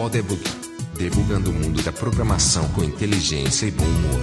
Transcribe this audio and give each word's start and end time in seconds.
Podebug, 0.00 0.42
debugando 0.96 1.50
o 1.50 1.52
mundo 1.52 1.82
da 1.82 1.92
programação 1.92 2.66
com 2.70 2.82
inteligência 2.82 3.66
e 3.66 3.70
bom 3.70 3.84
humor. 3.84 4.20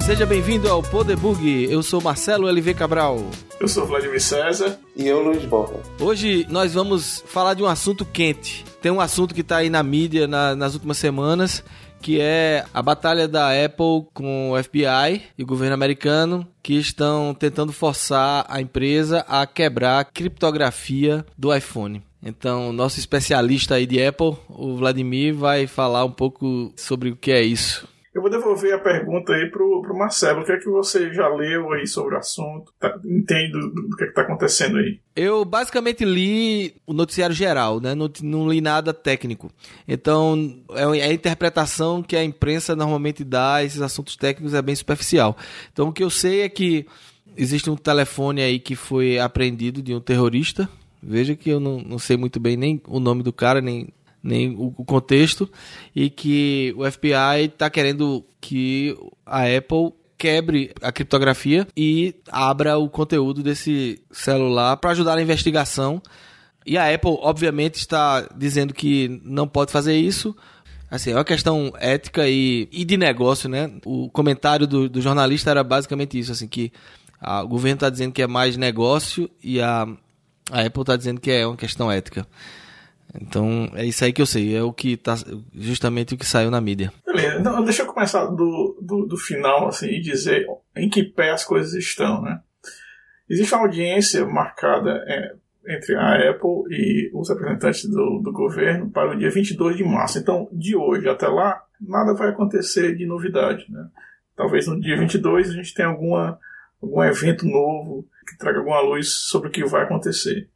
Seja 0.00 0.24
bem-vindo 0.24 0.66
ao 0.66 0.82
Podebug. 0.82 1.70
Eu 1.70 1.82
sou 1.82 2.00
Marcelo 2.00 2.48
LV 2.48 2.72
Cabral. 2.72 3.30
Eu 3.60 3.68
sou 3.68 3.86
Vladimir 3.86 4.22
César. 4.22 4.80
E 4.96 5.06
eu, 5.06 5.22
Luiz 5.22 5.44
Borba. 5.44 5.78
Hoje 6.00 6.46
nós 6.48 6.72
vamos 6.72 7.22
falar 7.26 7.52
de 7.52 7.62
um 7.62 7.66
assunto 7.66 8.06
quente. 8.06 8.64
Tem 8.80 8.90
um 8.90 8.98
assunto 8.98 9.34
que 9.34 9.42
está 9.42 9.58
aí 9.58 9.68
na 9.68 9.82
mídia 9.82 10.26
na, 10.26 10.56
nas 10.56 10.72
últimas 10.72 10.96
semanas, 10.96 11.62
que 12.00 12.20
é 12.20 12.64
a 12.72 12.82
batalha 12.82 13.26
da 13.28 13.50
Apple 13.64 14.06
com 14.14 14.52
o 14.52 14.62
FBI 14.62 15.22
e 15.36 15.42
o 15.42 15.46
governo 15.46 15.74
americano, 15.74 16.46
que 16.62 16.74
estão 16.74 17.34
tentando 17.34 17.72
forçar 17.72 18.46
a 18.48 18.60
empresa 18.60 19.24
a 19.28 19.46
quebrar 19.46 20.00
a 20.00 20.04
criptografia 20.04 21.24
do 21.36 21.54
iPhone. 21.54 22.02
Então, 22.22 22.72
nosso 22.72 22.98
especialista 22.98 23.76
aí 23.76 23.86
de 23.86 24.02
Apple, 24.02 24.36
o 24.48 24.76
Vladimir, 24.76 25.34
vai 25.34 25.66
falar 25.66 26.04
um 26.04 26.10
pouco 26.10 26.72
sobre 26.76 27.10
o 27.10 27.16
que 27.16 27.30
é 27.30 27.42
isso. 27.42 27.86
Eu 28.18 28.22
vou 28.22 28.30
devolver 28.32 28.74
a 28.74 28.80
pergunta 28.80 29.32
aí 29.32 29.48
pro, 29.48 29.80
pro 29.80 29.96
Marcelo. 29.96 30.40
O 30.40 30.44
que 30.44 30.50
é 30.50 30.56
que 30.56 30.68
você 30.68 31.14
já 31.14 31.28
leu 31.28 31.72
aí 31.72 31.86
sobre 31.86 32.16
o 32.16 32.18
assunto? 32.18 32.72
Tá, 32.76 32.98
entende 33.04 33.52
do, 33.52 33.96
que 33.96 34.02
é 34.02 34.06
que 34.08 34.12
tá 34.12 34.22
acontecendo 34.22 34.76
aí? 34.76 34.98
Eu 35.14 35.44
basicamente 35.44 36.04
li 36.04 36.74
o 36.84 36.92
noticiário 36.92 37.32
geral, 37.32 37.80
né? 37.80 37.94
Não, 37.94 38.10
não 38.24 38.50
li 38.50 38.60
nada 38.60 38.92
técnico. 38.92 39.52
Então, 39.86 40.52
é, 40.70 40.98
é 40.98 41.04
a 41.04 41.12
interpretação 41.12 42.02
que 42.02 42.16
a 42.16 42.24
imprensa 42.24 42.74
normalmente 42.74 43.22
dá 43.22 43.54
a 43.54 43.64
esses 43.64 43.80
assuntos 43.80 44.16
técnicos 44.16 44.52
é 44.52 44.60
bem 44.60 44.74
superficial. 44.74 45.36
Então, 45.72 45.86
o 45.90 45.92
que 45.92 46.02
eu 46.02 46.10
sei 46.10 46.40
é 46.40 46.48
que 46.48 46.86
existe 47.36 47.70
um 47.70 47.76
telefone 47.76 48.42
aí 48.42 48.58
que 48.58 48.74
foi 48.74 49.20
apreendido 49.20 49.80
de 49.80 49.94
um 49.94 50.00
terrorista. 50.00 50.68
Veja 51.00 51.36
que 51.36 51.50
eu 51.50 51.60
não, 51.60 51.78
não 51.78 52.00
sei 52.00 52.16
muito 52.16 52.40
bem 52.40 52.56
nem 52.56 52.82
o 52.88 52.98
nome 52.98 53.22
do 53.22 53.32
cara, 53.32 53.60
nem 53.60 53.90
nem 54.22 54.54
o, 54.56 54.84
contexto, 54.84 55.50
e 55.94 56.10
que 56.10 56.74
o 56.76 56.90
FBI 56.90 57.44
está 57.44 57.70
querendo 57.70 58.24
que 58.40 58.96
a 59.24 59.42
Apple 59.44 59.92
quebre 60.16 60.72
a 60.82 60.90
criptografia 60.90 61.66
e 61.76 62.14
abra 62.30 62.76
o 62.76 62.90
conteúdo 62.90 63.42
desse 63.42 64.02
celular 64.10 64.76
para 64.76 64.90
ajudar 64.90 65.14
na 65.14 65.22
investigação. 65.22 66.02
E 66.66 66.76
a 66.76 66.92
Apple, 66.92 67.16
obviamente, 67.20 67.76
está 67.76 68.28
dizendo 68.36 68.74
que 68.74 69.20
não 69.24 69.46
pode 69.46 69.70
fazer 69.70 69.96
isso. 69.96 70.36
Assim, 70.90 71.12
é 71.12 71.14
uma 71.14 71.24
questão 71.24 71.72
ética 71.78 72.28
e, 72.28 72.68
e 72.72 72.84
de 72.84 72.96
negócio, 72.96 73.48
né? 73.48 73.70
O 73.84 74.10
comentário 74.10 74.66
do, 74.66 74.88
do 74.88 75.00
jornalista 75.00 75.50
era 75.50 75.62
basicamente 75.62 76.18
isso, 76.18 76.32
assim, 76.32 76.48
que 76.48 76.72
a, 77.20 77.42
o 77.42 77.48
governo 77.48 77.76
está 77.76 77.88
dizendo 77.88 78.12
que 78.12 78.22
é 78.22 78.26
mais 78.26 78.56
negócio 78.56 79.30
e 79.42 79.60
a, 79.60 79.86
a 80.50 80.60
Apple 80.62 80.82
está 80.82 80.96
dizendo 80.96 81.20
que 81.20 81.30
é 81.30 81.46
uma 81.46 81.56
questão 81.56 81.90
ética. 81.90 82.26
Então 83.14 83.70
é 83.74 83.84
isso 83.84 84.04
aí 84.04 84.12
que 84.12 84.20
eu 84.20 84.26
sei, 84.26 84.54
é 84.54 84.62
o 84.62 84.72
que 84.72 84.96
tá 84.96 85.14
justamente 85.54 86.14
o 86.14 86.18
que 86.18 86.26
saiu 86.26 86.50
na 86.50 86.60
mídia. 86.60 86.92
Beleza, 87.06 87.38
então 87.38 87.64
deixa 87.64 87.82
eu 87.82 87.86
começar 87.86 88.26
do, 88.26 88.78
do, 88.80 89.06
do 89.06 89.16
final 89.16 89.68
assim, 89.68 89.88
e 89.88 90.00
dizer 90.00 90.46
em 90.76 90.88
que 90.88 91.02
pé 91.02 91.30
as 91.30 91.44
coisas 91.44 91.72
estão. 91.72 92.20
Né? 92.22 92.40
Existe 93.28 93.54
uma 93.54 93.62
audiência 93.62 94.26
marcada 94.26 95.04
é, 95.06 95.34
entre 95.68 95.94
a 95.96 96.30
Apple 96.30 96.64
e 96.70 97.10
os 97.12 97.28
representantes 97.28 97.84
do, 97.88 98.20
do 98.22 98.32
governo 98.32 98.90
para 98.90 99.12
o 99.12 99.18
dia 99.18 99.30
22 99.30 99.76
de 99.76 99.84
março. 99.84 100.18
Então, 100.18 100.48
de 100.52 100.76
hoje 100.76 101.08
até 101.08 101.28
lá, 101.28 101.62
nada 101.80 102.14
vai 102.14 102.30
acontecer 102.30 102.94
de 102.94 103.06
novidade. 103.06 103.66
Né? 103.70 103.86
Talvez 104.36 104.66
no 104.66 104.80
dia 104.80 104.96
22 104.96 105.50
a 105.50 105.52
gente 105.52 105.74
tenha 105.74 105.88
alguma, 105.88 106.38
algum 106.80 107.02
evento 107.02 107.46
novo 107.46 108.06
que 108.26 108.36
traga 108.38 108.58
alguma 108.58 108.80
luz 108.80 109.08
sobre 109.08 109.48
o 109.48 109.50
que 109.50 109.64
vai 109.64 109.82
acontecer. 109.82 110.48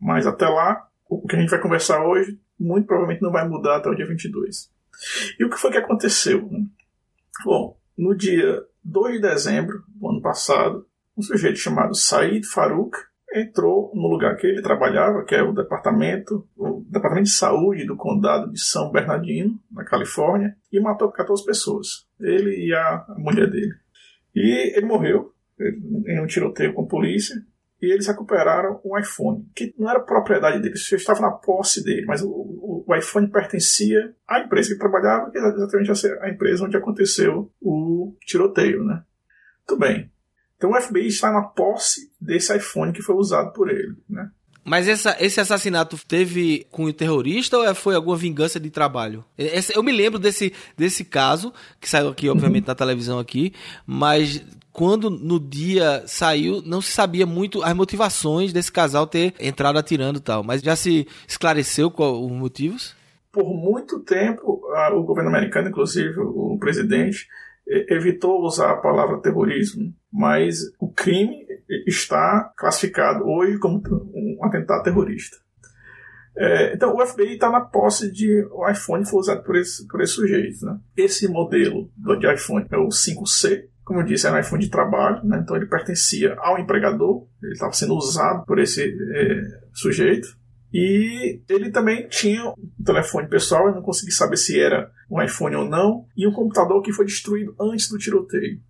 Mas 0.00 0.26
até 0.26 0.46
lá, 0.48 0.87
o 1.08 1.26
que 1.26 1.36
a 1.36 1.40
gente 1.40 1.50
vai 1.50 1.60
conversar 1.60 2.04
hoje 2.06 2.38
muito 2.58 2.86
provavelmente 2.86 3.22
não 3.22 3.30
vai 3.30 3.48
mudar 3.48 3.76
até 3.76 3.88
o 3.88 3.94
dia 3.94 4.06
22. 4.06 4.70
E 5.38 5.44
o 5.44 5.50
que 5.50 5.56
foi 5.56 5.70
que 5.70 5.78
aconteceu? 5.78 6.48
Bom, 7.44 7.78
no 7.96 8.16
dia 8.16 8.62
2 8.84 9.14
de 9.14 9.20
dezembro 9.20 9.84
do 9.88 10.08
ano 10.08 10.20
passado, 10.20 10.86
um 11.16 11.22
sujeito 11.22 11.58
chamado 11.58 11.94
Said 11.94 12.44
Farouk 12.46 12.96
entrou 13.32 13.92
no 13.94 14.08
lugar 14.08 14.36
que 14.36 14.46
ele 14.46 14.62
trabalhava, 14.62 15.24
que 15.24 15.34
é 15.34 15.42
o 15.42 15.52
departamento, 15.52 16.48
o 16.56 16.84
departamento 16.88 17.26
de 17.26 17.34
saúde 17.34 17.84
do 17.84 17.96
condado 17.96 18.50
de 18.50 18.60
São 18.60 18.90
Bernardino, 18.90 19.60
na 19.70 19.84
Califórnia, 19.84 20.56
e 20.72 20.80
matou 20.80 21.12
14 21.12 21.44
pessoas. 21.44 22.06
Ele 22.18 22.66
e 22.66 22.74
a 22.74 23.04
mulher 23.18 23.50
dele. 23.50 23.74
E 24.34 24.74
ele 24.76 24.86
morreu 24.86 25.34
em 26.06 26.20
um 26.20 26.26
tiroteio 26.26 26.72
com 26.72 26.82
a 26.82 26.88
polícia 26.88 27.36
e 27.80 27.92
eles 27.92 28.06
recuperaram 28.06 28.80
um 28.84 28.98
iPhone, 28.98 29.46
que 29.54 29.74
não 29.78 29.88
era 29.88 30.00
propriedade 30.00 30.60
deles, 30.60 30.86
já 30.86 30.96
estava 30.96 31.20
na 31.20 31.30
posse 31.30 31.82
dele, 31.82 32.04
mas 32.06 32.22
o, 32.22 32.28
o, 32.28 32.84
o, 32.86 32.96
iPhone 32.96 33.30
pertencia 33.30 34.14
à 34.26 34.40
empresa 34.40 34.72
que 34.72 34.78
trabalhava, 34.78 35.30
que 35.30 35.38
é 35.38 35.40
exatamente 35.40 35.90
a 36.20 36.28
empresa 36.28 36.64
onde 36.64 36.76
aconteceu 36.76 37.52
o 37.60 38.16
tiroteio, 38.26 38.84
né? 38.84 39.02
Tudo 39.66 39.80
bem. 39.80 40.10
Então 40.56 40.70
o 40.70 40.80
FBI 40.80 41.06
está 41.06 41.30
na 41.30 41.42
posse 41.42 42.10
desse 42.20 42.54
iPhone 42.56 42.92
que 42.92 43.02
foi 43.02 43.14
usado 43.14 43.52
por 43.52 43.70
ele, 43.70 43.94
né? 44.08 44.30
Mas 44.64 44.86
essa, 44.86 45.16
esse 45.18 45.40
assassinato 45.40 45.96
teve 46.06 46.66
com 46.70 46.84
o 46.84 46.92
terrorista 46.92 47.56
ou 47.56 47.64
é, 47.64 47.72
foi 47.72 47.94
alguma 47.94 48.16
vingança 48.16 48.60
de 48.60 48.68
trabalho? 48.68 49.24
Esse, 49.38 49.74
eu 49.74 49.82
me 49.82 49.90
lembro 49.90 50.18
desse, 50.18 50.52
desse 50.76 51.06
caso, 51.06 51.54
que 51.80 51.88
saiu 51.88 52.08
aqui, 52.08 52.28
obviamente, 52.28 52.64
uhum. 52.64 52.68
na 52.68 52.74
televisão 52.74 53.18
aqui, 53.18 53.54
mas 53.86 54.44
quando 54.78 55.10
no 55.10 55.40
dia 55.40 56.04
saiu, 56.06 56.62
não 56.64 56.80
se 56.80 56.92
sabia 56.92 57.26
muito 57.26 57.64
as 57.64 57.74
motivações 57.74 58.52
desse 58.52 58.70
casal 58.70 59.08
ter 59.08 59.34
entrado 59.40 59.76
atirando 59.76 60.20
e 60.20 60.22
tal. 60.22 60.44
Mas 60.44 60.62
já 60.62 60.76
se 60.76 61.04
esclareceu 61.26 61.90
qual 61.90 62.24
os 62.24 62.30
motivos? 62.30 62.94
Por 63.32 63.52
muito 63.52 63.98
tempo, 63.98 64.62
o 64.92 65.02
governo 65.02 65.30
americano, 65.30 65.68
inclusive 65.68 66.20
o 66.20 66.56
presidente, 66.60 67.26
evitou 67.88 68.40
usar 68.40 68.70
a 68.70 68.76
palavra 68.76 69.20
terrorismo, 69.20 69.92
mas 70.12 70.58
o 70.78 70.88
crime 70.92 71.44
está 71.84 72.52
classificado 72.56 73.28
hoje 73.28 73.58
como 73.58 73.82
um 74.14 74.38
atentado 74.44 74.84
terrorista. 74.84 75.38
É, 76.36 76.72
então, 76.72 76.94
o 76.94 77.04
FBI 77.04 77.32
está 77.32 77.50
na 77.50 77.62
posse 77.62 78.12
de 78.12 78.46
o 78.52 78.70
iPhone 78.70 79.04
foi 79.04 79.18
usado 79.18 79.42
por 79.42 79.56
esse, 79.56 79.88
por 79.88 80.00
esse 80.00 80.12
sujeito. 80.12 80.64
Né? 80.64 80.78
Esse 80.96 81.26
modelo 81.26 81.90
de 81.96 82.32
iPhone 82.32 82.64
é 82.70 82.76
o 82.76 82.90
5C, 82.90 83.64
como 83.88 84.00
eu 84.00 84.04
disse, 84.04 84.26
era 84.26 84.36
um 84.36 84.38
iPhone 84.38 84.62
de 84.62 84.70
trabalho, 84.70 85.24
né? 85.24 85.40
então 85.42 85.56
ele 85.56 85.64
pertencia 85.64 86.36
ao 86.40 86.58
empregador, 86.58 87.26
ele 87.42 87.54
estava 87.54 87.72
sendo 87.72 87.94
usado 87.94 88.44
por 88.44 88.58
esse 88.58 88.82
é, 88.84 89.60
sujeito. 89.72 90.36
E 90.70 91.40
ele 91.48 91.70
também 91.70 92.06
tinha 92.06 92.50
um 92.50 92.84
telefone 92.84 93.26
pessoal, 93.28 93.66
eu 93.66 93.74
não 93.74 93.80
consegui 93.80 94.12
saber 94.12 94.36
se 94.36 94.60
era 94.60 94.90
um 95.10 95.22
iPhone 95.22 95.56
ou 95.56 95.64
não, 95.64 96.04
e 96.14 96.26
um 96.28 96.32
computador 96.32 96.82
que 96.82 96.92
foi 96.92 97.06
destruído 97.06 97.56
antes 97.58 97.88
do 97.88 97.96
tiroteio. 97.96 98.60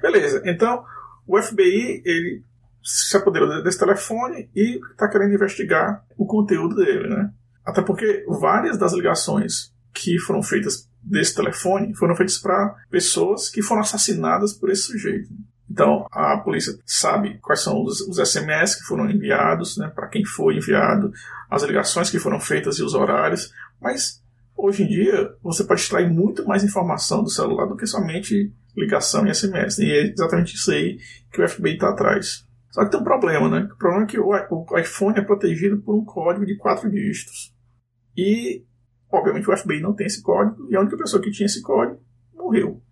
Beleza, 0.00 0.40
então 0.46 0.84
o 1.26 1.42
FBI 1.42 2.00
ele 2.04 2.44
se 2.84 3.16
apoderou 3.16 3.64
desse 3.64 3.80
telefone 3.80 4.48
e 4.54 4.78
está 4.92 5.08
querendo 5.08 5.34
investigar 5.34 6.04
o 6.16 6.24
conteúdo 6.24 6.76
dele, 6.76 7.08
né? 7.08 7.32
Até 7.66 7.82
porque 7.82 8.24
várias 8.28 8.78
das 8.78 8.92
ligações 8.92 9.72
que 9.92 10.20
foram 10.20 10.40
feitas 10.40 10.88
desse 11.02 11.34
telefone 11.34 11.94
foram 11.94 12.14
feitas 12.14 12.38
para 12.38 12.76
pessoas 12.90 13.48
que 13.48 13.62
foram 13.62 13.82
assassinadas 13.82 14.52
por 14.52 14.70
esse 14.70 14.82
sujeito. 14.82 15.28
Então, 15.70 16.06
a 16.12 16.36
polícia 16.36 16.78
sabe 16.84 17.38
quais 17.38 17.60
são 17.60 17.82
os, 17.82 18.00
os 18.02 18.18
SMS 18.18 18.74
que 18.76 18.84
foram 18.84 19.10
enviados, 19.10 19.78
né, 19.78 19.90
para 19.94 20.08
quem 20.08 20.24
foi 20.24 20.56
enviado, 20.56 21.12
as 21.50 21.62
ligações 21.62 22.10
que 22.10 22.18
foram 22.18 22.38
feitas 22.38 22.78
e 22.78 22.82
os 22.82 22.94
horários, 22.94 23.52
mas 23.80 24.22
hoje 24.56 24.82
em 24.82 24.86
dia 24.86 25.34
você 25.42 25.64
pode 25.64 25.80
extrair 25.80 26.10
muito 26.10 26.46
mais 26.46 26.62
informação 26.62 27.22
do 27.22 27.30
celular 27.30 27.66
do 27.66 27.76
que 27.76 27.86
somente 27.86 28.52
ligação 28.76 29.26
e 29.26 29.34
SMS. 29.34 29.78
E 29.78 29.90
é 29.90 30.12
exatamente 30.12 30.54
isso 30.54 30.70
aí 30.70 30.98
que 31.32 31.42
o 31.42 31.48
FBI 31.48 31.74
está 31.74 31.90
atrás. 31.90 32.46
Só 32.70 32.84
que 32.84 32.90
tem 32.90 33.00
um 33.00 33.04
problema, 33.04 33.48
né? 33.48 33.68
O 33.70 33.76
problema 33.76 34.04
é 34.04 34.06
que 34.06 34.18
o 34.18 34.78
iPhone 34.78 35.18
é 35.18 35.22
protegido 35.22 35.78
por 35.78 35.94
um 35.94 36.04
código 36.04 36.46
de 36.46 36.56
quatro 36.56 36.90
dígitos. 36.90 37.52
E, 38.16 38.64
obviamente, 39.12 39.48
o 39.48 39.56
FBI 39.56 39.80
não 39.80 39.94
tem 39.94 40.06
esse 40.06 40.22
código, 40.22 40.66
e 40.70 40.76
a 40.76 40.80
única 40.80 40.96
pessoa 40.96 41.22
que 41.22 41.30
tinha 41.30 41.46
esse 41.46 41.62
código 41.62 42.00
morreu. 42.34 42.82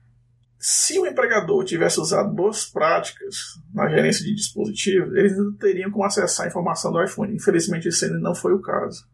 Se 0.58 0.99
o 0.99 1.06
empregador 1.06 1.64
tivesse 1.64 1.99
usado 1.99 2.32
boas 2.34 2.67
práticas 2.67 3.58
na 3.72 3.88
gerência 3.88 4.22
de 4.25 4.34
dispositivos, 4.34 5.17
eles 5.17 5.37
não 5.37 5.55
teriam 5.55 5.90
como 5.90 6.05
acessar 6.05 6.44
a 6.44 6.49
informação 6.49 6.93
do 6.93 7.02
iPhone. 7.02 7.34
Infelizmente, 7.34 7.88
esse 7.88 8.05
ainda 8.05 8.19
não 8.19 8.34
foi 8.34 8.52
o 8.52 8.61
caso. 8.61 9.08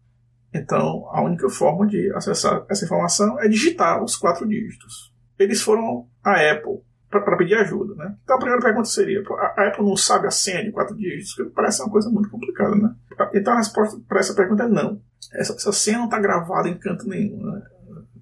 Então, 0.53 1.09
a 1.13 1.23
única 1.23 1.49
forma 1.49 1.87
de 1.87 2.13
acessar 2.13 2.67
essa 2.69 2.85
informação 2.85 3.39
é 3.41 3.49
digitar 3.49 4.03
os 4.03 4.17
quatro 4.17 4.47
dígitos 4.49 5.15
eles 5.39 5.63
foram 5.63 6.09
à 6.25 6.35
Apple 6.51 6.81
para 7.11 7.37
pedir 7.37 7.55
ajuda, 7.55 7.95
né? 7.95 8.17
Então 8.23 8.37
a 8.37 8.39
primeira 8.39 8.63
pergunta 8.63 8.89
seria: 8.89 9.23
a 9.57 9.69
Apple 9.69 9.85
não 9.85 9.97
sabe 9.97 10.27
a 10.27 10.31
senha 10.31 10.65
de 10.65 10.73
quatro 10.73 10.97
dígitos? 10.97 11.35
Que 11.35 11.45
parece 11.45 11.83
uma 11.83 11.91
coisa 11.91 12.11
muito 12.11 12.29
complicada, 12.29 12.75
né? 12.75 12.95
Então 13.35 13.55
a 13.55 13.59
resposta 13.59 13.99
para 14.09 14.21
essa 14.21 14.35
pergunta 14.35 14.65
é 14.65 14.69
não. 14.69 15.01
Essa, 15.33 15.55
essa 15.55 15.73
senha 15.73 15.99
não 15.99 16.07
está 16.07 16.19
gravada 16.19 16.69
em 16.69 16.79
canto 16.79 17.09
nenhum. 17.09 17.45
Né? 17.45 17.63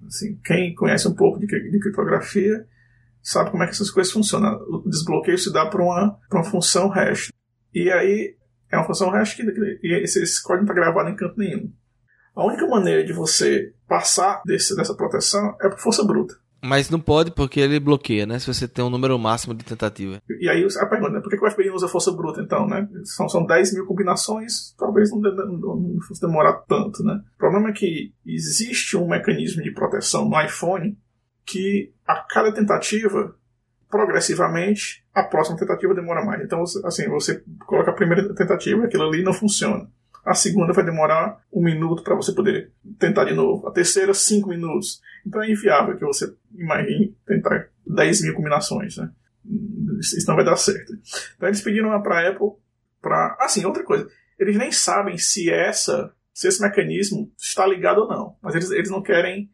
Assim, 0.07 0.39
quem 0.43 0.73
conhece 0.75 1.07
um 1.07 1.13
pouco 1.13 1.39
de, 1.39 1.47
de, 1.47 1.79
criptografia 1.79 2.65
sabe 3.21 3.51
como 3.51 3.63
é 3.63 3.65
que 3.65 3.73
essas 3.73 3.89
coisas 3.89 4.13
funcionam. 4.13 4.55
O 4.69 4.89
desbloqueio 4.89 5.37
se 5.37 5.51
dá 5.51 5.65
para 5.65 5.81
uma, 5.81 6.17
uma 6.31 6.43
função 6.43 6.87
hash. 6.89 7.31
E 7.73 7.91
aí 7.91 8.35
É 8.71 8.77
uma 8.77 8.85
função 8.85 9.09
hash 9.09 9.33
que, 9.33 9.43
que 9.51 9.87
esse, 9.87 10.21
esse 10.21 10.41
código 10.41 10.65
não 10.65 10.71
está 10.71 10.81
gravado 10.81 11.09
em 11.09 11.15
canto 11.15 11.37
nenhum. 11.37 11.71
A 12.35 12.45
única 12.45 12.67
maneira 12.67 13.03
de 13.03 13.13
você 13.13 13.73
passar 13.87 14.41
desse, 14.45 14.75
dessa 14.75 14.93
proteção 14.95 15.55
é 15.61 15.69
por 15.69 15.79
força 15.79 16.03
bruta. 16.03 16.35
Mas 16.65 16.89
não 16.89 16.99
pode 16.99 17.31
porque 17.31 17.59
ele 17.59 17.79
bloqueia, 17.79 18.25
né? 18.25 18.39
Se 18.39 18.47
você 18.47 18.67
tem 18.67 18.83
um 18.83 18.89
número 18.89 19.17
máximo 19.19 19.53
de 19.53 19.63
tentativa. 19.63 20.19
E 20.39 20.49
aí 20.49 20.65
a 20.65 20.85
pergunta, 20.87 21.13
né? 21.13 21.21
por 21.21 21.29
que 21.29 21.45
o 21.45 21.49
FBI 21.49 21.69
usa 21.69 21.87
força 21.87 22.11
bruta 22.11 22.41
então, 22.41 22.67
né? 22.67 22.87
São, 23.03 23.29
são 23.29 23.45
10 23.45 23.73
mil 23.75 23.85
combinações, 23.85 24.73
talvez 24.77 25.11
não, 25.11 25.19
não, 25.19 25.75
não 25.75 26.01
fosse 26.01 26.21
demorar 26.21 26.53
tanto, 26.67 27.03
né? 27.03 27.21
O 27.35 27.37
problema 27.37 27.69
é 27.69 27.73
que 27.73 28.13
existe 28.25 28.97
um 28.97 29.07
mecanismo 29.07 29.61
de 29.61 29.71
proteção 29.71 30.27
no 30.27 30.41
iPhone 30.41 30.97
que 31.45 31.93
a 32.07 32.15
cada 32.15 32.51
tentativa, 32.51 33.35
progressivamente, 33.89 35.05
a 35.13 35.23
próxima 35.23 35.57
tentativa 35.57 35.93
demora 35.93 36.25
mais. 36.25 36.43
Então, 36.43 36.63
assim, 36.83 37.07
você 37.07 37.43
coloca 37.65 37.91
a 37.91 37.95
primeira 37.95 38.33
tentativa, 38.33 38.85
aquilo 38.85 39.07
ali 39.07 39.23
não 39.23 39.33
funciona. 39.33 39.87
A 40.25 40.33
segunda 40.33 40.73
vai 40.73 40.83
demorar 40.83 41.39
um 41.53 41.63
minuto 41.63 42.01
para 42.01 42.15
você 42.15 42.33
poder 42.33 42.71
tentar 42.97 43.25
de 43.25 43.35
novo. 43.35 43.67
A 43.67 43.71
terceira, 43.71 44.11
cinco 44.11 44.49
minutos. 44.49 44.99
Então 45.25 45.43
é 45.43 45.51
inviável 45.51 45.95
que 45.95 46.03
você 46.03 46.33
imagine 46.57 47.15
tentar 47.27 47.69
10 47.85 48.23
mil 48.23 48.33
combinações, 48.33 48.97
né? 48.97 49.11
Isso 49.99 50.27
não 50.27 50.35
vai 50.35 50.43
dar 50.43 50.55
certo. 50.55 50.93
Então 51.35 51.47
eles 51.47 51.61
pediram 51.61 52.01
para 52.01 52.19
a 52.19 52.29
Apple 52.29 52.53
para. 52.99 53.37
Assim, 53.39 53.63
outra 53.65 53.83
coisa. 53.83 54.09
Eles 54.39 54.57
nem 54.57 54.71
sabem 54.71 55.15
se 55.15 55.51
essa, 55.51 56.11
se 56.33 56.47
esse 56.47 56.59
mecanismo 56.59 57.31
está 57.37 57.67
ligado 57.67 57.99
ou 57.99 58.09
não. 58.09 58.35
Mas 58.41 58.55
eles, 58.55 58.71
eles 58.71 58.89
não 58.89 59.03
querem 59.03 59.47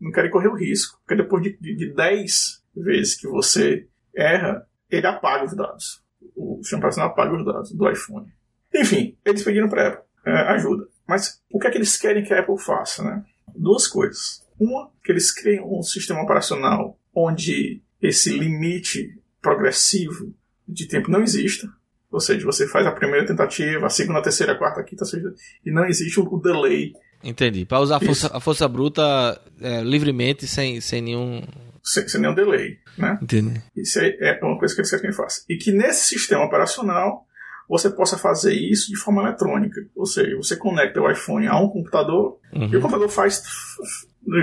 não 0.00 0.12
querem 0.12 0.30
correr 0.30 0.48
o 0.48 0.56
risco. 0.56 1.00
Porque 1.00 1.20
depois 1.20 1.42
de, 1.42 1.58
de, 1.58 1.74
de 1.74 1.94
10 1.94 2.62
vezes 2.76 3.16
que 3.16 3.26
você 3.26 3.88
erra, 4.14 4.64
ele 4.88 5.06
apaga 5.06 5.44
os 5.44 5.56
dados. 5.56 6.00
O 6.36 6.60
sistema 6.62 6.88
apaga 7.06 7.36
os 7.36 7.44
dados 7.44 7.72
do 7.72 7.90
iPhone. 7.90 8.32
Enfim, 8.72 9.18
eles 9.24 9.42
pediram 9.42 9.68
para 9.68 9.82
a 9.82 9.88
Apple 9.88 10.11
é, 10.24 10.32
ajuda. 10.52 10.86
Mas 11.06 11.40
o 11.50 11.58
que 11.58 11.66
é 11.66 11.70
que 11.70 11.78
eles 11.78 11.96
querem 11.96 12.24
que 12.24 12.32
a 12.32 12.40
Apple 12.40 12.58
faça? 12.58 13.02
Né? 13.02 13.24
Duas 13.54 13.86
coisas. 13.86 14.42
Uma, 14.58 14.90
que 15.04 15.10
eles 15.10 15.32
criem 15.32 15.60
um 15.60 15.82
sistema 15.82 16.22
operacional 16.22 16.98
onde 17.14 17.82
esse 18.00 18.36
limite 18.36 19.18
progressivo 19.40 20.34
de 20.66 20.86
tempo 20.86 21.10
não 21.10 21.22
exista. 21.22 21.68
Ou 22.10 22.20
seja, 22.20 22.44
você 22.44 22.68
faz 22.68 22.86
a 22.86 22.92
primeira 22.92 23.26
tentativa, 23.26 23.86
a 23.86 23.90
segunda, 23.90 24.18
a 24.18 24.22
terceira, 24.22 24.52
a 24.52 24.58
quarta, 24.58 24.80
a 24.80 24.84
quinta, 24.84 25.04
a 25.04 25.06
sexta, 25.06 25.34
e 25.64 25.70
não 25.70 25.86
existe 25.86 26.20
o 26.20 26.38
delay. 26.38 26.92
Entendi. 27.24 27.64
Para 27.64 27.80
usar 27.80 27.96
a 27.96 28.00
força, 28.00 28.30
a 28.36 28.40
força, 28.40 28.68
bruta 28.68 29.40
é, 29.60 29.80
livremente, 29.82 30.46
sem, 30.46 30.80
sem 30.80 31.00
nenhum. 31.00 31.42
Sem, 31.82 32.06
sem 32.06 32.20
nenhum 32.20 32.34
delay. 32.34 32.78
Né? 32.98 33.18
Entendi. 33.22 33.62
Isso 33.74 33.98
é 34.00 34.38
uma 34.42 34.58
coisa 34.58 34.74
que 34.74 34.80
eles 34.80 34.90
querem 34.90 35.10
que 35.10 35.16
faça. 35.16 35.42
E 35.48 35.56
que 35.56 35.72
nesse 35.72 36.06
sistema 36.08 36.44
operacional 36.44 37.26
você 37.68 37.90
possa 37.90 38.18
fazer 38.18 38.54
isso 38.54 38.88
de 38.90 38.96
forma 38.96 39.22
eletrônica. 39.22 39.80
Ou 39.94 40.06
seja, 40.06 40.36
você 40.36 40.56
conecta 40.56 41.00
o 41.00 41.10
iPhone 41.10 41.46
a 41.46 41.58
um 41.58 41.68
computador 41.68 42.38
uhum. 42.52 42.68
e 42.72 42.76
o 42.76 42.80
computador 42.80 43.08
faz 43.08 43.42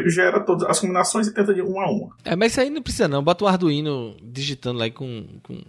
gera 0.07 0.41
todas 0.41 0.67
as 0.67 0.79
combinações 0.79 1.27
e 1.27 1.33
tenta 1.33 1.53
de 1.53 1.61
uma 1.61 1.85
a 1.85 1.91
uma. 1.91 2.09
É, 2.25 2.35
mas 2.35 2.51
isso 2.51 2.61
aí 2.61 2.69
não 2.69 2.81
precisa 2.81 3.07
não. 3.07 3.23
Bota 3.23 3.45
o 3.45 3.47
Arduino 3.47 4.15
digitando 4.21 4.77
lá 4.77 4.89
com... 4.89 5.25
com... 5.41 5.53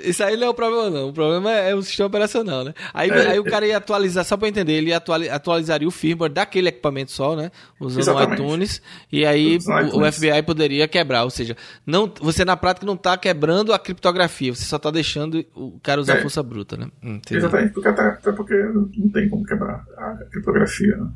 isso 0.00 0.22
aí 0.22 0.36
não 0.36 0.48
é 0.48 0.50
o 0.50 0.54
problema 0.54 0.90
não. 0.90 1.08
O 1.08 1.12
problema 1.12 1.50
é 1.50 1.74
o 1.74 1.82
sistema 1.82 2.08
operacional, 2.08 2.64
né? 2.64 2.74
Aí, 2.92 3.08
é. 3.10 3.30
aí 3.30 3.38
o 3.38 3.44
cara 3.44 3.66
ia 3.66 3.78
atualizar, 3.78 4.24
só 4.24 4.36
para 4.36 4.48
entender, 4.48 4.74
ele 4.74 4.92
atualizaria 4.92 5.88
o 5.88 5.90
firmware 5.90 6.32
daquele 6.32 6.68
equipamento 6.68 7.12
só, 7.12 7.34
né? 7.34 7.50
Usando 7.80 8.00
Exatamente. 8.00 8.42
o 8.42 8.44
iTunes. 8.44 8.82
E 9.10 9.24
aí 9.24 9.58
o, 9.94 10.00
o, 10.00 10.12
FBI 10.12 10.42
poderia 10.44 10.86
quebrar. 10.86 11.24
Ou 11.24 11.30
seja, 11.30 11.56
não, 11.86 12.12
você 12.20 12.44
na 12.44 12.56
prática 12.56 12.84
não 12.84 12.94
está 12.94 13.16
quebrando 13.16 13.72
a 13.72 13.78
criptografia, 13.78 14.54
você 14.54 14.64
só 14.64 14.76
está 14.76 14.90
deixando 14.90 15.42
o 15.54 15.80
cara 15.82 16.00
usar 16.00 16.18
é. 16.18 16.20
força 16.20 16.42
bruta, 16.42 16.76
né? 16.76 16.88
Entendi. 17.02 17.38
Exatamente, 17.38 17.72
porque 17.72 17.88
até, 17.88 18.02
até 18.02 18.32
porque 18.32 18.54
não 18.54 19.08
tem 19.10 19.28
como 19.30 19.44
quebrar 19.44 19.82
a 19.96 20.16
criptografia, 20.30 20.96
né? 20.96 21.08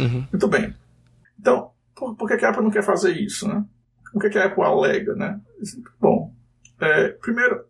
Uhum. 0.00 0.26
Muito 0.32 0.48
bem. 0.48 0.74
Então, 1.38 1.70
por, 1.94 2.16
por, 2.16 2.28
que 2.28 2.44
a 2.44 2.50
Apple 2.50 2.62
não 2.62 2.70
quer 2.70 2.82
fazer 2.82 3.12
isso, 3.12 3.46
né? 3.48 3.64
O 4.14 4.18
que, 4.18 4.38
a 4.38 4.46
Apple 4.46 4.64
alega, 4.64 5.14
né? 5.14 5.40
Bom, 6.00 6.34
é, 6.80 7.08
primeiro, 7.08 7.64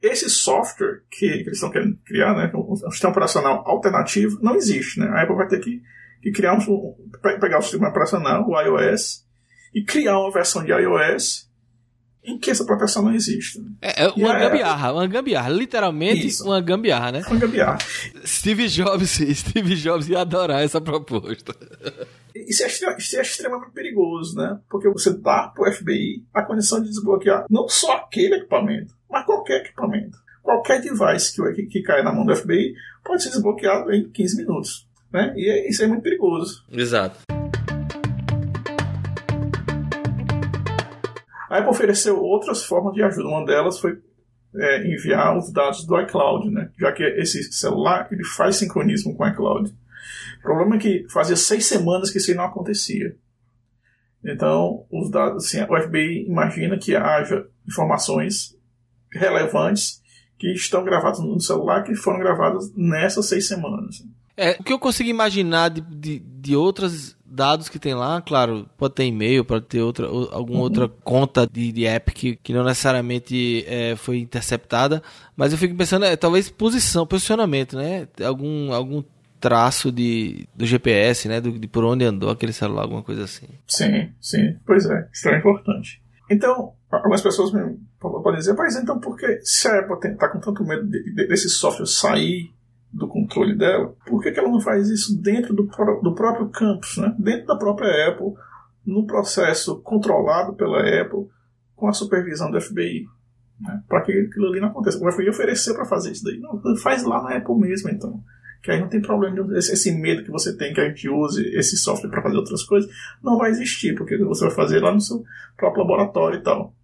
esse 0.00 0.28
software 0.30 1.02
que, 1.10 1.28
que, 1.28 1.48
eles 1.48 1.54
estão 1.54 1.70
querendo 1.70 1.96
criar, 2.04 2.34
né, 2.36 2.50
um, 2.54 2.76
sistema 2.76 3.12
operacional 3.12 3.62
alternativo, 3.66 4.38
não 4.42 4.54
existe, 4.54 5.00
né? 5.00 5.08
A 5.08 5.22
Apple 5.22 5.36
vai 5.36 5.48
ter 5.48 5.60
que, 5.60 5.82
que 6.20 6.30
criar 6.30 6.54
um, 6.54 6.94
pegar 7.40 7.58
o 7.58 7.62
sistema 7.62 7.88
operacional, 7.88 8.46
o 8.48 8.60
iOS, 8.60 9.26
e 9.74 9.82
criar 9.82 10.18
uma 10.18 10.30
versão 10.30 10.64
de 10.64 10.70
iOS 10.70 11.50
em 12.24 12.38
que 12.38 12.50
essa 12.50 12.64
proteção 12.64 13.02
não 13.02 13.12
existe. 13.12 13.60
É, 13.80 14.04
é 14.04 14.08
uma 14.08 14.38
gambiarra, 14.38 14.92
uma 14.92 15.06
gambiarra, 15.06 15.48
literalmente 15.50 16.26
Isso. 16.26 16.44
uma 16.44 16.60
gambiarra, 16.60 17.12
né? 17.12 17.22
Uma 17.26 17.38
gambiarra. 17.38 17.78
Steve 18.24 18.68
Jobs, 18.68 19.10
Steve 19.34 19.74
Jobs 19.74 20.08
ia 20.08 20.20
adorar 20.20 20.62
essa 20.62 20.80
proposta. 20.80 21.54
Isso 22.34 22.62
é, 22.62 22.66
isso 22.66 23.16
é 23.16 23.22
extremamente 23.22 23.72
perigoso, 23.72 24.36
né? 24.36 24.58
Porque 24.70 24.88
você 24.88 25.12
dá 25.12 25.52
para 25.54 25.68
o 25.68 25.72
FBI 25.72 26.24
a 26.32 26.42
condição 26.42 26.80
de 26.80 26.88
desbloquear 26.88 27.44
não 27.50 27.68
só 27.68 27.96
aquele 27.96 28.36
equipamento, 28.36 28.94
mas 29.10 29.26
qualquer 29.26 29.62
equipamento. 29.62 30.16
Qualquer 30.42 30.80
device 30.80 31.34
que, 31.34 31.52
que, 31.52 31.66
que 31.66 31.82
cai 31.82 32.02
na 32.02 32.12
mão 32.12 32.24
do 32.24 32.34
FBI 32.34 32.74
pode 33.04 33.22
ser 33.22 33.30
desbloqueado 33.30 33.92
em 33.92 34.08
15 34.10 34.36
minutos. 34.36 34.88
Né? 35.12 35.32
E 35.36 35.48
é, 35.48 35.68
isso 35.68 35.82
é 35.82 35.86
muito 35.86 36.02
perigoso. 36.02 36.64
Exato. 36.70 37.20
A 41.52 41.58
Apple 41.58 41.68
ofereceu 41.68 42.18
outras 42.18 42.64
formas 42.64 42.94
de 42.94 43.02
ajuda. 43.02 43.28
Uma 43.28 43.44
delas 43.44 43.78
foi 43.78 44.00
é, 44.56 44.86
enviar 44.86 45.36
os 45.36 45.52
dados 45.52 45.84
do 45.84 46.00
iCloud, 46.00 46.50
né? 46.50 46.70
já 46.78 46.90
que 46.92 47.02
esse 47.02 47.42
celular 47.52 48.08
ele 48.10 48.24
faz 48.24 48.56
sincronismo 48.56 49.14
com 49.14 49.22
o 49.22 49.28
iCloud. 49.28 49.70
O 50.38 50.42
problema 50.42 50.76
é 50.76 50.78
que 50.78 51.06
fazia 51.10 51.36
seis 51.36 51.66
semanas 51.66 52.10
que 52.10 52.16
isso 52.16 52.34
não 52.34 52.44
acontecia. 52.44 53.14
Então, 54.24 54.86
os 54.90 55.10
dados, 55.10 55.44
assim, 55.44 55.60
o 55.62 55.78
FBI 55.78 56.24
imagina 56.26 56.78
que 56.78 56.96
haja 56.96 57.46
informações 57.68 58.56
relevantes 59.12 60.00
que 60.38 60.54
estão 60.54 60.82
gravadas 60.82 61.20
no 61.20 61.38
celular 61.38 61.82
que 61.82 61.94
foram 61.94 62.18
gravadas 62.18 62.72
nessas 62.74 63.28
seis 63.28 63.46
semanas. 63.46 64.02
É, 64.36 64.52
o 64.58 64.62
que 64.62 64.72
eu 64.72 64.78
consigo 64.78 65.10
imaginar 65.10 65.68
de, 65.68 65.80
de, 65.80 66.18
de 66.18 66.56
outras 66.56 67.16
dados 67.32 67.68
que 67.68 67.78
tem 67.78 67.94
lá, 67.94 68.20
claro, 68.20 68.68
pode 68.76 68.94
ter 68.94 69.04
e-mail, 69.04 69.44
pode 69.44 69.64
ter 69.64 69.80
outra, 69.80 70.06
alguma 70.06 70.58
uhum. 70.58 70.64
outra 70.64 70.88
conta 70.88 71.46
de, 71.46 71.72
de 71.72 71.86
app 71.86 72.12
que, 72.12 72.36
que 72.36 72.52
não 72.52 72.62
necessariamente 72.62 73.64
é, 73.66 73.96
foi 73.96 74.18
interceptada, 74.18 75.02
mas 75.34 75.52
eu 75.52 75.58
fico 75.58 75.74
pensando, 75.74 76.04
é, 76.04 76.14
talvez 76.14 76.50
posição, 76.50 77.06
posicionamento, 77.06 77.76
né? 77.76 78.06
Algum, 78.22 78.72
algum 78.72 79.02
traço 79.40 79.90
de, 79.90 80.46
do 80.54 80.66
GPS, 80.66 81.26
né? 81.26 81.40
Do, 81.40 81.58
de 81.58 81.66
por 81.66 81.84
onde 81.84 82.04
andou 82.04 82.30
aquele 82.30 82.52
celular, 82.52 82.82
alguma 82.82 83.02
coisa 83.02 83.24
assim. 83.24 83.48
Sim, 83.66 84.12
sim, 84.20 84.56
pois 84.66 84.84
é, 84.86 85.08
isso 85.12 85.28
é 85.30 85.38
importante. 85.38 86.02
Então, 86.30 86.74
algumas 86.90 87.22
pessoas 87.22 87.50
podem 87.98 88.38
dizer, 88.38 88.54
mas 88.54 88.76
então 88.76 88.98
por 89.00 89.16
que 89.16 89.40
se 89.42 89.68
a 89.68 89.80
Apple 89.80 90.12
está 90.12 90.28
com 90.28 90.38
tanto 90.38 90.64
medo 90.64 90.86
de, 90.86 91.14
de, 91.14 91.28
desse 91.28 91.48
software 91.48 91.86
sair 91.86 92.52
do 92.92 93.08
controle 93.08 93.56
dela, 93.56 93.94
por 94.06 94.22
que, 94.22 94.30
que 94.30 94.38
ela 94.38 94.50
não 94.50 94.60
faz 94.60 94.88
isso 94.90 95.20
dentro 95.20 95.54
do, 95.54 95.62
do 96.02 96.14
próprio 96.14 96.48
campus, 96.50 96.98
né? 96.98 97.14
dentro 97.18 97.46
da 97.46 97.56
própria 97.56 98.08
Apple, 98.08 98.34
num 98.84 99.06
processo 99.06 99.80
controlado 99.80 100.54
pela 100.54 100.80
Apple, 100.80 101.26
com 101.74 101.88
a 101.88 101.92
supervisão 101.92 102.50
do 102.50 102.60
FBI? 102.60 103.06
Né? 103.58 103.82
Para 103.88 104.02
que 104.02 104.12
aquilo 104.12 104.48
ali 104.48 104.60
não 104.60 104.68
aconteça. 104.68 105.02
O 105.02 105.10
FBI 105.10 105.30
ofereceu 105.30 105.74
para 105.74 105.86
fazer 105.86 106.12
isso 106.12 106.24
daí. 106.24 106.38
Não, 106.38 106.60
faz 106.76 107.02
lá 107.04 107.22
na 107.22 107.36
Apple 107.36 107.54
mesmo, 107.56 107.88
então. 107.88 108.22
Que 108.62 108.70
aí 108.70 108.80
não 108.80 108.88
tem 108.88 109.00
problema, 109.00 109.56
esse, 109.56 109.72
esse 109.72 109.90
medo 109.92 110.22
que 110.22 110.30
você 110.30 110.56
tem 110.56 110.72
que 110.72 110.80
a 110.80 110.88
gente 110.88 111.08
use 111.08 111.42
esse 111.56 111.76
software 111.76 112.10
para 112.10 112.22
fazer 112.22 112.36
outras 112.36 112.62
coisas, 112.62 112.88
não 113.22 113.36
vai 113.36 113.50
existir, 113.50 113.94
porque 113.96 114.16
você 114.18 114.44
vai 114.46 114.54
fazer 114.54 114.80
lá 114.80 114.92
no 114.92 115.00
seu 115.00 115.24
próprio 115.56 115.82
laboratório 115.82 116.38
e 116.38 116.42
tal. 116.42 116.74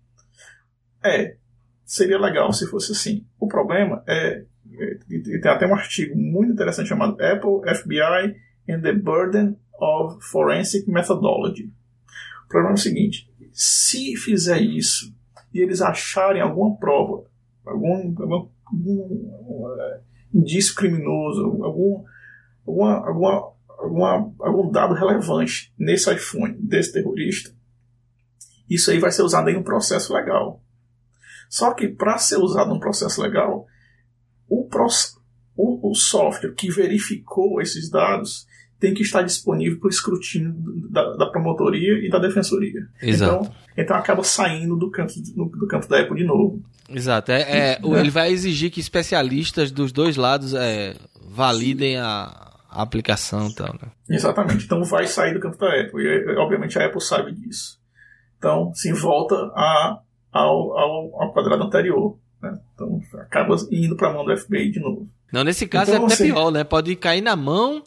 É, 1.04 1.36
seria 1.84 2.18
legal 2.18 2.52
se 2.52 2.66
fosse 2.66 2.92
assim. 2.92 3.24
O 3.38 3.46
problema 3.46 4.02
é 4.08 4.44
tem 5.42 5.50
até 5.50 5.66
um 5.66 5.74
artigo 5.74 6.16
muito 6.16 6.52
interessante 6.52 6.88
chamado 6.88 7.16
Apple, 7.22 7.74
FBI 7.74 8.36
and 8.68 8.80
the 8.82 8.92
Burden 8.92 9.56
of 9.80 10.24
Forensic 10.24 10.88
Methodology. 10.90 11.72
O 12.44 12.48
problema 12.48 12.72
é 12.72 12.74
o 12.74 12.82
seguinte: 12.82 13.30
se 13.52 14.16
fizer 14.16 14.60
isso 14.60 15.14
e 15.52 15.60
eles 15.60 15.80
acharem 15.80 16.40
alguma 16.40 16.76
prova, 16.76 17.24
algum, 17.64 18.14
algum, 18.18 18.48
algum 18.66 19.66
uh, 19.66 20.00
indício 20.32 20.74
criminoso, 20.74 21.42
algum, 21.62 22.04
alguma, 22.66 23.06
alguma, 23.06 23.52
alguma, 23.68 24.34
algum 24.40 24.70
dado 24.70 24.94
relevante 24.94 25.72
nesse 25.78 26.12
iPhone 26.12 26.54
desse 26.60 26.92
terrorista, 26.92 27.50
isso 28.68 28.90
aí 28.90 28.98
vai 28.98 29.10
ser 29.10 29.22
usado 29.22 29.48
em 29.48 29.56
um 29.56 29.62
processo 29.62 30.14
legal. 30.14 30.62
Só 31.48 31.72
que 31.72 31.88
para 31.88 32.18
ser 32.18 32.36
usado 32.36 32.70
num 32.70 32.80
processo 32.80 33.22
legal, 33.22 33.66
o, 34.48 34.68
o, 35.56 35.90
o 35.90 35.94
software 35.94 36.54
que 36.54 36.70
verificou 36.70 37.60
esses 37.60 37.90
dados 37.90 38.46
tem 38.80 38.94
que 38.94 39.02
estar 39.02 39.22
disponível 39.22 39.78
para 39.80 39.88
o 39.88 39.90
escrutínio 39.90 40.54
da, 40.88 41.16
da, 41.16 41.26
promotoria 41.26 41.94
e 42.04 42.08
da 42.08 42.18
defensoria. 42.18 42.86
Exato. 43.02 43.44
Então, 43.44 43.54
então 43.76 43.96
acaba 43.96 44.22
saindo 44.22 44.76
do 44.76 44.90
campo, 44.90 45.12
do 45.34 45.66
campo 45.66 45.88
da 45.88 46.00
Apple 46.00 46.16
de 46.16 46.24
novo. 46.24 46.62
Exato. 46.88 47.32
É, 47.32 47.42
é, 47.72 47.80
ele 47.82 48.10
vai 48.10 48.30
exigir 48.30 48.70
que 48.70 48.80
especialistas 48.80 49.70
dos 49.72 49.90
dois 49.90 50.16
lados 50.16 50.54
é, 50.54 50.94
validem 51.28 51.96
a, 51.96 52.54
a 52.70 52.82
aplicação 52.82 53.48
e 53.48 53.54
tal, 53.54 53.74
né? 53.74 53.90
Exatamente. 54.08 54.64
Então 54.64 54.82
vai 54.84 55.06
sair 55.06 55.34
do 55.34 55.40
campo 55.40 55.58
da 55.58 55.80
Apple. 55.80 56.04
E 56.04 56.36
obviamente 56.36 56.78
a 56.78 56.86
Apple 56.86 57.00
sabe 57.00 57.32
disso. 57.32 57.78
Então, 58.38 58.72
se 58.72 58.92
volta 58.92 59.34
a, 59.34 59.98
ao, 60.32 60.78
ao, 60.78 61.22
ao 61.22 61.32
quadrado 61.32 61.64
anterior. 61.64 62.16
Né? 62.42 62.58
Então 62.74 63.00
acaba 63.14 63.56
indo 63.70 63.96
para 63.96 64.10
a 64.10 64.12
mão 64.12 64.24
do 64.24 64.36
FBI 64.36 64.70
de 64.70 64.80
novo. 64.80 65.08
Não, 65.32 65.44
nesse 65.44 65.66
caso 65.66 65.90
então, 65.90 66.02
é 66.02 66.06
até 66.06 66.14
assim, 66.14 66.32
pior, 66.32 66.50
né? 66.50 66.64
Pode 66.64 66.94
cair 66.96 67.20
na 67.20 67.36
mão 67.36 67.82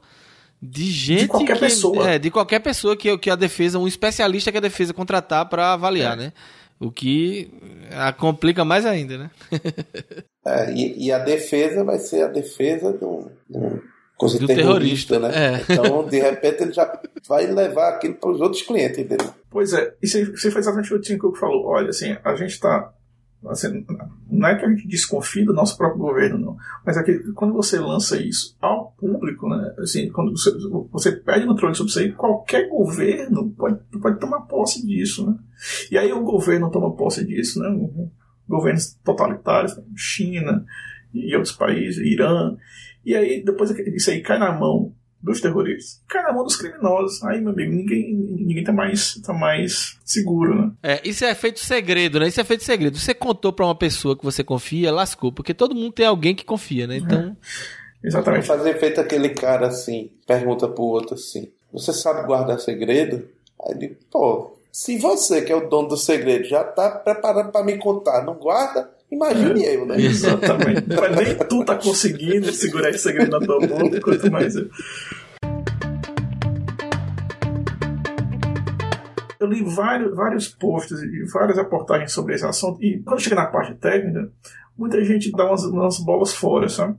de 0.62 0.92
gente. 0.92 1.22
De 1.22 1.28
qualquer 1.28 1.54
que, 1.54 1.60
pessoa. 1.60 2.10
É, 2.10 2.20
de 2.20 2.30
qualquer 2.30 2.60
pessoa 2.60 2.96
que, 2.96 3.18
que 3.18 3.30
a 3.30 3.36
defesa, 3.36 3.80
um 3.80 3.88
especialista 3.88 4.52
que 4.52 4.58
a 4.58 4.62
defesa 4.62 4.94
contratar 4.94 5.48
para 5.50 5.74
avaliar, 5.74 6.14
é. 6.14 6.24
né? 6.24 6.34
O 6.80 6.92
que 6.92 7.52
a 7.92 8.12
complica 8.12 8.66
mais 8.66 8.86
ainda, 8.86 9.18
né? 9.18 9.32
é, 10.46 10.74
e, 10.74 11.08
e, 11.08 11.12
a 11.12 11.20
defesa 11.20 11.84
vai 11.84 12.00
ser 12.00 12.24
a 12.24 12.28
defesa 12.28 12.92
do, 12.92 13.32
do, 13.48 13.60
do 14.20 14.48
terrorista, 14.48 14.56
terrorista, 14.56 15.20
né? 15.20 15.32
É. 15.36 15.74
Então, 15.74 16.06
de 16.06 16.20
repente, 16.20 16.64
ele 16.64 16.74
já 16.74 17.00
vai 17.28 17.46
levar 17.46 17.90
aquilo 17.90 18.16
para 18.16 18.32
os 18.32 18.42
outros 18.42 18.64
clientes 18.64 19.08
dele. 19.08 19.30
Pois 19.50 19.74
é, 19.74 19.94
e 20.02 20.08
você 20.08 20.26
fez 20.26 20.56
exatamente 20.56 20.88
o 20.88 20.90
que 20.90 20.96
o 20.96 21.02
Tim 21.02 21.18
Cook 21.18 21.38
falou. 21.38 21.68
Olha, 21.68 21.90
assim, 21.90 22.18
a 22.24 22.36
gente 22.36 22.52
está 22.52 22.92
Assim, 23.48 23.84
não 24.30 24.48
é 24.48 24.56
que 24.56 24.64
a 24.64 24.70
gente 24.70 24.88
desconfie 24.88 25.44
do 25.44 25.54
nosso 25.54 25.76
próprio 25.76 26.00
governo, 26.00 26.38
não. 26.38 26.58
Mas 26.86 26.96
é 26.96 27.04
que 27.04 27.18
quando 27.34 27.54
você 27.54 27.80
lança 27.80 28.22
isso 28.22 28.56
ao 28.62 28.92
público, 28.92 29.50
né, 29.50 29.74
assim, 29.80 30.12
quando 30.12 30.32
você, 30.32 30.52
você 30.92 31.12
perde 31.12 31.48
controle 31.48 31.74
sobre 31.74 31.90
isso 31.90 32.00
aí, 32.00 32.12
qualquer 32.12 32.70
governo 32.70 33.50
pode, 33.58 33.80
pode 34.00 34.20
tomar 34.20 34.42
posse 34.42 34.86
disso. 34.86 35.26
Né? 35.26 35.38
E 35.90 35.98
aí 35.98 36.14
o 36.14 36.24
governo 36.24 36.70
toma 36.70 36.96
posse 36.96 37.26
disso, 37.26 37.60
né? 37.60 37.70
governos 38.48 38.94
totalitários, 39.04 39.80
China 39.96 40.64
e 41.14 41.36
outros 41.36 41.56
países, 41.56 41.98
Irã. 41.98 42.56
E 43.04 43.16
aí 43.16 43.44
depois 43.44 43.72
isso 43.72 44.12
aí 44.12 44.22
cai 44.22 44.38
na 44.38 44.52
mão 44.52 44.94
dos 45.22 45.40
terroristas. 45.40 46.02
Cai 46.08 46.24
na 46.24 46.34
mão 46.34 46.44
dos 46.44 46.56
criminosos. 46.56 47.24
Aí, 47.24 47.40
meu 47.40 47.52
amigo, 47.52 47.72
ninguém, 47.72 48.14
ninguém 48.14 48.64
tá, 48.64 48.72
mais, 48.72 49.16
tá 49.22 49.34
mais 49.34 49.98
seguro, 50.04 50.56
né? 50.60 50.72
É, 50.82 51.02
isso 51.08 51.24
é 51.24 51.36
feito 51.36 51.60
segredo, 51.60 52.20
né? 52.20 52.28
Isso 52.28 52.42
é 52.42 52.44
feito 52.44 52.64
segredo. 52.64 52.98
Você 52.98 53.14
contou 53.14 53.54
pra 53.54 53.66
uma 53.66 53.76
pessoa 53.76 54.18
que 54.18 54.24
você 54.24 54.44
confia, 54.44 54.92
lascou, 54.92 55.32
porque 55.32 55.54
todo 55.54 55.76
mundo 55.76 55.92
tem 55.92 56.06
alguém 56.06 56.34
que 56.34 56.46
confia, 56.46 56.88
né? 56.88 56.98
Então. 56.98 57.20
É. 57.20 58.08
Exatamente. 58.08 58.48
Fazer 58.48 58.80
feito 58.80 59.00
aquele 59.00 59.30
cara 59.30 59.68
assim, 59.68 60.10
pergunta 60.26 60.68
pro 60.68 60.84
outro 60.84 61.16
assim: 61.16 61.52
Você 61.72 61.94
sabe 61.94 62.26
guardar 62.26 62.60
segredo? 62.60 63.28
Aí 63.64 63.76
ele, 63.76 63.98
pô, 64.10 64.58
se 64.72 64.98
você, 64.98 65.42
que 65.42 65.52
é 65.52 65.56
o 65.56 65.70
dono 65.70 65.90
do 65.90 65.98
segredo, 65.98 66.46
já 66.46 66.64
tá 66.64 66.90
preparando 66.90 67.52
para 67.52 67.66
me 67.66 67.78
contar, 67.78 68.24
não 68.24 68.36
guarda? 68.36 68.90
Imagine 69.12 69.66
é, 69.66 69.76
eu, 69.76 69.86
né? 69.86 70.00
Exatamente. 70.00 70.88
Mas 70.88 71.16
nem 71.18 71.38
tu 71.50 71.66
tá 71.66 71.76
conseguindo 71.76 72.50
segurar 72.54 72.90
esse 72.90 73.00
segredo 73.00 73.32
na 73.32 73.46
tua 73.46 73.60
boca, 73.60 74.00
quanto 74.00 74.32
mais 74.32 74.56
eu. 74.56 74.70
Eu 79.38 79.48
li 79.48 79.64
vários, 79.64 80.16
vários 80.16 80.48
posts 80.48 81.02
e 81.02 81.26
várias 81.34 81.58
reportagens 81.58 82.14
sobre 82.14 82.36
esse 82.36 82.46
assunto, 82.46 82.82
e 82.82 83.02
quando 83.04 83.20
chega 83.20 83.36
na 83.36 83.48
parte 83.48 83.76
técnica, 83.76 84.32
muita 84.78 85.04
gente 85.04 85.32
dá 85.32 85.46
umas, 85.46 85.66
umas 85.66 86.00
bolas 86.00 86.34
fora, 86.34 86.70
sabe? 86.70 86.96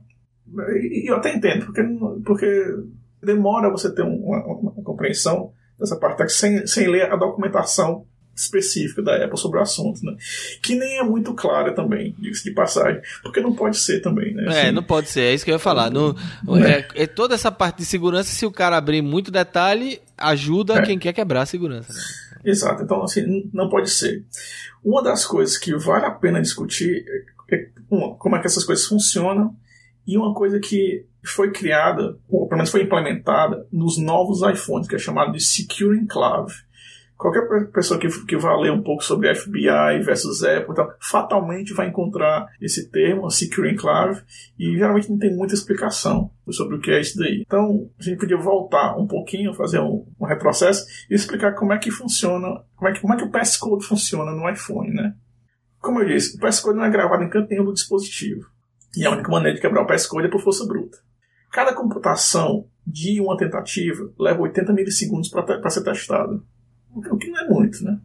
E 0.83 1.09
eu 1.09 1.15
até 1.15 1.33
entendo, 1.33 1.65
porque, 1.65 1.81
porque 2.23 2.75
demora 3.23 3.71
você 3.71 3.91
ter 3.91 4.03
uma, 4.03 4.45
uma, 4.45 4.71
uma 4.71 4.83
compreensão 4.83 5.51
dessa 5.79 5.95
parte 5.95 6.17
técnica 6.17 6.37
sem, 6.37 6.67
sem 6.67 6.87
ler 6.87 7.11
a 7.11 7.15
documentação 7.15 8.05
específica 8.35 9.01
da 9.01 9.23
Apple 9.23 9.37
sobre 9.37 9.59
o 9.59 9.61
assunto, 9.61 10.03
né? 10.03 10.15
Que 10.61 10.75
nem 10.75 10.97
é 10.97 11.03
muito 11.03 11.33
clara 11.33 11.73
também, 11.73 12.15
diga-se 12.17 12.43
de 12.43 12.51
passagem, 12.51 13.01
porque 13.21 13.39
não 13.39 13.53
pode 13.53 13.77
ser 13.77 14.01
também, 14.01 14.33
né? 14.33 14.43
É, 14.43 14.47
assim, 14.47 14.67
é, 14.67 14.71
não 14.71 14.83
pode 14.83 15.09
ser, 15.09 15.21
é 15.21 15.33
isso 15.33 15.45
que 15.45 15.51
eu 15.51 15.55
ia 15.55 15.59
falar. 15.59 15.89
No, 15.89 16.15
é. 16.57 16.71
É, 16.71 17.03
é, 17.03 17.07
toda 17.07 17.35
essa 17.35 17.51
parte 17.51 17.77
de 17.77 17.85
segurança, 17.85 18.29
se 18.29 18.45
o 18.45 18.51
cara 18.51 18.77
abrir 18.77 19.01
muito 19.01 19.31
detalhe, 19.31 20.01
ajuda 20.17 20.79
é. 20.79 20.81
quem 20.81 20.97
quer 20.97 21.13
quebrar 21.13 21.43
a 21.43 21.45
segurança. 21.45 21.93
Né? 21.93 21.99
Exato, 22.51 22.83
então 22.83 23.03
assim, 23.03 23.49
não 23.53 23.69
pode 23.69 23.89
ser. 23.89 24.25
Uma 24.83 25.03
das 25.03 25.25
coisas 25.25 25.57
que 25.57 25.75
vale 25.75 26.05
a 26.05 26.11
pena 26.11 26.41
discutir 26.41 27.05
é 27.51 27.67
como 28.17 28.35
é 28.35 28.39
que 28.39 28.47
essas 28.47 28.63
coisas 28.63 28.85
funcionam 28.85 29.55
e 30.05 30.17
uma 30.17 30.33
coisa 30.33 30.59
que 30.59 31.05
foi 31.23 31.51
criada, 31.51 32.17
ou 32.27 32.47
pelo 32.47 32.57
menos 32.57 32.71
foi 32.71 32.81
implementada 32.81 33.65
nos 33.71 33.97
novos 33.97 34.41
iPhones, 34.41 34.87
que 34.87 34.95
é 34.95 34.99
chamado 34.99 35.31
de 35.31 35.41
Secure 35.41 35.97
Enclave 35.97 36.53
Qualquer 37.23 37.71
pessoa 37.71 37.97
que, 37.97 38.09
que 38.25 38.35
vá 38.35 38.53
ler 38.57 38.69
um 38.69 38.83
pouco 38.83 39.01
sobre 39.01 39.33
FBI 39.33 40.03
versus 40.03 40.43
Apple, 40.43 40.75
fatalmente 40.99 41.73
vai 41.73 41.87
encontrar 41.87 42.47
esse 42.59 42.91
termo, 42.91 43.31
Secure 43.31 43.71
Enclave, 43.71 44.21
e 44.59 44.75
geralmente 44.75 45.09
não 45.09 45.17
tem 45.17 45.33
muita 45.33 45.53
explicação 45.53 46.31
sobre 46.49 46.75
o 46.75 46.81
que 46.81 46.91
é 46.91 46.99
isso 46.99 47.17
daí. 47.17 47.43
Então, 47.47 47.89
a 47.97 48.03
gente 48.03 48.19
podia 48.19 48.35
voltar 48.35 48.97
um 48.97 49.07
pouquinho, 49.07 49.53
fazer 49.53 49.79
um, 49.79 50.05
um 50.19 50.25
retrocesso 50.25 50.85
e 51.09 51.15
explicar 51.15 51.53
como 51.53 51.71
é 51.71 51.77
que 51.77 51.89
funciona, 51.89 52.61
como 52.75 52.89
é 52.89 52.91
que, 52.91 52.99
como 52.99 53.13
é 53.13 53.17
que 53.17 53.23
o 53.23 53.31
passcode 53.31 53.85
funciona 53.85 54.31
no 54.31 54.49
iPhone, 54.49 54.93
né? 54.93 55.15
Como 55.79 56.01
eu 56.01 56.05
disse, 56.05 56.35
o 56.35 56.41
passcode 56.41 56.77
não 56.77 56.83
é 56.83 56.89
gravado 56.89 57.23
em 57.23 57.29
canto 57.29 57.49
nenhum 57.49 57.63
do 57.63 57.73
dispositivo. 57.73 58.49
E 58.97 59.05
a 59.05 59.11
única 59.11 59.31
maneira 59.31 59.55
de 59.55 59.61
quebrar 59.61 59.83
o 59.83 59.87
passcode 59.87 60.27
é 60.27 60.29
por 60.29 60.41
força 60.41 60.65
bruta. 60.67 60.97
Cada 61.53 61.73
computação 61.73 62.67
de 62.85 63.21
uma 63.21 63.37
tentativa 63.37 64.11
leva 64.19 64.41
80 64.41 64.73
milissegundos 64.73 65.29
para 65.29 65.69
ser 65.69 65.85
testada 65.85 66.41
o 66.95 67.17
que 67.17 67.29
não 67.29 67.39
é 67.39 67.47
muito, 67.47 67.83
né? 67.83 67.99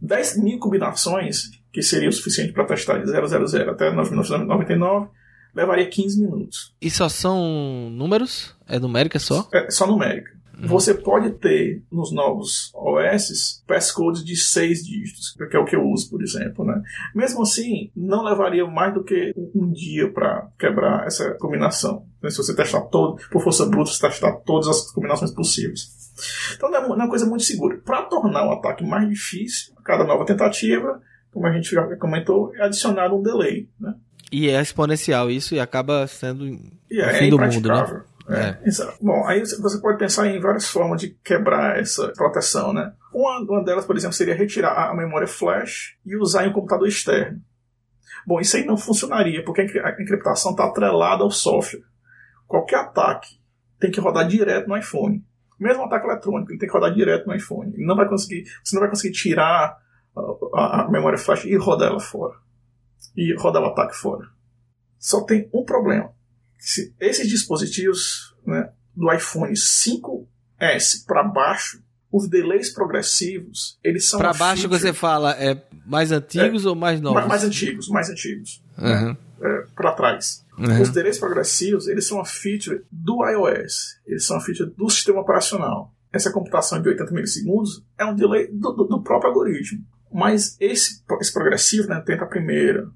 10 0.00 0.42
mil 0.42 0.58
combinações, 0.58 1.50
que 1.72 1.82
seria 1.82 2.08
o 2.08 2.12
suficiente 2.12 2.52
para 2.52 2.64
testar 2.64 2.98
de 2.98 3.10
000 3.10 3.70
até 3.70 3.90
1999, 3.90 5.08
levaria 5.54 5.88
15 5.88 6.20
minutos. 6.20 6.74
E 6.80 6.90
só 6.90 7.08
são 7.08 7.90
números? 7.90 8.54
É 8.66 8.78
numérica 8.78 9.18
só? 9.18 9.48
É 9.52 9.70
só 9.70 9.86
numérica. 9.86 10.32
Uhum. 10.64 10.68
Você 10.68 10.94
pode 10.94 11.30
ter 11.32 11.82
nos 11.90 12.12
novos 12.12 12.72
OS 12.74 13.62
passcodes 13.66 14.24
de 14.24 14.36
6 14.36 14.84
dígitos, 14.84 15.36
que 15.50 15.56
é 15.56 15.58
o 15.58 15.64
que 15.64 15.76
eu 15.76 15.84
uso, 15.84 16.10
por 16.10 16.22
exemplo. 16.22 16.64
Né? 16.64 16.82
Mesmo 17.14 17.42
assim, 17.42 17.90
não 17.96 18.24
levaria 18.24 18.66
mais 18.66 18.94
do 18.94 19.04
que 19.04 19.32
um 19.54 19.70
dia 19.70 20.10
para 20.10 20.48
quebrar 20.58 21.06
essa 21.06 21.34
combinação. 21.34 22.06
Se 22.28 22.38
você 22.38 22.54
testar 22.54 22.82
todo, 22.82 23.20
por 23.30 23.42
força 23.42 23.66
bruta, 23.66 23.90
você 23.90 24.00
testar 24.00 24.32
todas 24.44 24.68
as 24.68 24.90
combinações 24.90 25.30
possíveis. 25.30 26.04
Então 26.54 26.70
não 26.70 26.78
é, 26.78 26.82
é 26.82 26.86
uma 26.86 27.08
coisa 27.08 27.26
muito 27.26 27.44
segura. 27.44 27.78
Para 27.78 28.02
tornar 28.02 28.46
o 28.46 28.52
ataque 28.52 28.84
mais 28.84 29.08
difícil, 29.08 29.74
cada 29.84 30.04
nova 30.04 30.24
tentativa, 30.24 31.00
como 31.32 31.46
a 31.46 31.52
gente 31.52 31.70
já 31.70 31.84
comentou, 31.96 32.54
é 32.54 32.62
adicionado 32.64 33.16
um 33.16 33.22
delay. 33.22 33.68
Né? 33.78 33.94
E 34.32 34.48
é 34.48 34.60
exponencial 34.60 35.30
isso 35.30 35.54
e 35.54 35.60
acaba 35.60 36.06
sendo 36.06 36.46
e 36.90 37.00
é, 37.00 37.14
fim 37.14 37.26
é 37.26 37.30
do 37.30 37.38
mundo, 37.38 37.68
né? 37.68 38.02
É, 38.28 38.48
é. 38.48 38.94
Bom, 39.00 39.26
aí 39.26 39.40
você 39.40 39.80
pode 39.80 39.98
pensar 39.98 40.26
em 40.26 40.40
várias 40.40 40.68
formas 40.68 41.00
de 41.00 41.10
quebrar 41.22 41.78
essa 41.78 42.08
proteção, 42.12 42.72
né? 42.72 42.92
Uma, 43.12 43.38
uma 43.40 43.64
delas, 43.64 43.84
por 43.84 43.96
exemplo, 43.96 44.16
seria 44.16 44.34
retirar 44.34 44.90
a 44.90 44.94
memória 44.94 45.28
flash 45.28 45.96
e 46.04 46.16
usar 46.16 46.46
em 46.46 46.50
um 46.50 46.52
computador 46.52 46.88
externo. 46.88 47.40
Bom, 48.26 48.40
isso 48.40 48.56
aí 48.56 48.64
não 48.64 48.76
funcionaria, 48.76 49.44
porque 49.44 49.60
a 49.60 49.90
encriptação 50.00 50.52
está 50.52 50.64
atrelada 50.64 51.22
ao 51.22 51.30
software. 51.30 51.82
Qualquer 52.46 52.76
ataque 52.76 53.38
tem 53.78 53.90
que 53.90 54.00
rodar 54.00 54.26
direto 54.26 54.68
no 54.68 54.76
iPhone. 54.76 55.22
Mesmo 55.60 55.82
um 55.82 55.86
ataque 55.86 56.06
eletrônico, 56.06 56.50
ele 56.50 56.58
tem 56.58 56.68
que 56.68 56.74
rodar 56.74 56.94
direto 56.94 57.26
no 57.26 57.34
iPhone. 57.34 57.72
Ele 57.74 57.86
não 57.86 57.94
vai 57.96 58.08
conseguir, 58.08 58.44
você 58.62 58.74
não 58.74 58.80
vai 58.80 58.88
conseguir 58.88 59.12
tirar 59.12 59.76
a, 60.54 60.82
a 60.82 60.90
memória 60.90 61.18
flash 61.18 61.44
e 61.44 61.54
rodar 61.56 61.90
ela 61.90 62.00
fora. 62.00 62.34
E 63.14 63.34
rodar 63.34 63.62
o 63.62 63.66
ataque 63.66 63.94
fora. 63.94 64.26
Só 64.98 65.22
tem 65.24 65.50
um 65.52 65.64
problema. 65.64 66.13
Se 66.64 66.94
esses 66.98 67.28
dispositivos 67.28 68.34
né, 68.46 68.70
do 68.96 69.12
iPhone 69.12 69.52
5S 69.52 71.04
para 71.06 71.22
baixo, 71.22 71.82
os 72.10 72.26
delays 72.26 72.70
progressivos, 72.72 73.78
eles 73.84 74.08
são. 74.08 74.18
Para 74.18 74.32
baixo 74.32 74.62
feature... 74.62 74.80
você 74.80 74.92
fala 74.94 75.32
é 75.32 75.62
mais 75.84 76.10
antigos 76.10 76.64
é, 76.64 76.68
ou 76.68 76.74
mais 76.74 77.02
novos? 77.02 77.26
Mais 77.26 77.44
antigos, 77.44 77.88
mais 77.88 78.08
antigos. 78.08 78.62
Uhum. 78.78 79.16
É, 79.42 79.66
para 79.76 79.92
trás. 79.92 80.42
Uhum. 80.56 80.80
Os 80.80 80.88
delays 80.88 81.18
progressivos, 81.18 81.86
eles 81.86 82.06
são 82.06 82.16
uma 82.16 82.24
feature 82.24 82.82
do 82.90 83.28
iOS. 83.28 83.98
Eles 84.06 84.24
são 84.24 84.36
uma 84.36 84.42
feature 84.42 84.72
do 84.74 84.88
sistema 84.88 85.20
operacional. 85.20 85.92
Essa 86.10 86.32
computação 86.32 86.80
de 86.80 86.88
80 86.88 87.12
milissegundos 87.12 87.84
é 87.98 88.06
um 88.06 88.14
delay 88.14 88.48
do, 88.50 88.72
do, 88.72 88.84
do 88.84 89.02
próprio 89.02 89.30
algoritmo. 89.30 89.84
Mas 90.10 90.56
esse, 90.60 91.02
esse 91.20 91.32
progressivo, 91.32 91.88
né, 91.88 92.00
tenta 92.06 92.24
a 92.24 92.28
primeira, 92.28 92.88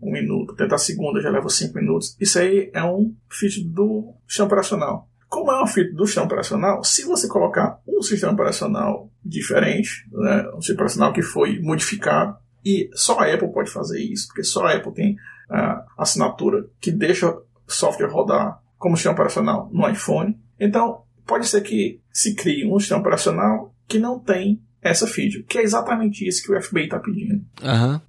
um 0.00 0.12
minuto, 0.12 0.54
tenta 0.54 0.74
a 0.74 0.78
segunda, 0.78 1.20
já 1.20 1.30
leva 1.30 1.48
cinco 1.48 1.74
minutos. 1.78 2.16
Isso 2.20 2.38
aí 2.38 2.70
é 2.72 2.82
um 2.84 3.14
feature 3.28 3.64
do 3.64 4.14
sistema 4.26 4.46
operacional. 4.46 5.08
Como 5.28 5.52
é 5.52 5.62
um 5.62 5.66
feature 5.66 5.94
do 5.94 6.06
sistema 6.06 6.26
operacional, 6.26 6.82
se 6.82 7.04
você 7.04 7.28
colocar 7.28 7.80
um 7.86 8.00
sistema 8.02 8.32
operacional 8.32 9.10
diferente, 9.24 10.08
né, 10.10 10.48
um 10.54 10.60
sistema 10.60 10.76
operacional 10.76 11.12
que 11.12 11.22
foi 11.22 11.60
modificado, 11.60 12.36
e 12.64 12.90
só 12.92 13.18
a 13.18 13.32
Apple 13.32 13.52
pode 13.52 13.70
fazer 13.70 14.00
isso, 14.00 14.28
porque 14.28 14.42
só 14.42 14.66
a 14.66 14.74
Apple 14.74 14.92
tem 14.92 15.16
a 15.50 15.84
assinatura 15.96 16.66
que 16.80 16.90
deixa 16.90 17.34
software 17.66 18.08
rodar 18.08 18.60
como 18.76 18.96
sistema 18.96 19.14
operacional 19.14 19.68
no 19.72 19.88
iPhone. 19.88 20.38
Então, 20.58 21.02
pode 21.26 21.46
ser 21.46 21.60
que 21.62 22.00
se 22.12 22.34
crie 22.34 22.66
um 22.66 22.78
sistema 22.78 23.00
operacional 23.00 23.74
que 23.86 23.98
não 23.98 24.18
tem 24.18 24.62
essa 24.82 25.06
feature, 25.06 25.42
que 25.42 25.58
é 25.58 25.62
exatamente 25.62 26.26
isso 26.26 26.42
que 26.42 26.52
o 26.52 26.60
FBI 26.60 26.84
está 26.84 26.98
pedindo. 26.98 27.44
Uhum. 27.62 28.00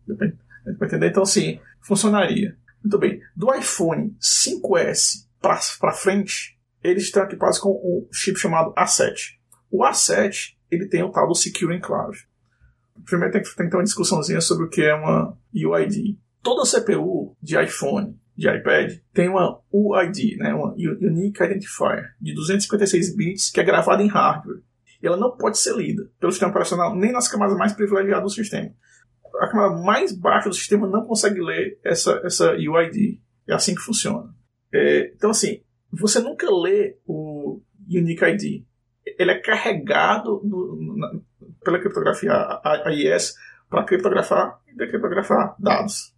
entender? 0.82 1.08
Então, 1.08 1.24
assim, 1.24 1.60
funcionaria. 1.82 2.58
Muito 2.84 2.98
bem. 2.98 3.22
Do 3.36 3.54
iPhone 3.54 4.16
5S 4.20 5.28
para 5.42 5.94
frente, 5.94 6.58
eles 6.84 7.04
estão 7.04 7.24
equipados 7.24 7.60
com 7.60 7.70
um 7.70 8.08
chip 8.12 8.40
chamado 8.40 8.74
A7. 8.74 9.38
O 9.72 9.84
A7 9.84 10.56
ele 10.72 10.88
tem 10.88 11.04
o 11.04 11.12
tal 11.12 11.28
do 11.28 11.36
Secure 11.36 11.76
Enclave. 11.76 12.20
Primeiro 13.06 13.34
tem 13.34 13.42
que, 13.42 13.56
tem 13.56 13.66
que 13.66 13.72
ter 13.72 13.78
uma 13.78 13.84
discussãozinha 13.84 14.42
sobre 14.42 14.66
o 14.66 14.70
que 14.70 14.82
é 14.82 14.94
uma 14.94 15.38
UID. 15.54 16.18
Toda 16.42 16.70
CPU 16.70 17.36
de 17.42 17.62
iPhone, 17.62 18.18
de 18.36 18.50
iPad, 18.50 18.98
tem 19.14 19.30
uma 19.30 19.60
UID, 19.72 20.38
né, 20.38 20.54
uma 20.54 20.74
Unique 20.74 21.44
Identifier, 21.44 22.16
de 22.22 22.34
256 22.34 23.16
bits, 23.16 23.52
que 23.52 23.60
é 23.60 23.64
gravada 23.64 24.04
em 24.04 24.08
hardware. 24.08 24.62
E 25.02 25.08
ela 25.08 25.18
não 25.18 25.36
pode 25.36 25.58
ser 25.58 25.76
lida 25.76 26.10
pelo 26.20 26.32
sistema 26.32 26.52
operacional 26.52 26.96
nem 26.96 27.12
nas 27.12 27.28
camadas 27.28 27.58
mais 27.58 27.74
privilegiadas 27.74 28.24
do 28.24 28.30
sistema. 28.30 28.72
A 29.40 29.48
camada 29.48 29.82
mais 29.82 30.12
baixa 30.12 30.50
do 30.50 30.56
sistema 30.56 30.88
não 30.88 31.06
consegue 31.06 31.42
ler 31.42 31.80
essa, 31.84 32.22
essa 32.24 32.54
UID. 32.54 33.22
É 33.48 33.54
assim 33.54 33.76
que 33.76 33.82
funciona. 33.82 34.34
É, 34.74 35.12
então, 35.16 35.32
assim, 35.32 35.62
você 35.92 36.20
nunca 36.20 36.48
lê 36.50 36.98
o 37.06 37.62
Unique 37.90 38.24
ID. 38.24 38.64
Ele 39.18 39.32
é 39.32 39.40
carregado 39.40 40.42
no, 40.44 40.98
na, 40.98 41.20
pela 41.64 41.80
criptografia 41.80 42.34
AES 42.64 43.34
para 43.70 43.84
criptografar 43.84 44.60
e 44.68 44.76
decriptografar 44.76 45.56
dados. 45.60 46.14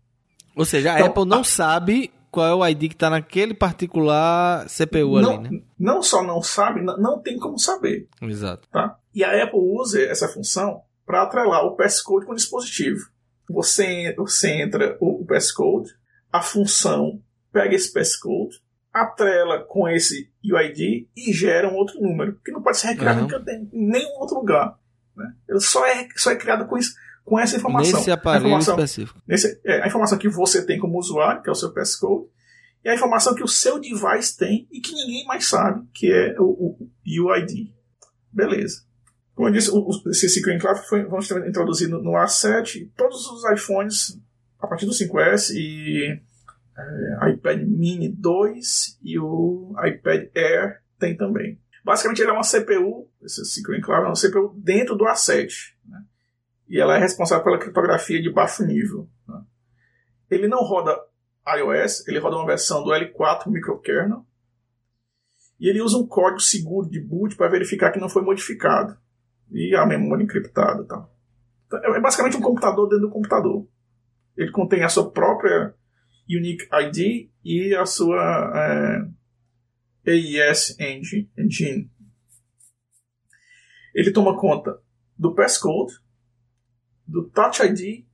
Ou 0.55 0.65
seja, 0.65 0.93
a 0.93 0.95
então, 0.95 1.07
Apple 1.07 1.25
não 1.25 1.41
a... 1.41 1.43
sabe 1.45 2.11
qual 2.29 2.47
é 2.47 2.53
o 2.53 2.67
ID 2.67 2.87
que 2.89 2.95
está 2.95 3.09
naquele 3.09 3.53
particular 3.53 4.65
CPU 4.67 5.21
não, 5.21 5.39
ali, 5.39 5.49
né? 5.49 5.61
Não 5.77 6.01
só 6.01 6.23
não 6.23 6.41
sabe, 6.41 6.81
não, 6.81 6.97
não 6.97 7.21
tem 7.21 7.37
como 7.37 7.59
saber. 7.59 8.07
Exato. 8.21 8.67
Tá? 8.69 8.97
E 9.13 9.23
a 9.23 9.43
Apple 9.43 9.59
usa 9.59 10.01
essa 10.01 10.27
função 10.27 10.81
para 11.11 11.23
atrelar 11.23 11.65
o 11.65 11.75
passcode 11.75 12.25
com 12.25 12.31
o 12.31 12.35
dispositivo. 12.35 13.09
Você, 13.49 14.15
você 14.15 14.49
entra 14.61 14.95
o 15.01 15.25
passcode, 15.25 15.93
a 16.31 16.41
função 16.41 17.21
pega 17.51 17.75
esse 17.75 17.91
passcode, 17.91 18.63
atrela 18.93 19.61
com 19.61 19.89
esse 19.89 20.31
UID 20.41 21.09
e 21.13 21.33
gera 21.33 21.67
um 21.67 21.75
outro 21.75 21.99
número, 21.99 22.39
que 22.45 22.51
não 22.51 22.61
pode 22.61 22.77
ser 22.77 22.87
recriado 22.87 23.23
uhum. 23.23 23.69
em 23.73 23.87
nenhum 23.89 24.19
outro 24.19 24.37
lugar. 24.37 24.79
Né? 25.13 25.33
Ele 25.49 25.59
só 25.59 25.85
é, 25.85 26.07
só 26.15 26.31
é 26.31 26.35
criado 26.37 26.65
com, 26.65 26.77
isso, 26.77 26.95
com 27.25 27.37
essa 27.37 27.57
informação. 27.57 27.99
Nesse 27.99 28.09
aparelho 28.11 28.57
específico. 28.57 29.21
Nesse, 29.27 29.59
é, 29.65 29.83
a 29.83 29.87
informação 29.87 30.17
que 30.17 30.29
você 30.29 30.65
tem 30.65 30.79
como 30.79 30.97
usuário, 30.97 31.41
que 31.41 31.49
é 31.49 31.51
o 31.51 31.55
seu 31.55 31.73
passcode, 31.73 32.27
e 32.85 32.89
a 32.89 32.95
informação 32.95 33.35
que 33.35 33.43
o 33.43 33.49
seu 33.49 33.81
device 33.81 34.37
tem 34.37 34.65
e 34.71 34.79
que 34.79 34.93
ninguém 34.93 35.25
mais 35.25 35.45
sabe, 35.45 35.85
que 35.93 36.09
é 36.09 36.39
o, 36.39 36.45
o 36.45 36.89
UID. 37.05 37.75
Beleza. 38.31 38.89
Como 39.35 39.47
eu 39.47 39.53
disse, 39.53 39.71
o, 39.71 39.89
esse 40.09 40.29
Secret 40.29 40.55
Enclave 40.55 40.87
foi 40.87 41.03
vamos 41.03 41.27
ter 41.27 41.47
introduzido 41.47 42.01
no 42.01 42.11
A7. 42.11 42.91
Todos 42.95 43.25
os 43.27 43.49
iPhones, 43.51 44.19
a 44.59 44.67
partir 44.67 44.85
do 44.85 44.91
5S 44.91 45.51
e 45.53 46.19
é, 46.77 47.31
iPad 47.31 47.61
Mini 47.63 48.09
2 48.09 48.99
e 49.03 49.19
o 49.19 49.73
iPad 49.85 50.29
Air 50.35 50.81
tem 50.99 51.15
também. 51.15 51.59
Basicamente, 51.83 52.21
ele 52.21 52.29
é 52.29 52.33
uma 52.33 52.43
CPU, 52.43 53.09
esse 53.23 53.43
Secret 53.45 53.79
Enclave 53.79 54.05
é 54.05 54.07
uma 54.07 54.13
CPU 54.13 54.53
dentro 54.57 54.95
do 54.95 55.05
A7. 55.05 55.73
Né? 55.85 56.03
E 56.69 56.79
ela 56.79 56.95
é 56.95 56.99
responsável 56.99 57.43
pela 57.43 57.57
criptografia 57.57 58.21
de 58.21 58.31
baixo 58.31 58.63
nível. 58.63 59.09
Né? 59.27 59.41
Ele 60.29 60.47
não 60.47 60.59
roda 60.59 60.95
iOS, 61.57 62.07
ele 62.07 62.19
roda 62.19 62.35
uma 62.35 62.45
versão 62.45 62.83
do 62.83 62.91
L4 62.91 63.47
microkernel. 63.47 64.25
E 65.59 65.67
ele 65.67 65.81
usa 65.81 65.97
um 65.97 66.07
código 66.07 66.39
seguro 66.39 66.89
de 66.89 66.99
boot 66.99 67.35
para 67.35 67.49
verificar 67.49 67.91
que 67.91 67.99
não 67.99 68.09
foi 68.09 68.21
modificado. 68.23 68.97
E 69.51 69.75
a 69.75 69.85
memória 69.85 70.23
encriptada. 70.23 70.83
Tá? 70.85 71.07
É 71.83 71.99
basicamente 71.99 72.37
um 72.37 72.41
computador 72.41 72.87
dentro 72.87 73.07
do 73.07 73.13
computador. 73.13 73.67
Ele 74.35 74.51
contém 74.51 74.83
a 74.83 74.89
sua 74.89 75.11
própria 75.11 75.73
Unique 76.29 76.67
ID 76.71 77.29
e 77.43 77.75
a 77.75 77.85
sua 77.85 78.51
é, 80.05 80.11
AES 80.11 80.77
engine. 80.79 81.91
Ele 83.93 84.11
toma 84.11 84.39
conta 84.39 84.79
do 85.17 85.35
passcode, 85.35 85.93
do 87.05 87.29
Touch 87.29 87.61
ID 87.61 88.05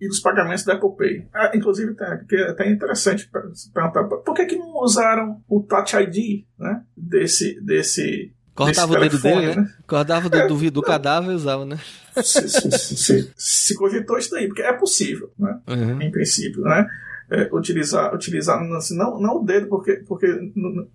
e 0.00 0.08
dos 0.08 0.20
pagamentos 0.20 0.64
da 0.64 0.74
Apple 0.74 0.96
Pay. 0.96 1.28
Ah, 1.32 1.52
inclusive, 1.54 1.94
é 2.00 2.42
até 2.50 2.68
interessante 2.68 3.30
perguntar 3.30 4.04
por 4.04 4.34
que, 4.34 4.46
que 4.46 4.56
não 4.56 4.82
usaram 4.82 5.42
o 5.48 5.62
Touch 5.62 5.96
ID 5.96 6.46
né, 6.58 6.84
desse, 6.96 7.60
desse 7.60 8.34
Cortava 8.54 8.92
o 8.92 9.00
dedo 9.00 9.18
dele, 9.18 9.46
né? 9.48 9.56
né? 9.56 9.74
Cortava 9.86 10.26
o 10.26 10.30
dedo 10.30 10.44
é, 10.44 10.48
do, 10.48 10.70
do 10.70 10.82
cadáver 10.82 11.32
e 11.32 11.34
usava, 11.34 11.64
né? 11.64 11.78
Se, 12.22 12.48
se, 12.48 12.70
se, 12.70 13.32
se, 13.36 13.74
cogitou 13.74 14.16
isso 14.16 14.30
daí, 14.30 14.46
porque 14.46 14.62
é 14.62 14.72
possível, 14.72 15.32
né? 15.36 15.58
Uhum. 15.66 16.00
Em 16.00 16.10
princípio, 16.12 16.62
né? 16.62 16.86
É, 17.30 17.48
utilizar, 17.52 18.14
utilizar 18.14 18.62
assim, 18.76 18.96
não, 18.96 19.18
não 19.18 19.38
o 19.38 19.44
dedo, 19.44 19.66
porque, 19.66 19.94
porque 20.06 20.28
não, 20.54 20.86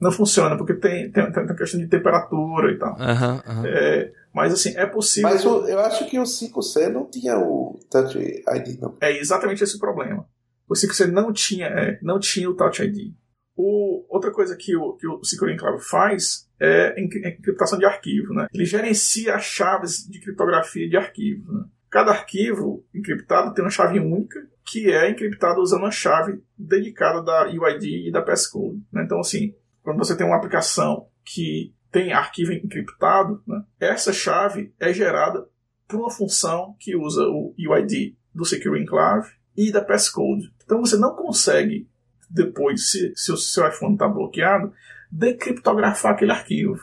não 0.00 0.10
funciona, 0.10 0.56
porque 0.56 0.74
tem, 0.74 1.10
tem, 1.12 1.30
tem 1.30 1.42
a 1.42 1.54
questão 1.54 1.78
de 1.78 1.86
temperatura 1.86 2.72
e 2.72 2.78
tal. 2.78 2.94
Uhum, 2.94 3.58
uhum. 3.58 3.66
É, 3.66 4.12
mas 4.32 4.54
assim, 4.54 4.74
é 4.76 4.86
possível. 4.86 5.28
Mas 5.28 5.44
o, 5.44 5.66
eu 5.68 5.78
acho 5.80 6.08
que 6.08 6.18
o 6.18 6.22
5C 6.22 6.88
não 6.88 7.04
tinha 7.04 7.38
o 7.38 7.78
Touch 7.90 8.18
ID, 8.18 8.80
não. 8.80 8.96
É 9.00 9.16
exatamente 9.16 9.62
esse 9.62 9.76
o 9.76 9.80
problema. 9.80 10.26
O 10.66 10.72
5C 10.72 11.08
não 11.08 11.32
tinha, 11.32 11.66
é, 11.66 11.98
não 12.00 12.18
tinha 12.18 12.48
o 12.48 12.54
Touch 12.54 12.82
ID. 12.82 13.12
O, 13.54 14.06
outra 14.08 14.30
coisa 14.30 14.56
que 14.56 14.74
o, 14.74 14.94
que 14.94 15.06
o 15.06 15.22
Secure 15.22 15.52
Enclave 15.52 15.80
faz 15.80 16.48
é 16.62 17.00
encriptação 17.00 17.78
de 17.78 17.84
arquivo. 17.84 18.32
Né? 18.32 18.46
Ele 18.54 18.64
gerencia 18.64 19.34
as 19.34 19.44
chaves 19.44 20.08
de 20.08 20.20
criptografia 20.20 20.88
de 20.88 20.96
arquivo. 20.96 21.52
Né? 21.52 21.64
Cada 21.90 22.12
arquivo 22.12 22.86
encriptado 22.94 23.52
tem 23.52 23.64
uma 23.64 23.70
chave 23.70 23.98
única 23.98 24.40
que 24.64 24.90
é 24.92 25.10
encriptada 25.10 25.60
usando 25.60 25.82
uma 25.82 25.90
chave 25.90 26.40
dedicada 26.56 27.20
da 27.20 27.48
UID 27.48 28.08
e 28.08 28.12
da 28.12 28.22
passcode. 28.22 28.80
Né? 28.92 29.02
Então, 29.04 29.18
assim, 29.18 29.54
quando 29.82 29.98
você 29.98 30.16
tem 30.16 30.24
uma 30.24 30.36
aplicação 30.36 31.08
que 31.24 31.74
tem 31.90 32.12
arquivo 32.12 32.52
encriptado, 32.52 33.42
né? 33.46 33.64
essa 33.80 34.12
chave 34.12 34.72
é 34.78 34.92
gerada 34.92 35.44
por 35.88 35.98
uma 35.98 36.10
função 36.10 36.76
que 36.78 36.96
usa 36.96 37.24
o 37.24 37.54
UID 37.58 38.16
do 38.32 38.44
Secure 38.44 38.80
Enclave 38.80 39.28
e 39.56 39.70
da 39.72 39.82
passcode. 39.82 40.52
Então 40.64 40.80
você 40.80 40.96
não 40.96 41.14
consegue 41.14 41.88
depois, 42.30 42.90
se, 42.90 43.12
se 43.14 43.30
o 43.30 43.36
seu 43.36 43.68
iPhone 43.68 43.92
está 43.94 44.08
bloqueado, 44.08 44.72
decriptografar 45.12 46.12
aquele 46.12 46.32
arquivo. 46.32 46.80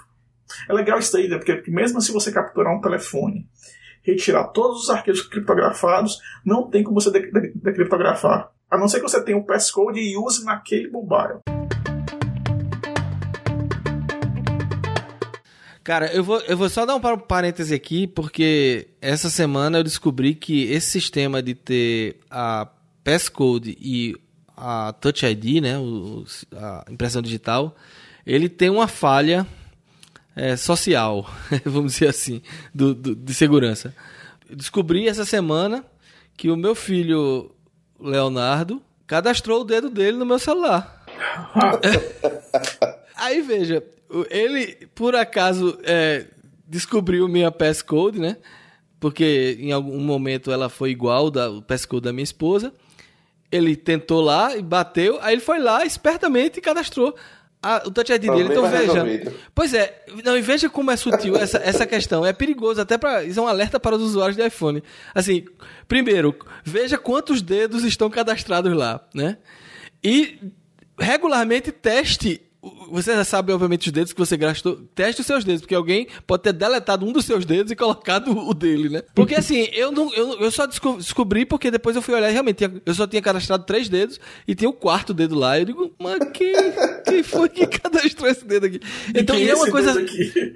É 0.69 0.73
legal 0.73 0.99
isso 0.99 1.17
aí, 1.17 1.27
né? 1.27 1.37
porque 1.37 1.63
mesmo 1.69 1.99
se 1.99 2.11
você 2.11 2.31
capturar 2.31 2.75
um 2.75 2.81
telefone, 2.81 3.47
retirar 4.03 4.45
todos 4.49 4.83
os 4.83 4.89
arquivos 4.89 5.21
criptografados, 5.21 6.19
não 6.45 6.69
tem 6.69 6.83
como 6.83 7.01
você 7.01 7.11
decriptografar. 7.11 8.51
A 8.69 8.77
não 8.77 8.87
ser 8.87 8.97
que 8.97 9.09
você 9.09 9.23
tenha 9.23 9.37
um 9.37 9.43
passcode 9.43 9.99
e 9.99 10.15
use 10.15 10.45
naquele 10.45 10.89
mobile. 10.89 11.39
Cara, 15.83 16.13
eu 16.13 16.23
vou, 16.23 16.39
eu 16.41 16.55
vou 16.55 16.69
só 16.69 16.85
dar 16.85 16.95
um 16.95 17.17
parêntese 17.17 17.73
aqui, 17.73 18.05
porque 18.05 18.89
essa 19.01 19.27
semana 19.27 19.79
eu 19.79 19.83
descobri 19.83 20.35
que 20.35 20.71
esse 20.71 20.91
sistema 20.91 21.41
de 21.41 21.55
ter 21.55 22.19
a 22.29 22.67
passcode 23.03 23.75
e 23.81 24.15
a 24.55 24.93
Touch 24.93 25.25
ID, 25.25 25.63
né, 25.63 25.77
a 26.53 26.85
impressão 26.91 27.23
digital, 27.23 27.75
ele 28.29 28.47
tem 28.47 28.69
uma 28.69 28.87
falha 28.87 29.47
é, 30.35 30.55
social, 30.55 31.27
vamos 31.65 31.93
dizer 31.93 32.09
assim, 32.09 32.43
do, 32.73 32.93
do, 32.93 33.15
de 33.15 33.33
segurança. 33.33 33.95
Descobri 34.47 35.07
essa 35.07 35.25
semana 35.25 35.83
que 36.37 36.51
o 36.51 36.55
meu 36.55 36.75
filho 36.75 37.51
Leonardo 37.99 38.81
cadastrou 39.07 39.61
o 39.61 39.63
dedo 39.63 39.89
dele 39.89 40.17
no 40.17 40.25
meu 40.27 40.37
celular. 40.37 41.05
Aí 43.17 43.41
veja, 43.41 43.83
ele 44.29 44.87
por 44.93 45.15
acaso 45.15 45.79
é, 45.83 46.27
descobriu 46.67 47.27
minha 47.27 47.51
passcode, 47.51 48.19
né? 48.19 48.37
Porque 48.99 49.57
em 49.59 49.71
algum 49.71 49.99
momento 49.99 50.51
ela 50.51 50.69
foi 50.69 50.91
igual 50.91 51.31
da 51.31 51.61
passcode 51.61 52.03
da 52.03 52.13
minha 52.13 52.23
esposa 52.23 52.71
ele 53.51 53.75
tentou 53.75 54.21
lá 54.21 54.55
e 54.55 54.61
bateu, 54.61 55.19
aí 55.21 55.33
ele 55.33 55.41
foi 55.41 55.59
lá 55.59 55.85
espertamente 55.85 56.59
e 56.59 56.61
cadastrou 56.61 57.15
a, 57.61 57.83
o 57.85 57.91
Touch 57.91 58.11
ID 58.11 58.21
dele. 58.21 58.49
Então 58.51 58.69
veja. 58.69 58.93
Resolvido. 58.93 59.33
Pois 59.53 59.73
é, 59.73 60.05
não, 60.23 60.37
e 60.37 60.41
veja 60.41 60.69
como 60.69 60.91
é 60.91 60.95
sutil 60.95 61.35
essa, 61.35 61.57
essa 61.57 61.85
questão. 61.85 62.25
É 62.25 62.31
perigoso, 62.31 62.81
até 62.81 62.97
para. 62.97 63.23
Isso 63.23 63.39
é 63.39 63.43
um 63.43 63.47
alerta 63.47 63.79
para 63.79 63.95
os 63.95 64.01
usuários 64.01 64.37
de 64.37 64.45
iPhone. 64.45 64.83
Assim, 65.13 65.45
primeiro, 65.87 66.35
veja 66.63 66.97
quantos 66.97 67.41
dedos 67.41 67.83
estão 67.83 68.09
cadastrados 68.09 68.73
lá, 68.73 69.01
né? 69.13 69.37
E 70.03 70.39
regularmente 70.97 71.71
teste 71.71 72.41
você 72.91 73.15
já 73.15 73.23
sabe, 73.23 73.53
obviamente, 73.53 73.87
os 73.87 73.91
dedos 73.91 74.11
que 74.11 74.19
você 74.19 74.35
gastou. 74.35 74.81
Teste 74.93 75.21
os 75.21 75.27
seus 75.27 75.45
dedos, 75.45 75.61
porque 75.61 75.75
alguém 75.75 76.07
pode 76.27 76.43
ter 76.43 76.51
deletado 76.51 77.05
um 77.05 77.11
dos 77.11 77.23
seus 77.25 77.45
dedos 77.45 77.71
e 77.71 77.75
colocado 77.75 78.31
o 78.31 78.53
dele, 78.53 78.89
né? 78.89 79.01
Porque 79.15 79.35
assim, 79.35 79.69
eu 79.71 79.91
não 79.91 80.13
eu, 80.13 80.39
eu 80.41 80.51
só 80.51 80.65
descobri 80.65 81.45
porque 81.45 81.71
depois 81.71 81.95
eu 81.95 82.01
fui 82.01 82.13
olhar 82.13 82.29
realmente. 82.29 82.69
Eu 82.85 82.93
só 82.93 83.07
tinha 83.07 83.21
cadastrado 83.21 83.63
três 83.63 83.87
dedos 83.87 84.19
e 84.47 84.53
tinha 84.53 84.69
o 84.69 84.73
quarto 84.73 85.13
dedo 85.13 85.35
lá. 85.35 85.57
Eu 85.57 85.65
digo, 85.65 85.93
mas 85.97 86.19
quem, 86.33 86.53
quem 87.05 87.23
foi 87.23 87.47
que 87.47 87.65
cadastrou 87.65 88.29
esse 88.29 88.43
dedo 88.45 88.65
aqui? 88.65 88.81
Então, 89.15 89.37
e 89.37 89.49
é 89.49 89.55
uma 89.55 89.69
coisa. 89.69 89.89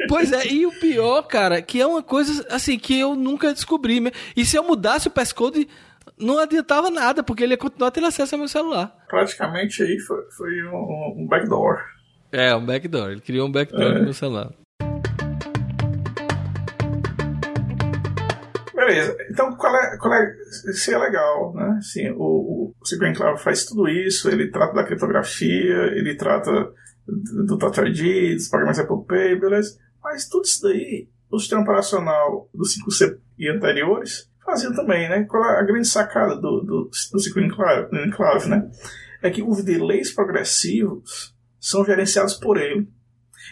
Pois 0.08 0.32
é, 0.32 0.48
e 0.48 0.66
o 0.66 0.72
pior, 0.72 1.24
cara, 1.24 1.62
que 1.62 1.80
é 1.80 1.88
uma 1.88 2.04
coisa 2.04 2.46
assim 2.50 2.78
que 2.78 2.98
eu 2.98 3.16
nunca 3.16 3.54
descobri. 3.54 4.12
E 4.36 4.46
se 4.46 4.58
eu 4.58 4.64
mudasse 4.64 5.08
o 5.08 5.12
passcode 5.12 5.68
não 6.20 6.40
adiantava 6.40 6.90
nada, 6.90 7.24
porque 7.24 7.44
ele 7.44 7.54
ia 7.54 7.58
continuar 7.58 7.92
tendo 7.92 8.08
acesso 8.08 8.36
ao 8.36 8.40
meu 8.40 8.48
celular. 8.48 8.96
Praticamente 9.08 9.82
aí 9.84 10.00
foi, 10.00 10.18
foi 10.38 10.64
um, 10.64 11.24
um 11.24 11.28
backdoor. 11.28 11.78
É, 12.32 12.56
um 12.56 12.66
backdoor. 12.66 13.12
Ele 13.12 13.22
criou 13.22 13.48
um 13.48 13.52
backdoor 13.52 13.92
É. 13.92 13.94
no 14.00 14.04
meu 14.06 14.14
celular. 14.14 14.52
Beleza, 18.76 19.16
então 19.32 19.56
qual 19.56 19.74
é, 19.76 19.98
qual 19.98 20.14
é, 20.14 20.36
isso 20.70 20.92
é 20.94 20.98
legal, 20.98 21.54
né? 21.54 21.76
Assim, 21.78 22.10
o, 22.18 22.74
o 22.82 22.86
Secret 22.86 23.12
Enclave 23.12 23.42
faz 23.42 23.66
tudo 23.66 23.88
isso, 23.88 24.30
ele 24.30 24.50
trata 24.52 24.74
da 24.74 24.84
criptografia, 24.84 25.76
ele 25.96 26.16
trata 26.18 26.52
do 27.08 27.46
do 27.46 27.58
Touch 27.58 27.80
ID, 27.80 28.34
dos 28.36 28.50
pagamentos 28.50 28.80
Apple 28.80 29.06
Pay, 29.08 29.40
beleza? 29.40 29.78
Mas 30.04 30.28
tudo 30.28 30.44
isso 30.46 30.62
daí, 30.64 31.08
o 31.32 31.40
sistema 31.40 31.62
operacional 31.62 32.50
do 32.54 32.64
5C 32.66 33.18
e 33.38 33.50
anteriores 33.50 34.30
faziam 34.46 34.74
também, 34.74 35.10
né? 35.10 35.24
Qual 35.24 35.44
é 35.44 35.60
a 35.60 35.64
grande 35.64 35.88
sacada 35.88 36.36
do, 36.36 36.62
do, 36.62 36.90
do 37.12 37.20
Secret 37.20 37.46
Enclave, 37.46 38.50
né? 38.50 38.70
É 39.22 39.30
que 39.30 39.42
os 39.42 39.64
delays 39.64 40.14
progressivos 40.14 41.34
são 41.60 41.86
gerenciados 41.86 42.34
por 42.34 42.58
ele. 42.58 42.88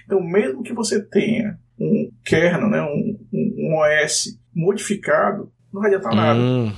Então, 0.06 0.22
mesmo 0.22 0.64
que 0.64 0.74
você 0.74 1.02
tenha 1.02 1.58
um 1.80 2.12
kernel, 2.26 2.70
né, 2.70 2.82
um, 2.82 3.18
um, 3.34 3.78
OS 3.78 4.38
modificado, 4.54 5.52
não 5.74 5.82
vai 5.82 5.90
adiantar 5.94 6.14
nada. 6.16 6.40
Hum, 6.40 6.74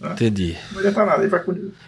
Né? 0.00 0.12
entendi. 0.12 0.56
Não 0.68 0.74
vai 0.74 0.78
adiantar 0.78 1.06
nada. 1.06 1.22
Ele 1.22 1.28
vai. 1.30 1.44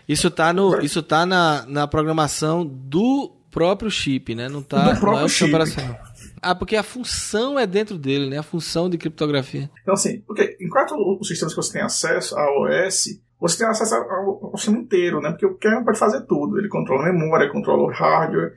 Isso 0.09 0.31
tá, 0.31 0.53
no, 0.53 0.81
isso 0.81 1.03
tá 1.03 1.25
na, 1.25 1.65
na 1.67 1.87
programação 1.87 2.67
do 2.67 3.33
próprio 3.51 3.91
chip, 3.91 4.35
né? 4.35 4.49
Não 4.49 4.63
tá 4.63 4.93
Do 4.93 5.01
próprio 5.01 5.21
não 5.21 5.27
é 5.27 5.29
chip. 5.29 5.49
operacional. 5.51 5.97
Ah, 6.43 6.57
porque 6.57 6.75
a 6.75 6.83
função 6.83 7.57
é 7.57 7.67
dentro 7.67 7.97
dele, 7.97 8.29
né? 8.29 8.39
A 8.39 8.43
função 8.43 8.91
de 8.91 8.99
criptografia. 8.99 9.71
Então, 9.83 9.95
assim, 9.95 10.21
porque 10.23 10.57
enquanto 10.61 10.93
os 11.21 11.29
sistemas 11.29 11.55
que 11.55 11.63
você 11.63 11.73
tem 11.75 11.83
acesso 11.83 12.37
ao 12.37 12.63
OS, 12.63 13.21
você 13.39 13.59
tem 13.59 13.67
acesso 13.67 13.95
ao, 13.95 14.47
ao 14.47 14.57
sistema 14.57 14.79
inteiro, 14.79 15.21
né? 15.21 15.31
Porque 15.31 15.47
o 15.47 15.57
kernel 15.57 15.85
pode 15.85 15.99
fazer 15.99 16.23
tudo. 16.23 16.59
Ele 16.59 16.69
controla 16.69 17.09
a 17.09 17.13
memória, 17.13 17.51
controla 17.51 17.85
o 17.85 17.93
hardware, 17.93 18.55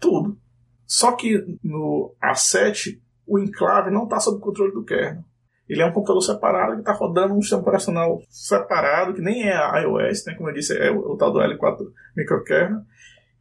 tudo. 0.00 0.38
Só 0.86 1.12
que 1.12 1.44
no 1.62 2.14
A7, 2.24 2.98
o 3.26 3.38
enclave 3.38 3.90
não 3.90 4.04
está 4.04 4.18
sob 4.18 4.40
controle 4.40 4.72
do 4.72 4.84
kernel. 4.84 5.22
Ele 5.68 5.82
é 5.82 5.86
um 5.86 5.92
computador 5.92 6.22
separado 6.22 6.74
que 6.74 6.80
está 6.80 6.92
rodando 6.92 7.34
um 7.34 7.40
sistema 7.42 7.62
operacional 7.62 8.22
separado, 8.30 9.14
que 9.14 9.20
nem 9.20 9.48
é 9.48 9.56
a 9.56 9.78
iOS, 9.80 10.24
né? 10.24 10.34
como 10.34 10.48
eu 10.48 10.54
disse, 10.54 10.78
é 10.78 10.90
o, 10.90 11.12
o 11.12 11.16
tal 11.16 11.32
do 11.32 11.40
L4 11.40 11.78
microkernel, 12.16 12.82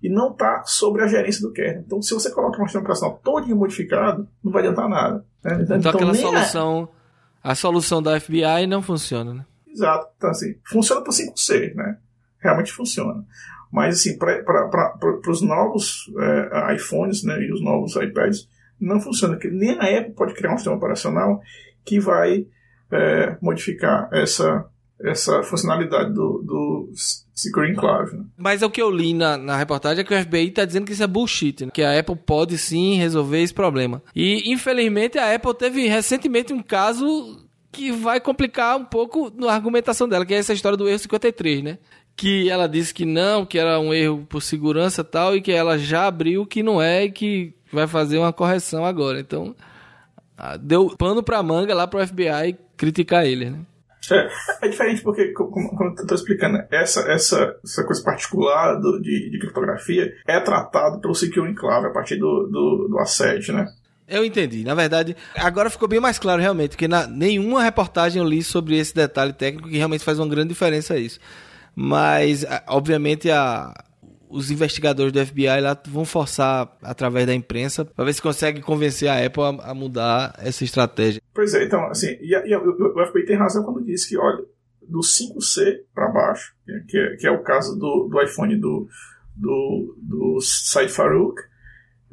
e 0.05 0.09
não 0.09 0.31
está 0.31 0.63
sobre 0.65 1.03
a 1.03 1.07
gerência 1.07 1.41
do 1.41 1.51
kernel. 1.51 1.83
Então, 1.85 2.01
se 2.01 2.13
você 2.13 2.29
coloca 2.31 2.61
um 2.61 2.65
sistema 2.65 2.83
operacional 2.83 3.19
todo 3.23 3.55
modificado, 3.55 4.27
não 4.43 4.51
vai 4.51 4.61
adiantar 4.61 4.87
nada. 4.87 5.25
né? 5.43 5.59
Então, 5.77 5.91
aquela 5.91 6.11
nem 6.11 6.21
a- 6.23 6.27
solução, 6.27 6.89
a 7.43 7.55
solução 7.55 8.01
da 8.03 8.19
FBI 8.19 8.67
não 8.67 8.81
funciona, 8.81 9.33
né? 9.33 9.45
Exato. 9.67 10.07
Então, 10.17 10.29
assim, 10.29 10.55
funciona 10.63 11.01
para 11.01 11.11
5C, 11.11 11.73
né? 11.75 11.97
Realmente 12.39 12.71
funciona. 12.71 13.25
Mas, 13.71 13.99
assim, 13.99 14.17
para 14.17 14.97
os 15.29 15.41
novos 15.41 16.09
é, 16.17 16.75
iPhones 16.75 17.23
né, 17.23 17.41
e 17.41 17.51
os 17.51 17.61
novos 17.61 17.95
iPads, 17.95 18.47
não 18.79 18.99
funciona. 19.01 19.33
Porque 19.33 19.49
nem 19.49 19.77
a 19.79 19.99
Apple 19.99 20.13
pode 20.13 20.33
criar 20.33 20.53
um 20.53 20.57
sistema 20.57 20.77
operacional 20.77 21.41
que 21.83 21.99
vai 21.99 22.45
é, 22.91 23.35
modificar 23.41 24.07
essa, 24.13 24.65
essa 24.99 25.43
funcionalidade 25.43 26.13
do, 26.13 26.41
do 26.41 27.65
Enclave. 27.65 28.17
Né? 28.17 28.23
Mas 28.37 28.61
o 28.61 28.69
que 28.69 28.81
eu 28.81 28.89
li 28.89 29.13
na, 29.13 29.37
na 29.37 29.57
reportagem 29.57 30.01
é 30.01 30.03
que 30.03 30.13
o 30.13 30.23
FBI 30.23 30.51
tá 30.51 30.65
dizendo 30.65 30.85
que 30.85 30.93
isso 30.93 31.03
é 31.03 31.07
bullshit, 31.07 31.65
né? 31.65 31.71
que 31.73 31.83
a 31.83 31.99
Apple 31.99 32.15
pode 32.15 32.57
sim 32.57 32.95
resolver 32.95 33.41
esse 33.41 33.53
problema. 33.53 34.01
E 34.15 34.51
infelizmente 34.51 35.17
a 35.17 35.33
Apple 35.33 35.53
teve 35.53 35.87
recentemente 35.87 36.53
um 36.53 36.63
caso 36.63 37.45
que 37.71 37.91
vai 37.91 38.21
complicar 38.21 38.77
um 38.77 38.85
pouco 38.85 39.31
na 39.35 39.51
argumentação 39.51 40.07
dela, 40.07 40.25
que 40.25 40.33
é 40.33 40.37
essa 40.37 40.53
história 40.53 40.77
do 40.77 40.87
erro 40.87 40.97
53, 40.97 41.61
né? 41.61 41.77
Que 42.15 42.49
ela 42.49 42.67
disse 42.67 42.93
que 42.93 43.03
não, 43.03 43.45
que 43.45 43.59
era 43.59 43.77
um 43.81 43.93
erro 43.93 44.25
por 44.29 44.41
segurança 44.41 45.01
e 45.01 45.03
tal, 45.03 45.35
e 45.35 45.41
que 45.41 45.51
ela 45.51 45.77
já 45.77 46.07
abriu 46.07 46.45
que 46.45 46.63
não 46.63 46.81
é 46.81 47.03
e 47.03 47.11
que 47.11 47.53
vai 47.73 47.85
fazer 47.85 48.17
uma 48.17 48.31
correção 48.31 48.85
agora. 48.85 49.19
Então, 49.19 49.53
deu 50.61 50.95
pano 50.97 51.21
pra 51.21 51.43
manga 51.43 51.75
lá 51.75 51.85
pro 51.85 52.05
FBI 52.07 52.57
criticar 52.77 53.25
ele, 53.25 53.49
né? 53.49 53.59
É, 54.13 54.29
é 54.61 54.67
diferente 54.67 55.01
porque, 55.01 55.27
co- 55.33 55.47
como, 55.47 55.69
como 55.75 55.89
eu 55.91 55.93
estou 55.95 56.15
explicando, 56.15 56.59
essa, 56.71 57.01
essa, 57.11 57.55
essa 57.63 57.83
coisa 57.83 58.03
particular 58.03 58.75
do, 58.79 59.01
de, 59.01 59.29
de 59.31 59.39
criptografia 59.39 60.13
é 60.27 60.39
tratado 60.39 60.99
pelo 60.99 61.15
Secure 61.15 61.49
Enclave 61.49 61.87
a 61.87 61.91
partir 61.91 62.17
do, 62.17 62.47
do, 62.47 62.87
do 62.89 62.97
A7, 62.97 63.53
né? 63.53 63.65
Eu 64.07 64.23
entendi. 64.23 64.63
Na 64.63 64.75
verdade, 64.75 65.15
agora 65.35 65.69
ficou 65.69 65.87
bem 65.87 65.99
mais 65.99 66.19
claro 66.19 66.39
realmente, 66.41 66.71
porque 66.71 66.87
na, 66.87 67.07
nenhuma 67.07 67.63
reportagem 67.63 68.21
eu 68.21 68.27
li 68.27 68.43
sobre 68.43 68.77
esse 68.77 68.93
detalhe 68.93 69.33
técnico 69.33 69.67
que 69.67 69.77
realmente 69.77 70.03
faz 70.03 70.19
uma 70.19 70.27
grande 70.27 70.49
diferença 70.49 70.95
isso. 70.97 71.19
Mas, 71.75 72.45
obviamente, 72.67 73.29
a, 73.31 73.73
os 74.35 74.51
investigadores 74.51 75.13
do 75.13 75.25
FBI 75.25 75.61
lá 75.61 75.79
vão 75.87 76.03
forçar 76.03 76.77
através 76.83 77.25
da 77.25 77.33
imprensa 77.33 77.85
para 77.85 78.03
ver 78.05 78.13
se 78.13 78.21
consegue 78.21 78.61
convencer 78.61 79.07
a 79.07 79.25
Apple 79.25 79.43
a, 79.43 79.71
a 79.71 79.73
mudar 79.73 80.35
essa 80.39 80.63
estratégia. 80.63 81.21
Pois 81.33 81.53
é, 81.53 81.63
então, 81.63 81.85
assim, 81.85 82.17
e, 82.21 82.33
e 82.33 82.55
o, 82.55 83.07
FBI 83.07 83.25
tem 83.25 83.37
razão 83.37 83.63
quando 83.63 83.83
diz 83.83 84.05
que, 84.05 84.17
olha, 84.17 84.43
do 84.81 84.99
5C 84.99 85.79
para 85.93 86.09
baixo, 86.09 86.53
que 86.87 86.97
é, 86.97 87.15
que 87.15 87.27
é 87.27 87.31
o 87.31 87.41
caso 87.41 87.77
do, 87.79 88.07
do 88.09 88.21
iPhone 88.21 88.55
do, 88.57 88.87
do, 89.35 89.95
do 89.97 90.39
Said 90.41 90.91
Farouk, 90.91 91.41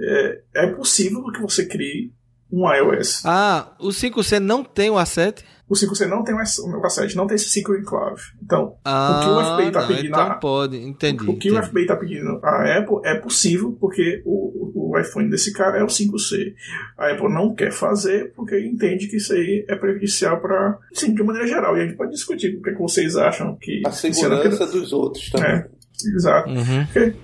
é, 0.00 0.40
é 0.54 0.66
possível 0.68 1.22
que 1.32 1.40
você 1.40 1.66
crie 1.66 2.12
um 2.52 2.70
iOS. 2.72 3.22
Ah, 3.24 3.72
o 3.80 3.88
5C 3.88 4.38
não 4.38 4.62
tem 4.62 4.90
o 4.90 4.94
A7? 4.94 5.42
O 5.68 5.74
5C 5.74 6.06
não 6.06 6.22
tem 6.22 6.34
o 6.34 6.40
S- 6.40 6.60
o 6.60 6.82
A7, 6.82 7.14
não 7.14 7.26
tem 7.26 7.36
esse 7.36 7.48
Secret 7.48 7.80
Enclave. 7.80 8.20
Então, 8.42 8.76
Ah, 8.84 9.16
o 9.16 9.24
que 9.24 9.30
o 9.30 9.54
FBI 9.56 9.68
está 9.68 9.80
não, 9.80 9.88
pedindo 9.88 10.06
então 10.08 10.20
a- 10.26 10.34
pode, 10.34 10.76
entendi. 10.76 11.22
o 11.24 11.38
que 11.38 11.50
o 11.50 11.54
entendi. 11.54 11.66
FBI 11.68 11.82
está 11.82 11.96
pedindo 11.96 12.40
à 12.42 12.76
Apple 12.78 12.96
é 13.04 13.14
possível 13.14 13.74
porque 13.80 14.22
o, 14.26 14.90
o 14.92 14.98
iPhone 14.98 15.30
desse 15.30 15.50
cara 15.54 15.78
é 15.78 15.82
o 15.82 15.86
5C. 15.88 16.52
A 16.98 17.12
Apple 17.12 17.32
não 17.32 17.54
quer 17.54 17.72
fazer 17.72 18.34
porque 18.36 18.58
entende 18.60 19.06
que 19.08 19.16
isso 19.16 19.32
aí 19.32 19.64
é 19.66 19.74
prejudicial 19.74 20.38
para. 20.42 20.78
Sim, 20.92 21.14
de 21.14 21.22
maneira 21.22 21.48
geral. 21.48 21.74
E 21.78 21.80
a 21.80 21.86
gente 21.86 21.96
pode 21.96 22.10
discutir 22.10 22.54
o 22.58 22.60
que, 22.62 22.68
é 22.68 22.72
que 22.74 22.78
vocês 22.78 23.16
acham 23.16 23.56
que. 23.58 23.80
A 23.86 23.90
segurança 23.92 24.66
dos 24.66 24.92
outros 24.92 25.30
também. 25.30 25.50
É, 25.52 25.66
exato. 26.14 26.50
Uhum. 26.50 26.84
Porque, 26.84 27.14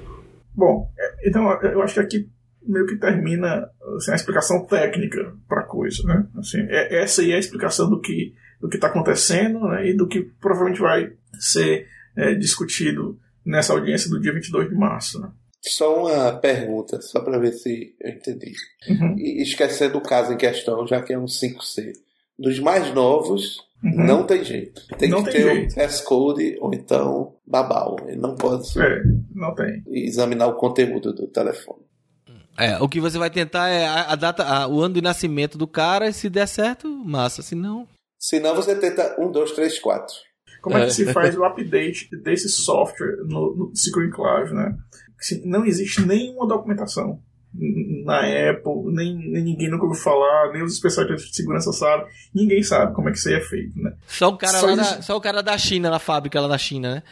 bom, 0.55 0.91
é, 0.99 1.29
então 1.29 1.51
eu 1.65 1.83
acho 1.83 1.93
que 1.95 2.01
aqui 2.01 2.29
meio 2.69 2.87
que 2.87 2.97
termina 2.97 3.69
assim, 3.97 4.13
a 4.13 4.15
explicação 4.15 4.65
técnica 4.67 5.33
para 5.49 5.63
a 5.63 5.67
coisa, 5.67 6.03
né? 6.05 6.27
Assim, 6.37 6.59
é, 6.69 7.01
essa 7.03 7.23
aí 7.23 7.33
é 7.33 7.37
a 7.37 7.39
explicação 7.41 7.89
do 7.89 8.01
que 8.01 8.35
do 8.61 8.69
que 8.69 8.77
está 8.77 8.89
acontecendo 8.89 9.61
né, 9.69 9.89
e 9.91 9.97
do 9.97 10.09
que 10.09 10.21
provavelmente 10.41 10.81
vai 10.81 11.13
ser 11.39 11.87
é, 12.17 12.35
discutido 12.35 13.17
nessa 13.47 13.73
audiência 13.73 14.11
do 14.11 14.21
dia 14.21 14.33
22 14.35 14.69
de 14.69 14.75
março. 14.75 15.21
Né? 15.21 15.31
Só 15.61 16.05
uma 16.07 16.33
pergunta, 16.33 17.01
só 17.01 17.21
para 17.21 17.39
ver 17.39 17.53
se 17.53 17.95
eu 18.01 18.11
entendi. 18.11 18.53
Uhum, 18.89 19.15
E 19.17 19.41
esquecendo 19.43 19.99
o 19.99 20.03
caso 20.03 20.33
em 20.33 20.37
questão, 20.37 20.85
já 20.89 21.01
que 21.01 21.13
é 21.13 21.19
um 21.19 21.27
5C. 21.27 21.93
Dos 22.37 22.59
mais 22.59 22.93
novos, 22.93 23.59
uhum. 23.83 24.05
não 24.07 24.25
tem 24.25 24.43
jeito. 24.45 24.83
Tem 24.99 25.09
Não 25.09 25.23
que 25.23 25.31
tem 25.31 25.43
ter 25.43 25.55
jeito. 25.55 25.77
o 25.77 25.81
S-Code 25.81 26.57
ou 26.61 26.75
então 26.75 27.35
babau. 27.47 27.97
Ele 28.09 28.21
não 28.21 28.35
pode 28.35 28.67
É, 28.81 29.03
não 29.35 29.55
tem. 29.55 29.85
examinar 29.87 30.49
o 30.49 30.55
conteúdo 30.57 31.13
do 31.13 31.29
telefone. 31.29 31.83
É, 32.59 32.77
o 32.79 32.89
que 32.89 33.01
você 33.01 33.17
vai 33.19 33.31
tentar 33.31 33.69
é 33.69 33.87
a, 33.87 34.13
a 34.13 34.15
data, 34.17 34.43
a- 34.45 34.67
o 34.67 34.81
ano 34.81 34.95
de 34.95 35.01
nascimento 35.03 35.57
do 35.57 35.67
cara, 35.67 36.09
e 36.09 36.13
se 36.13 36.29
der 36.29 36.47
certo, 36.49 36.89
massa. 37.05 37.41
Se 37.43 37.55
não, 37.55 37.87
Senão 38.19 38.55
você 38.57 38.75
tenta 38.75 39.15
1, 39.19 39.31
2, 39.31 39.53
3, 39.53 39.79
4. 39.79 40.15
Como 40.61 40.77
é, 40.77 40.83
É. 40.83 40.87
que 40.87 40.93
se 40.93 41.13
faz 41.13 41.37
o 41.37 41.45
update 41.45 42.09
desse 42.23 42.49
software 42.49 43.17
no, 43.27 43.55
no 43.55 43.73
Secret 43.77 44.09
Enclave, 44.09 44.53
né? 44.53 44.77
Não 45.45 45.65
existe 45.65 46.05
nenhuma 46.05 46.47
documentação 46.49 47.21
na 48.05 48.19
Apple, 48.51 48.93
nem, 48.93 49.17
nem 49.17 49.43
ninguém 49.45 49.71
nunca 49.71 49.85
ouviu 49.87 50.01
falar, 50.03 50.53
nem 50.53 50.63
os 50.63 50.75
especialistas 50.75 51.31
de 51.31 51.37
segurança 51.37 51.73
sabem, 51.73 52.07
ninguém 52.35 52.63
sabe 52.63 52.95
como 52.95 53.09
é 53.09 53.13
que 53.13 53.19
isso 53.19 53.29
aí 53.29 53.35
é 53.37 53.41
feito, 53.41 53.79
né? 53.81 53.95
Só 54.07 54.29
o 54.29 54.37
cara 54.37 54.59
Só 54.59 54.67
lá 54.67 54.73
existe- 54.73 54.97
da, 54.97 55.03
só 55.03 55.17
o 55.17 55.21
cara 55.21 55.43
da 55.43 55.57
China, 55.57 55.91
na 55.91 55.99
fábrica 55.99 56.41
lá 56.41 56.47
da 56.49 56.59
China, 56.59 56.97
né? 56.97 57.03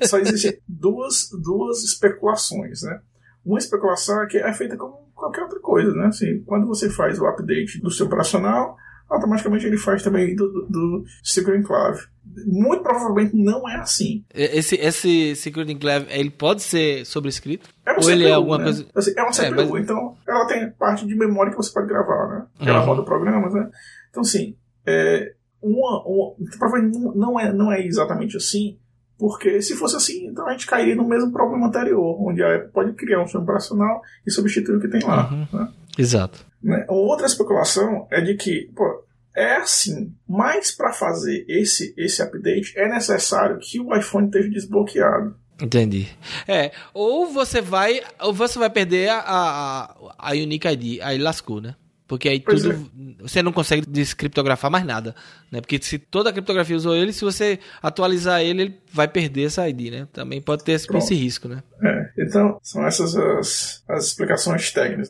É, 0.00 0.06
só 0.06 0.18
existem 0.18 0.58
duas, 0.68 1.28
duas 1.42 1.82
especulações, 1.84 2.82
né? 2.82 3.00
Uma 3.44 3.58
especulação 3.58 4.22
é 4.22 4.26
que 4.26 4.38
é 4.38 4.52
feita 4.52 4.76
como 4.76 5.10
qualquer 5.14 5.42
outra 5.42 5.60
coisa, 5.60 5.92
né? 5.92 6.06
Assim, 6.06 6.42
quando 6.44 6.66
você 6.66 6.88
faz 6.90 7.18
o 7.18 7.26
update 7.26 7.80
do 7.80 7.90
seu 7.90 8.06
operacional, 8.06 8.76
automaticamente 9.08 9.66
ele 9.66 9.76
faz 9.76 10.02
também 10.02 10.34
do, 10.34 10.46
do, 10.50 10.66
do 10.68 11.04
Secret 11.22 11.58
Enclave. 11.58 12.00
Muito 12.46 12.82
provavelmente 12.82 13.36
não 13.36 13.68
é 13.68 13.76
assim. 13.76 14.24
Esse, 14.32 14.76
esse 14.76 15.36
Secret 15.36 15.70
Enclave, 15.70 16.06
ele 16.10 16.30
pode 16.30 16.62
ser 16.62 17.04
sobrescrito? 17.04 17.68
É 17.84 17.92
uma 17.92 18.02
Ou 18.02 18.10
ele 18.10 18.24
é 18.24 18.28
CPU, 18.28 18.34
alguma 18.36 18.58
né? 18.58 18.64
coisa- 18.64 18.86
Assim, 18.94 19.12
é 19.16 19.20
uma 19.22 19.28
É, 19.30 19.32
CPU, 19.32 19.70
mas- 19.72 19.82
então 19.82 20.16
ela 20.26 20.46
tem 20.46 20.70
parte 20.70 21.06
de 21.06 21.14
memória 21.14 21.50
que 21.50 21.56
você 21.56 21.72
pode 21.72 21.88
gravar, 21.88 22.28
né? 22.28 22.46
Ela 22.60 22.80
Uhum. 22.80 22.86
roda 22.86 23.04
programas, 23.04 23.52
né? 23.52 23.68
Então, 24.10 24.22
assim, 24.22 24.56
é, 24.86 25.34
uma, 25.60 26.02
uma, 26.06 26.34
provavelmente 26.58 26.98
não- 26.98 27.14
não 27.14 27.40
é, 27.40 27.52
não 27.52 27.70
é 27.72 27.84
exatamente 27.84 28.36
assim, 28.36 28.78
porque 29.22 29.62
se 29.62 29.76
fosse 29.76 29.94
assim, 29.94 30.26
então 30.26 30.48
a 30.48 30.50
gente 30.50 30.66
cairia 30.66 30.96
no 30.96 31.06
mesmo 31.06 31.30
problema 31.30 31.68
anterior, 31.68 32.20
onde 32.20 32.42
a 32.42 32.56
Apple 32.56 32.72
pode 32.72 32.92
criar 32.94 33.20
um 33.20 33.22
sistema 33.22 33.44
operacional 33.44 34.02
e 34.26 34.32
substituir 34.32 34.78
o 34.78 34.80
que 34.80 34.88
tem 34.88 35.00
lá. 35.00 35.32
Uhum. 35.32 35.46
né? 35.60 35.68
Exato. 35.96 36.44
Né? 36.60 36.84
Outra 36.88 37.24
especulação 37.24 38.08
é 38.10 38.20
de 38.20 38.34
que, 38.34 38.68
pô, 38.74 39.04
é 39.36 39.58
assim. 39.58 40.12
Mas 40.28 40.72
para 40.72 40.92
fazer 40.92 41.44
esse, 41.46 41.94
esse 41.96 42.20
update 42.20 42.76
é 42.76 42.88
necessário 42.88 43.60
que 43.60 43.78
o 43.78 43.94
iPhone 43.94 44.26
esteja 44.26 44.48
desbloqueado. 44.48 45.36
Entendi. 45.62 46.08
É, 46.48 46.72
ou 46.92 47.28
você 47.28 47.60
vai, 47.60 48.00
ou 48.22 48.32
você 48.32 48.58
vai 48.58 48.70
perder 48.70 49.08
a, 49.08 49.20
a, 49.20 50.14
a 50.18 50.32
Unique 50.32 50.66
ID, 50.66 51.00
aí 51.00 51.16
lascou, 51.16 51.60
né? 51.60 51.76
Porque 52.12 52.28
aí 52.28 52.40
Pois 52.40 52.60
tudo. 52.60 52.90
Você 53.20 53.42
não 53.42 53.52
consegue 53.52 53.86
descriptografar 53.88 54.70
mais 54.70 54.84
nada. 54.84 55.14
Né? 55.50 55.62
Porque 55.62 55.78
se 55.80 55.98
toda 55.98 56.28
a 56.28 56.32
criptografia 56.34 56.76
usou 56.76 56.94
ele, 56.94 57.10
se 57.10 57.24
você 57.24 57.58
atualizar 57.82 58.42
ele, 58.42 58.60
ele 58.60 58.78
vai 58.92 59.08
perder 59.08 59.46
essa 59.46 59.66
ID, 59.66 59.90
né? 59.90 60.06
Também 60.12 60.38
pode 60.42 60.62
ter 60.62 60.72
esse, 60.72 60.94
esse 60.94 61.14
risco, 61.14 61.48
né? 61.48 61.62
É, 61.82 62.10
então, 62.18 62.58
são 62.62 62.86
essas 62.86 63.16
as, 63.16 63.82
as 63.88 64.08
explicações 64.08 64.70
técnicas. 64.72 65.08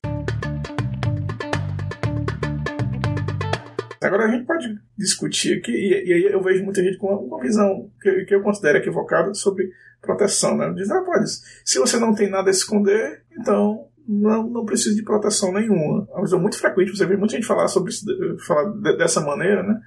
Agora 4.00 4.26
a 4.26 4.30
gente 4.30 4.46
pode 4.46 4.78
discutir 4.96 5.58
aqui, 5.58 5.72
e, 5.72 6.08
e 6.08 6.12
aí 6.12 6.32
eu 6.32 6.40
vejo 6.40 6.62
muita 6.62 6.84
gente 6.84 6.98
com 6.98 7.08
uma, 7.08 7.18
uma 7.18 7.40
visão 7.40 7.90
que, 8.00 8.26
que 8.26 8.34
eu 8.36 8.42
considero 8.42 8.78
equivocada 8.78 9.34
sobre 9.34 9.72
proteção. 10.00 10.56
Né? 10.56 10.72
Diz, 10.76 10.88
ah, 10.88 11.02
pode, 11.02 11.28
se 11.64 11.80
você 11.80 11.98
não 11.98 12.14
tem 12.14 12.30
nada 12.30 12.48
a 12.48 12.52
esconder, 12.52 13.24
então 13.36 13.88
não, 14.08 14.48
não 14.48 14.64
precisa 14.64 14.94
de 14.94 15.02
proteção 15.02 15.52
nenhuma. 15.52 16.06
É 16.10 16.14
uma 16.14 16.22
visão 16.24 16.40
muito 16.40 16.58
frequente, 16.58 16.96
você 16.96 17.06
vê 17.06 17.16
muita 17.16 17.34
gente 17.34 17.46
falar 17.46 17.68
sobre 17.68 17.90
isso, 17.92 18.04
falar 18.46 18.70
de- 18.70 18.96
dessa 18.96 19.20
maneira, 19.20 19.62
né? 19.62 19.80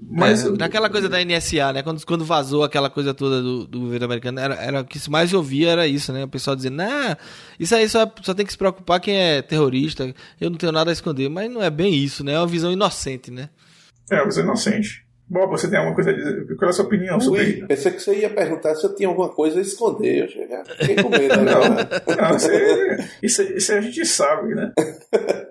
Mas 0.00 0.44
é, 0.46 0.52
daquela 0.52 0.88
coisa 0.88 1.08
da 1.08 1.20
NSA, 1.20 1.72
né? 1.72 1.82
Quando, 1.82 2.06
quando 2.06 2.24
vazou 2.24 2.62
aquela 2.62 2.88
coisa 2.88 3.12
toda 3.12 3.42
do, 3.42 3.66
do 3.66 3.80
governo 3.80 4.04
americano, 4.06 4.38
era, 4.38 4.54
era 4.54 4.80
o 4.82 4.84
que 4.84 4.96
se 4.96 5.10
mais 5.10 5.32
ouvia 5.34 5.70
era 5.70 5.88
isso, 5.88 6.12
né? 6.12 6.22
O 6.22 6.28
pessoal 6.28 6.54
dizendo, 6.54 6.76
nah, 6.76 7.16
isso 7.58 7.74
aí 7.74 7.88
só, 7.88 8.08
só 8.22 8.32
tem 8.32 8.46
que 8.46 8.52
se 8.52 8.58
preocupar 8.58 9.00
quem 9.00 9.16
é 9.16 9.42
terrorista, 9.42 10.14
eu 10.40 10.50
não 10.50 10.56
tenho 10.56 10.70
nada 10.70 10.90
a 10.90 10.92
esconder. 10.92 11.28
Mas 11.28 11.50
não 11.50 11.60
é 11.60 11.68
bem 11.68 11.92
isso, 11.92 12.22
né? 12.22 12.34
É 12.34 12.38
uma 12.38 12.46
visão 12.46 12.70
inocente, 12.70 13.30
né? 13.32 13.50
é, 14.10 14.24
você 14.24 14.40
é 14.40 14.44
inocente. 14.44 15.04
Bob, 15.30 15.50
você 15.50 15.68
tem 15.68 15.78
alguma 15.78 15.94
coisa 15.94 16.10
a 16.10 16.14
dizer? 16.14 16.56
Qual 16.56 16.68
é 16.68 16.70
a 16.70 16.72
sua 16.72 16.86
opinião 16.86 17.20
sobre 17.20 17.40
Ui, 17.40 17.46
isso? 17.50 17.66
pensei 17.66 17.92
que 17.92 18.00
você 18.00 18.18
ia 18.18 18.30
perguntar 18.30 18.74
se 18.74 18.86
eu 18.86 18.94
tinha 18.94 19.08
alguma 19.08 19.28
coisa 19.28 19.58
a 19.58 19.62
esconder. 19.62 20.24
Eu 20.24 20.28
cheguei, 20.28 20.56
fiquei 20.78 20.96
com 21.02 21.08
medo 21.10 21.36
Não, 21.44 22.16
não 22.16 22.32
você, 22.32 22.96
isso, 23.22 23.42
isso 23.42 23.72
a 23.72 23.80
gente 23.80 24.04
sabe, 24.06 24.54
né? 24.54 24.72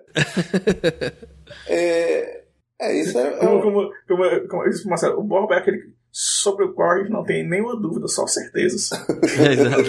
É, 1.70 2.42
é 2.82 3.00
isso. 3.00 3.18
É, 3.18 3.28
é 3.28 3.38
Como, 3.38 3.62
como, 3.62 3.92
como, 4.08 4.48
como 4.48 4.70
disse 4.70 4.86
o 4.86 4.90
Marcelo, 4.90 5.20
o 5.20 5.24
Bob 5.24 5.52
é 5.54 5.58
aquele 5.58 5.96
sobre 6.12 6.66
o 6.66 6.74
qual 6.74 6.92
a 6.92 6.98
gente 6.98 7.12
não 7.12 7.24
tem 7.24 7.48
nenhuma 7.48 7.80
dúvida, 7.80 8.08
só 8.08 8.26
certezas. 8.26 8.90
Exato. 9.22 9.84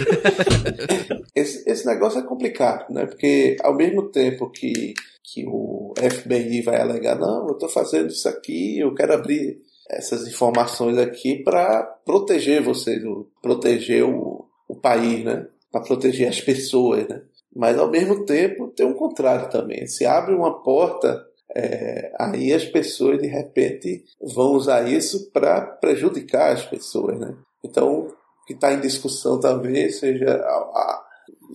esse, 1.35 1.67
esse 1.69 1.85
negócio 1.87 2.19
é 2.19 2.23
complicado, 2.23 2.93
né? 2.93 3.07
Porque 3.07 3.57
ao 3.61 3.75
mesmo 3.75 4.09
tempo 4.11 4.49
que, 4.51 4.93
que 5.23 5.43
o 5.47 5.93
FBI 5.97 6.61
vai 6.61 6.79
alegar, 6.79 7.17
não, 7.17 7.47
eu 7.47 7.53
estou 7.53 7.67
fazendo 7.67 8.09
isso 8.09 8.29
aqui, 8.29 8.79
eu 8.79 8.93
quero 8.93 9.13
abrir 9.13 9.57
essas 9.89 10.27
informações 10.27 10.97
aqui 10.97 11.43
para 11.43 11.83
proteger 12.05 12.61
vocês, 12.61 13.01
proteger 13.41 14.03
o, 14.03 14.45
o 14.67 14.75
país, 14.75 15.23
né? 15.23 15.47
Para 15.71 15.81
proteger 15.81 16.27
as 16.29 16.39
pessoas, 16.41 17.07
né? 17.07 17.21
Mas 17.55 17.77
ao 17.77 17.89
mesmo 17.89 18.25
tempo 18.25 18.67
tem 18.67 18.85
um 18.85 18.93
contrário 18.93 19.49
também. 19.49 19.87
Se 19.87 20.05
abre 20.05 20.33
uma 20.35 20.61
porta, 20.61 21.25
é, 21.55 22.11
aí 22.19 22.53
as 22.53 22.63
pessoas 22.65 23.19
de 23.19 23.27
repente 23.27 24.03
vão 24.35 24.51
usar 24.53 24.87
isso 24.87 25.31
para 25.31 25.61
prejudicar 25.61 26.51
as 26.53 26.63
pessoas, 26.65 27.19
né? 27.19 27.35
Então, 27.63 28.01
o 28.07 28.45
que 28.45 28.53
está 28.53 28.71
em 28.73 28.79
discussão 28.79 29.39
talvez 29.39 29.99
seja, 29.99 30.29
a- 30.29 30.35
a- 30.35 31.05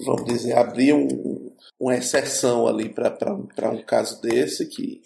vamos 0.05 0.25
dizer, 0.25 0.55
abrir 0.59 0.92
um- 0.92 1.53
uma 1.79 1.97
exceção 1.97 2.66
ali 2.66 2.88
para 2.88 3.70
um 3.70 3.83
caso 3.83 4.20
desse 4.20 4.66
que 4.66 5.01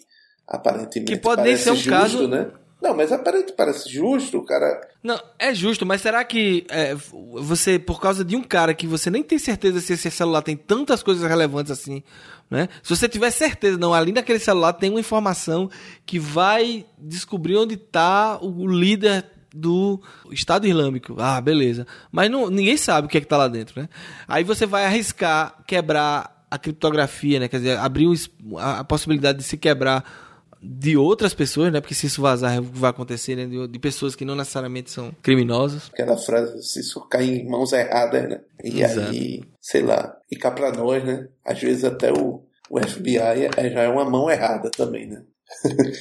aparentemente 0.47 1.11
Que 1.15 1.19
pode 1.21 1.41
nem 1.43 1.51
parece 1.51 1.63
ser 1.65 1.71
um 1.71 1.75
justo, 1.75 1.89
caso- 1.89 2.27
né? 2.27 2.51
Não, 2.81 2.95
mas 2.95 3.11
aparentemente 3.11 3.53
parece 3.57 3.89
justo, 3.89 4.41
cara 4.43 4.87
Não, 5.03 5.19
é 5.37 5.53
justo, 5.53 5.85
mas 5.85 6.01
será 6.01 6.23
que 6.23 6.65
é, 6.69 6.95
você, 6.95 7.77
por 7.77 7.99
causa 7.99 8.23
de 8.23 8.35
um 8.35 8.41
cara 8.41 8.73
que 8.73 8.87
você 8.87 9.09
nem 9.09 9.21
tem 9.21 9.37
certeza 9.37 9.81
se 9.81 9.93
esse 9.93 10.09
celular 10.09 10.41
tem 10.41 10.55
tantas 10.55 11.03
coisas 11.03 11.27
relevantes 11.27 11.71
assim, 11.71 12.01
né? 12.49 12.69
Se 12.81 12.95
você 12.95 13.09
tiver 13.09 13.31
certeza, 13.31 13.77
não, 13.77 13.93
ali 13.93 14.13
naquele 14.13 14.39
celular 14.39 14.73
tem 14.73 14.89
uma 14.89 14.99
informação 14.99 15.69
que 16.05 16.17
vai 16.17 16.85
descobrir 16.97 17.57
onde 17.57 17.75
está 17.75 18.39
o 18.41 18.65
líder 18.65 19.25
do 19.53 20.01
Estado 20.31 20.67
Islâmico. 20.67 21.15
Ah, 21.17 21.41
beleza. 21.41 21.85
Mas 22.11 22.29
não, 22.29 22.49
ninguém 22.49 22.77
sabe 22.77 23.07
o 23.07 23.09
que 23.09 23.17
é 23.17 23.21
que 23.21 23.27
tá 23.27 23.37
lá 23.37 23.47
dentro, 23.47 23.81
né? 23.81 23.89
Aí 24.27 24.43
você 24.43 24.65
vai 24.65 24.85
arriscar 24.85 25.63
quebrar 25.67 26.45
a 26.49 26.57
criptografia, 26.57 27.39
né? 27.39 27.47
Quer 27.47 27.57
dizer, 27.57 27.77
abrir 27.77 28.07
a 28.57 28.83
possibilidade 28.83 29.39
de 29.39 29.43
se 29.43 29.57
quebrar 29.57 30.03
de 30.61 30.97
outras 30.97 31.33
pessoas, 31.33 31.71
né? 31.71 31.79
Porque 31.79 31.95
se 31.95 32.07
isso 32.07 32.21
vazar, 32.21 32.55
é 32.55 32.59
o 32.59 32.65
que 32.65 32.77
vai 32.77 32.89
acontecer, 32.89 33.35
né? 33.35 33.45
De, 33.45 33.67
de 33.67 33.79
pessoas 33.79 34.15
que 34.15 34.25
não 34.25 34.35
necessariamente 34.35 34.91
são 34.91 35.11
criminosas. 35.21 35.89
aquela 35.91 36.17
frase, 36.17 36.61
se 36.63 36.81
isso 36.81 36.99
cair 37.07 37.41
em 37.41 37.49
mãos 37.49 37.71
erradas, 37.71 38.29
né? 38.29 38.41
E 38.63 38.81
Exato. 38.81 39.09
aí, 39.09 39.43
sei 39.61 39.81
lá, 39.81 40.17
e 40.29 40.35
cá 40.35 40.51
pra 40.51 40.71
nós, 40.71 41.03
né? 41.03 41.27
Às 41.45 41.59
vezes 41.61 41.83
até 41.83 42.11
o, 42.11 42.43
o 42.69 42.79
FBI 42.79 43.17
é- 43.17 43.69
já 43.69 43.81
é 43.83 43.87
uma 43.87 44.03
mão 44.09 44.29
errada 44.29 44.69
também, 44.69 45.07
né? 45.07 45.23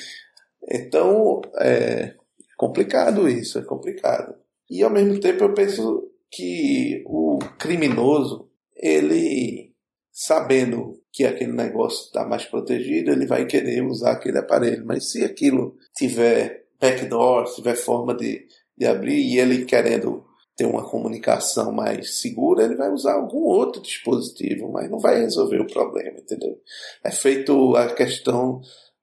então, 0.70 1.40
é 1.60 2.14
complicado 2.56 3.28
isso, 3.28 3.58
é 3.58 3.62
complicado. 3.62 4.34
E 4.70 4.82
ao 4.82 4.90
mesmo 4.90 5.18
tempo 5.20 5.44
eu 5.44 5.54
penso 5.54 6.10
que 6.30 7.02
o 7.06 7.38
criminoso, 7.58 8.48
ele, 8.76 9.72
sabendo 10.12 10.97
que 11.18 11.26
aquele 11.26 11.50
negócio 11.50 12.04
está 12.06 12.24
mais 12.24 12.44
protegido, 12.44 13.10
ele 13.10 13.26
vai 13.26 13.44
querer 13.44 13.82
usar 13.82 14.12
aquele 14.12 14.38
aparelho. 14.38 14.86
Mas 14.86 15.10
se 15.10 15.24
aquilo 15.24 15.74
tiver 15.96 16.66
backdoor, 16.80 17.48
se 17.48 17.56
tiver 17.56 17.74
forma 17.74 18.14
de, 18.14 18.46
de 18.76 18.86
abrir 18.86 19.18
e 19.18 19.36
ele 19.36 19.64
querendo 19.64 20.24
ter 20.56 20.64
uma 20.64 20.88
comunicação 20.88 21.72
mais 21.72 22.20
segura, 22.20 22.62
ele 22.62 22.76
vai 22.76 22.88
usar 22.92 23.14
algum 23.14 23.40
outro 23.42 23.82
dispositivo, 23.82 24.70
mas 24.70 24.88
não 24.88 25.00
vai 25.00 25.18
resolver 25.20 25.58
o 25.60 25.66
problema, 25.66 26.20
entendeu? 26.20 26.56
É 27.02 27.10
feito 27.10 27.74
a 27.74 27.92
questão 27.92 28.60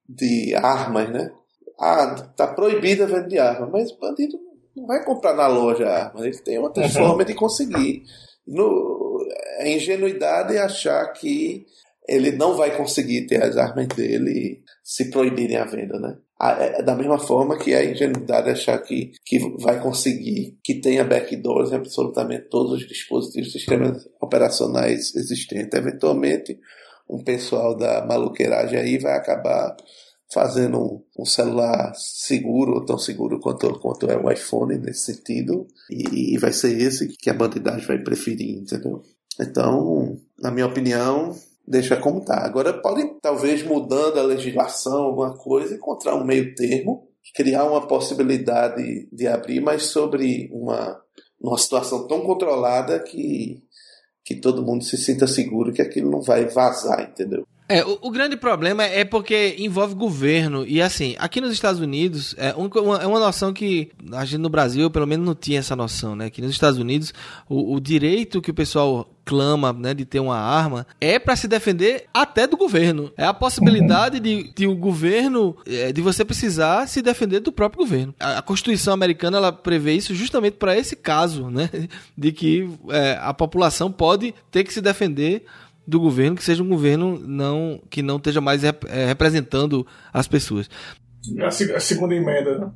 de 0.07 0.55
armas, 0.55 1.09
né? 1.11 1.33
Ah, 1.77 2.15
tá 2.37 2.47
proibida 2.47 3.03
a 3.03 3.07
venda 3.07 3.27
de 3.27 3.37
arma, 3.37 3.67
mas 3.67 3.91
o 3.91 3.99
bandido 3.99 4.39
não 4.73 4.87
vai 4.87 5.03
comprar 5.03 5.33
na 5.35 5.47
loja 5.47 5.85
a 5.85 6.05
arma, 6.05 6.25
ele 6.25 6.37
tem 6.37 6.57
outra 6.59 6.83
Uhum. 6.83 6.89
forma 6.89 7.25
de 7.25 7.33
conseguir. 7.33 8.03
No, 8.47 9.17
é 9.57 9.69
ingenuidade 9.75 10.57
achar 10.57 11.05
que 11.11 11.65
ele 12.07 12.31
não 12.31 12.55
vai 12.55 12.75
conseguir 12.75 13.27
ter 13.27 13.41
as 13.41 13.57
armas 13.57 13.87
dele 13.87 14.63
se 14.83 15.09
proibirem 15.09 15.57
a 15.57 15.65
venda, 15.65 15.99
né? 15.99 16.17
É 16.39 16.83
Da 16.83 16.95
mesma 16.95 17.17
forma 17.17 17.57
que 17.57 17.73
é 17.73 17.91
ingenuidade 17.91 18.49
achar 18.49 18.77
que, 18.79 19.11
que 19.25 19.39
vai 19.57 19.81
conseguir 19.81 20.57
que 20.63 20.75
tenha 20.75 21.03
backdoors 21.03 21.71
em 21.71 21.75
absolutamente 21.75 22.49
todos 22.49 22.73
os 22.73 22.87
dispositivos, 22.87 23.51
sistemas 23.51 24.07
operacionais 24.21 25.15
existentes. 25.15 25.73
Eventualmente, 25.73 26.59
um 27.09 27.23
pessoal 27.23 27.75
da 27.75 28.05
maluqueiragem 28.05 28.77
aí 28.77 28.97
vai 28.97 29.13
acabar 29.13 29.75
fazendo 30.31 30.77
um, 30.79 31.03
um 31.19 31.25
celular 31.25 31.93
seguro, 31.95 32.85
tão 32.85 32.97
seguro 32.97 33.39
quanto, 33.39 33.79
quanto 33.79 34.09
é 34.09 34.17
o 34.17 34.29
iPhone 34.29 34.77
nesse 34.77 35.13
sentido, 35.13 35.65
e, 35.89 36.35
e 36.35 36.37
vai 36.37 36.51
ser 36.51 36.77
esse 36.77 37.07
que 37.07 37.29
a 37.29 37.33
bandidagem 37.33 37.87
vai 37.87 37.99
preferir, 37.99 38.57
entendeu? 38.57 39.01
Então, 39.39 40.17
na 40.39 40.51
minha 40.51 40.65
opinião, 40.65 41.35
deixa 41.67 41.97
como 41.97 42.23
tá. 42.23 42.45
Agora 42.45 42.73
podem, 42.73 43.17
talvez, 43.21 43.63
mudando 43.63 44.19
a 44.19 44.23
legislação, 44.23 45.03
alguma 45.03 45.35
coisa, 45.35 45.75
encontrar 45.75 46.15
um 46.15 46.23
meio 46.23 46.53
termo, 46.55 47.07
criar 47.33 47.65
uma 47.65 47.87
possibilidade 47.87 49.07
de 49.11 49.27
abrir, 49.27 49.59
mas 49.59 49.83
sobre 49.87 50.49
uma, 50.51 51.01
uma 51.39 51.57
situação 51.57 52.07
tão 52.07 52.21
controlada 52.21 52.99
que, 52.99 53.63
que 54.23 54.35
todo 54.35 54.65
mundo 54.65 54.83
se 54.83 54.97
sinta 54.97 55.27
seguro 55.27 55.73
que 55.73 55.81
aquilo 55.81 56.11
não 56.11 56.21
vai 56.21 56.45
vazar, 56.45 57.01
entendeu? 57.01 57.45
É, 57.67 57.83
o, 57.83 57.97
o 58.03 58.11
grande 58.11 58.37
problema 58.37 58.83
é 58.83 59.03
porque 59.03 59.55
envolve 59.57 59.95
governo. 59.95 60.63
E 60.67 60.81
assim, 60.81 61.15
aqui 61.17 61.41
nos 61.41 61.51
Estados 61.51 61.81
Unidos, 61.81 62.35
é 62.37 62.53
um- 62.55 62.67
uma, 62.67 62.97
é 63.01 63.07
uma 63.07 63.19
noção 63.19 63.51
que 63.53 63.89
a 64.11 64.23
gente 64.23 64.39
no 64.39 64.49
Brasil, 64.49 64.89
pelo 64.91 65.07
menos, 65.07 65.25
não 65.25 65.33
tinha 65.35 65.59
essa 65.59 65.75
noção, 65.75 66.15
né? 66.15 66.29
Que 66.29 66.41
nos 66.41 66.51
Estados 66.51 66.77
Unidos, 66.79 67.13
o, 67.49 67.73
o 67.75 67.79
direito 67.79 68.41
que 68.41 68.51
o 68.51 68.53
pessoal 68.53 69.09
clama 69.25 69.73
né, 69.73 69.91
de 69.95 70.05
ter 70.05 70.19
uma 70.19 70.37
arma 70.37 70.85
é 71.01 71.17
para 71.17 71.35
se 71.35 71.47
defender 71.47 72.05
até 72.13 72.45
do 72.45 72.55
governo. 72.55 73.11
É 73.17 73.25
a 73.25 73.33
possibilidade 73.33 74.19
de, 74.19 74.53
de 74.53 74.67
governo, 74.67 75.57
é, 75.65 75.91
de 75.91 75.99
você 75.99 76.23
precisar 76.23 76.87
se 76.87 77.01
defender 77.01 77.39
do 77.39 77.51
próprio 77.51 77.83
governo. 77.83 78.13
A, 78.19 78.37
a 78.37 78.41
Constituição 78.43 78.93
americana 78.93 79.37
ela 79.37 79.51
prevê 79.51 79.93
isso 79.93 80.13
justamente 80.13 80.57
para 80.57 80.77
esse 80.77 80.95
caso, 80.95 81.49
né? 81.49 81.67
De 82.15 82.31
que 82.31 82.69
é, 82.89 83.17
a 83.19 83.33
população 83.33 83.91
pode 83.91 84.33
ter 84.51 84.63
que 84.63 84.71
se 84.71 84.79
defender 84.79 85.43
do 85.87 85.99
governo 85.99 86.35
que 86.35 86.43
seja 86.43 86.63
um 86.63 86.67
governo 86.69 87.19
não 87.19 87.81
que 87.89 88.01
não 88.01 88.17
esteja 88.17 88.41
mais 88.41 88.63
rep- 88.63 88.85
eh, 88.87 89.05
representando 89.05 89.85
as 90.13 90.27
pessoas. 90.27 90.69
A, 91.41 91.47
a 91.47 91.79
segunda 91.79 92.13
emenda, 92.15 92.57
né? 92.59 92.71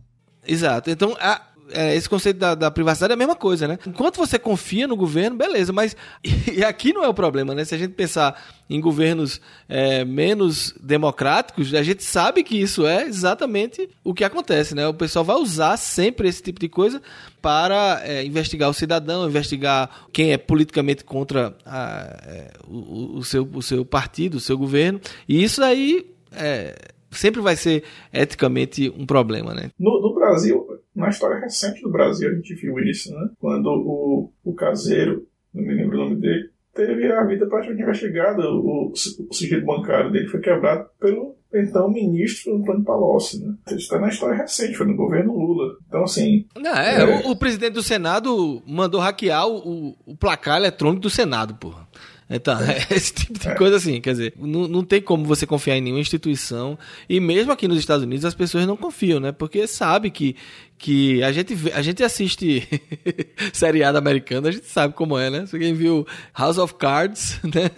Exato. 0.48 0.89
Então, 0.89 1.15
a- 1.19 1.41
é, 1.71 1.95
esse 1.95 2.10
conceito 2.10 2.38
da, 2.38 2.55
da, 2.55 2.71
privacidade 2.71 3.12
é 3.12 3.15
a 3.15 3.17
mesma 3.17 3.36
coisa, 3.36 3.67
né? 3.67 3.77
Enquanto 3.86 4.17
você 4.17 4.38
confia 4.38 4.88
no 4.88 4.95
governo, 4.95 5.38
beleza, 5.38 5.71
mas 5.71 5.95
e 6.23 6.63
aqui 6.63 6.93
não 6.93 7.03
é 7.03 7.08
o 7.08 7.13
problema, 7.13 7.53
né? 7.53 7.63
Se 7.65 7.75
a 7.75 7.77
gente 7.77 7.93
pensar 7.93 8.41
em 8.69 8.79
governos 8.79 9.41
é, 9.67 10.05
menos 10.05 10.73
democráticos, 10.82 11.73
a 11.73 11.84
gente 11.84 12.03
sabe 12.03 12.43
que 12.43 12.60
isso 12.60 12.86
é 12.86 13.03
exatamente 13.03 13.89
o 14.03 14.13
que 14.13 14.23
acontece, 14.23 14.75
né? 14.75 14.88
O 14.88 14.93
pessoal 14.93 15.25
vai 15.25 15.38
usar 15.38 15.77
sempre 15.77 16.27
esse 16.27 16.41
tipo 16.41 16.60
de 16.60 16.69
coisa 16.69 17.01
para 17.41 18.01
é, 18.03 18.23
investigar 18.23 18.69
o 18.69 18.73
cidadão, 18.73 19.27
investigar 19.27 20.08
quem 20.12 20.34
é 20.34 20.38
politicamente 20.38 21.03
contra 21.03 21.55
a, 21.65 22.19
é, 22.27 22.51
o, 22.67 23.17
o, 23.17 23.23
seu, 23.23 23.47
o 23.53 23.62
seu 23.62 23.86
partido, 23.86 24.36
o 24.36 24.39
seu 24.39 24.58
governo, 24.58 24.99
e 25.27 25.43
isso 25.43 25.63
aí 25.63 26.05
é, 26.32 26.75
sempre 27.12 27.41
vai 27.41 27.55
ser 27.55 27.84
eticamente 28.13 28.89
um 28.97 29.05
problema, 29.05 29.53
né? 29.53 29.71
No, 29.79 30.01
no, 30.01 30.13
Brasil, 30.13 30.79
na 31.00 31.10
história 31.10 31.40
recente 31.40 31.82
do 31.82 31.92
Brasil, 31.92 32.30
a 32.30 32.36
gente 32.36 32.54
viu 32.56 32.78
isso, 32.80 33.14
né? 33.14 33.30
Quando 33.40 33.68
o, 33.68 34.32
o 34.44 34.54
caseiro, 34.54 35.26
não 35.54 35.64
me 35.64 35.74
lembro 35.74 35.98
o 35.98 36.04
nome 36.04 36.16
dele, 36.18 36.50
teve 36.74 37.12
a 37.12 37.24
vida 37.24 37.48
praticamente 37.48 37.84
investigada, 37.84 38.50
o, 38.50 38.92
o 38.92 39.34
sigilo 39.34 39.66
bancário 39.66 40.12
dele 40.12 40.28
foi 40.28 40.40
quebrado 40.40 40.88
pelo 41.00 41.40
então 41.52 41.90
ministro 41.90 42.56
Antônio 42.56 42.84
Palocci, 42.84 43.44
né? 43.44 43.56
Isso 43.68 43.78
está 43.78 44.00
na 44.00 44.10
história 44.10 44.38
recente, 44.38 44.78
foi 44.78 44.86
no 44.86 44.96
governo 44.96 45.34
Lula. 45.34 45.78
Então, 45.88 46.04
assim. 46.04 46.46
Não, 46.56 46.76
é, 46.76 47.02
é... 47.02 47.06
O, 47.28 47.32
o, 47.32 47.36
presidente 47.36 47.74
do 47.74 47.82
Senado 47.82 48.62
mandou 48.68 49.02
hackear 49.02 49.48
o, 49.48 49.96
o 50.06 50.16
placar 50.16 50.58
eletrônico 50.58 51.02
do 51.02 51.10
Senado, 51.10 51.56
porra. 51.56 51.88
Então, 52.30 52.60
é 52.60 52.86
esse 52.96 53.13
tipo 53.13 53.39
de 53.39 53.56
coisa 53.56 53.78
assim, 53.78 54.00
quer 54.00 54.12
dizer, 54.12 54.34
não, 54.38 54.68
não 54.68 54.84
tem 54.84 55.02
como 55.02 55.26
você 55.26 55.48
confiar 55.48 55.78
em 55.78 55.82
nenhuma 55.82 56.00
instituição. 56.00 56.78
E 57.10 57.20
mesmo 57.20 57.52
aqui 57.52 57.68
nos 57.68 57.80
Estados 57.80 58.04
Unidos 58.04 58.24
as 58.24 58.36
pessoas 58.36 58.68
não 58.68 58.78
confiam, 58.78 59.20
né? 59.20 59.32
Porque 59.32 59.65
sabe 59.65 60.12
que, 60.12 60.36
que 60.78 61.24
a 61.24 61.32
gente 61.32 61.56
vê, 61.56 61.72
a 61.72 61.82
gente 61.82 62.04
assiste 62.04 62.68
seriado 63.52 63.98
americano, 63.98 64.48
a 64.48 64.52
gente 64.52 64.68
sabe 64.68 64.94
como 64.94 65.18
é, 65.18 65.30
né? 65.32 65.46
Se 65.48 65.56
alguém 65.56 65.74
viu 65.74 66.06
House 66.38 66.60
of 66.60 66.76
Cards, 66.76 67.39
né? 67.44 67.72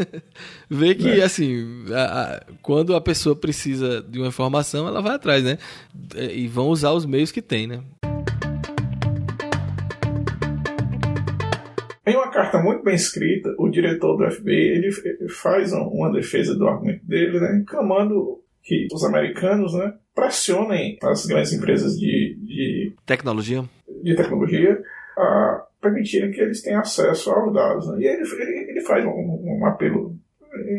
Vê 0.69 0.95
que, 0.95 1.21
é. 1.21 1.23
assim, 1.23 1.85
a, 1.93 2.03
a, 2.03 2.41
quando 2.61 2.93
a 2.93 2.99
pessoa 2.99 3.35
precisa 3.35 4.01
de 4.01 4.19
uma 4.19 4.27
informação, 4.27 4.85
ela 4.87 5.01
vai 5.01 5.15
atrás, 5.15 5.43
né? 5.43 5.57
E 6.33 6.47
vão 6.49 6.67
usar 6.67 6.91
os 6.91 7.05
meios 7.05 7.31
que 7.31 7.41
tem, 7.41 7.67
né? 7.67 7.79
Em 12.11 12.15
uma 12.15 12.29
carta 12.29 12.61
muito 12.61 12.83
bem 12.83 12.93
escrita, 12.93 13.55
o 13.57 13.69
diretor 13.69 14.17
do 14.17 14.29
FBI 14.29 14.51
ele 14.51 14.91
faz 15.29 15.71
uma 15.71 16.11
defesa 16.11 16.53
do 16.53 16.67
argumento 16.67 17.05
dele, 17.05 17.39
né, 17.39 17.63
clamando 17.65 18.41
que 18.61 18.87
os 18.93 19.05
americanos 19.05 19.73
né, 19.73 19.93
pressionem 20.13 20.97
as 21.01 21.25
grandes 21.25 21.53
empresas 21.53 21.97
de, 21.97 22.37
de 22.43 22.93
tecnologia, 23.05 23.63
de 24.03 24.13
tecnologia 24.13 24.77
a 25.17 25.65
permitirem 25.79 26.31
que 26.31 26.41
eles 26.41 26.61
tenham 26.61 26.81
acesso 26.81 27.31
aos 27.31 27.53
dados. 27.53 27.87
Né? 27.87 28.01
E 28.01 28.07
ele, 28.07 28.23
ele, 28.23 28.71
ele 28.71 28.81
faz 28.81 29.05
um, 29.05 29.09
um 29.09 29.65
apelo, 29.65 30.13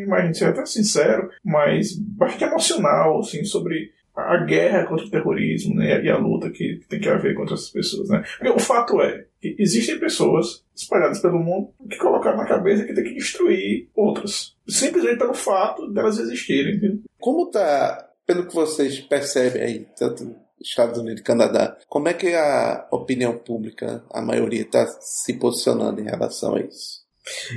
imagine 0.04 0.34
ser 0.34 0.48
até 0.48 0.66
sincero, 0.66 1.30
mas 1.42 1.96
bastante 1.98 2.44
emocional 2.44 3.20
assim, 3.20 3.42
sobre 3.42 3.90
a 4.14 4.36
guerra 4.44 4.86
contra 4.86 5.06
o 5.06 5.10
terrorismo 5.10 5.74
né, 5.74 6.04
e 6.04 6.10
a 6.10 6.18
luta 6.18 6.50
que 6.50 6.80
tem 6.88 7.00
que 7.00 7.08
haver 7.08 7.34
contra 7.34 7.54
essas 7.54 7.70
pessoas. 7.70 8.08
Né? 8.08 8.22
Porque 8.38 8.52
o 8.52 8.58
fato 8.58 9.00
é 9.00 9.24
que 9.40 9.56
existem 9.58 9.98
pessoas 9.98 10.64
espalhadas 10.74 11.20
pelo 11.20 11.38
mundo 11.38 11.72
que 11.88 11.96
colocaram 11.96 12.36
na 12.36 12.46
cabeça 12.46 12.84
que 12.84 12.94
tem 12.94 13.04
que 13.04 13.14
destruir 13.14 13.88
outras. 13.94 14.54
Simplesmente 14.68 15.18
pelo 15.18 15.34
fato 15.34 15.90
delas 15.92 16.18
existirem. 16.18 16.76
Entendeu? 16.76 17.00
Como 17.18 17.46
está, 17.46 18.10
pelo 18.26 18.46
que 18.46 18.54
vocês 18.54 19.00
percebem 19.00 19.62
aí, 19.62 19.86
tanto 19.96 20.34
Estados 20.60 20.98
Unidos 20.98 21.20
e 21.20 21.24
Canadá, 21.24 21.76
como 21.88 22.08
é 22.08 22.14
que 22.14 22.34
a 22.34 22.86
opinião 22.90 23.36
pública, 23.36 24.04
a 24.10 24.22
maioria, 24.22 24.62
está 24.62 24.86
se 25.00 25.34
posicionando 25.34 26.00
em 26.00 26.04
relação 26.04 26.54
a 26.54 26.60
isso? 26.60 27.02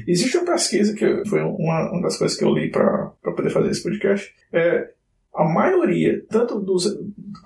Existe 0.08 0.38
uma 0.38 0.54
pesquisa 0.54 0.94
que 0.94 1.24
foi 1.28 1.42
uma, 1.42 1.92
uma 1.92 2.02
das 2.02 2.18
coisas 2.18 2.38
que 2.38 2.44
eu 2.44 2.54
li 2.54 2.70
para 2.70 3.12
poder 3.24 3.50
fazer 3.50 3.72
esse 3.72 3.84
podcast. 3.84 4.34
É, 4.54 4.92
a 5.36 5.44
maioria, 5.44 6.24
tanto 6.30 6.60
dos. 6.60 6.86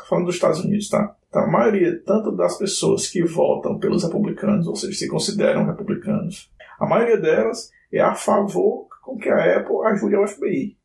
falando 0.08 0.26
dos 0.26 0.36
Estados 0.36 0.64
Unidos, 0.64 0.90
tá? 0.90 1.16
A 1.34 1.48
maioria, 1.48 2.00
tanto 2.06 2.32
das 2.32 2.58
pessoas 2.58 3.08
que 3.08 3.24
votam 3.24 3.78
pelos 3.78 4.04
republicanos, 4.04 4.68
ou 4.68 4.76
seja, 4.76 4.98
se 4.98 5.08
consideram 5.08 5.66
republicanos, 5.66 6.52
a 6.80 6.86
maioria 6.86 7.18
delas 7.18 7.72
é 7.92 8.00
a 8.00 8.16
favor 8.16 8.88
com 9.04 9.18
que 9.18 9.30
a 9.30 9.58
Apple 9.58 9.86
ajude 9.86 10.16
ao 10.16 10.28
FBI. 10.28 10.78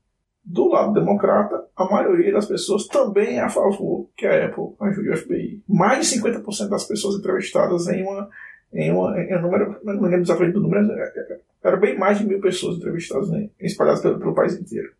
Do 0.44 0.68
lado 0.68 0.92
democrata, 0.92 1.66
a 1.74 1.84
maioria 1.86 2.32
das 2.32 2.46
pessoas 2.46 2.86
também 2.86 3.38
é 3.38 3.42
a 3.42 3.48
favor 3.48 4.08
que 4.16 4.26
a 4.26 4.46
Apple 4.46 4.74
ajude 4.80 5.10
o 5.10 5.16
FBI. 5.16 5.62
Mais 5.66 6.06
de 6.06 6.20
50% 6.20 6.68
das 6.68 6.84
pessoas 6.84 7.16
entrevistadas 7.16 7.88
em 7.88 8.02
uma. 8.02 8.28
Em, 8.72 8.90
uma, 8.90 9.16
em 9.20 9.38
um 9.38 9.42
número, 9.42 9.78
não 9.84 9.94
me 9.94 10.00
lembro 10.00 10.22
exatamente 10.22 10.54
do 10.54 10.60
número, 10.60 10.88
era 11.62 11.76
bem 11.76 11.96
mais 11.96 12.18
de 12.18 12.26
mil 12.26 12.40
pessoas 12.40 12.76
entrevistadas, 12.76 13.30
né, 13.30 13.48
espalhadas 13.60 14.02
pelo, 14.02 14.18
pelo 14.18 14.34
país 14.34 14.58
inteiro. 14.58 14.92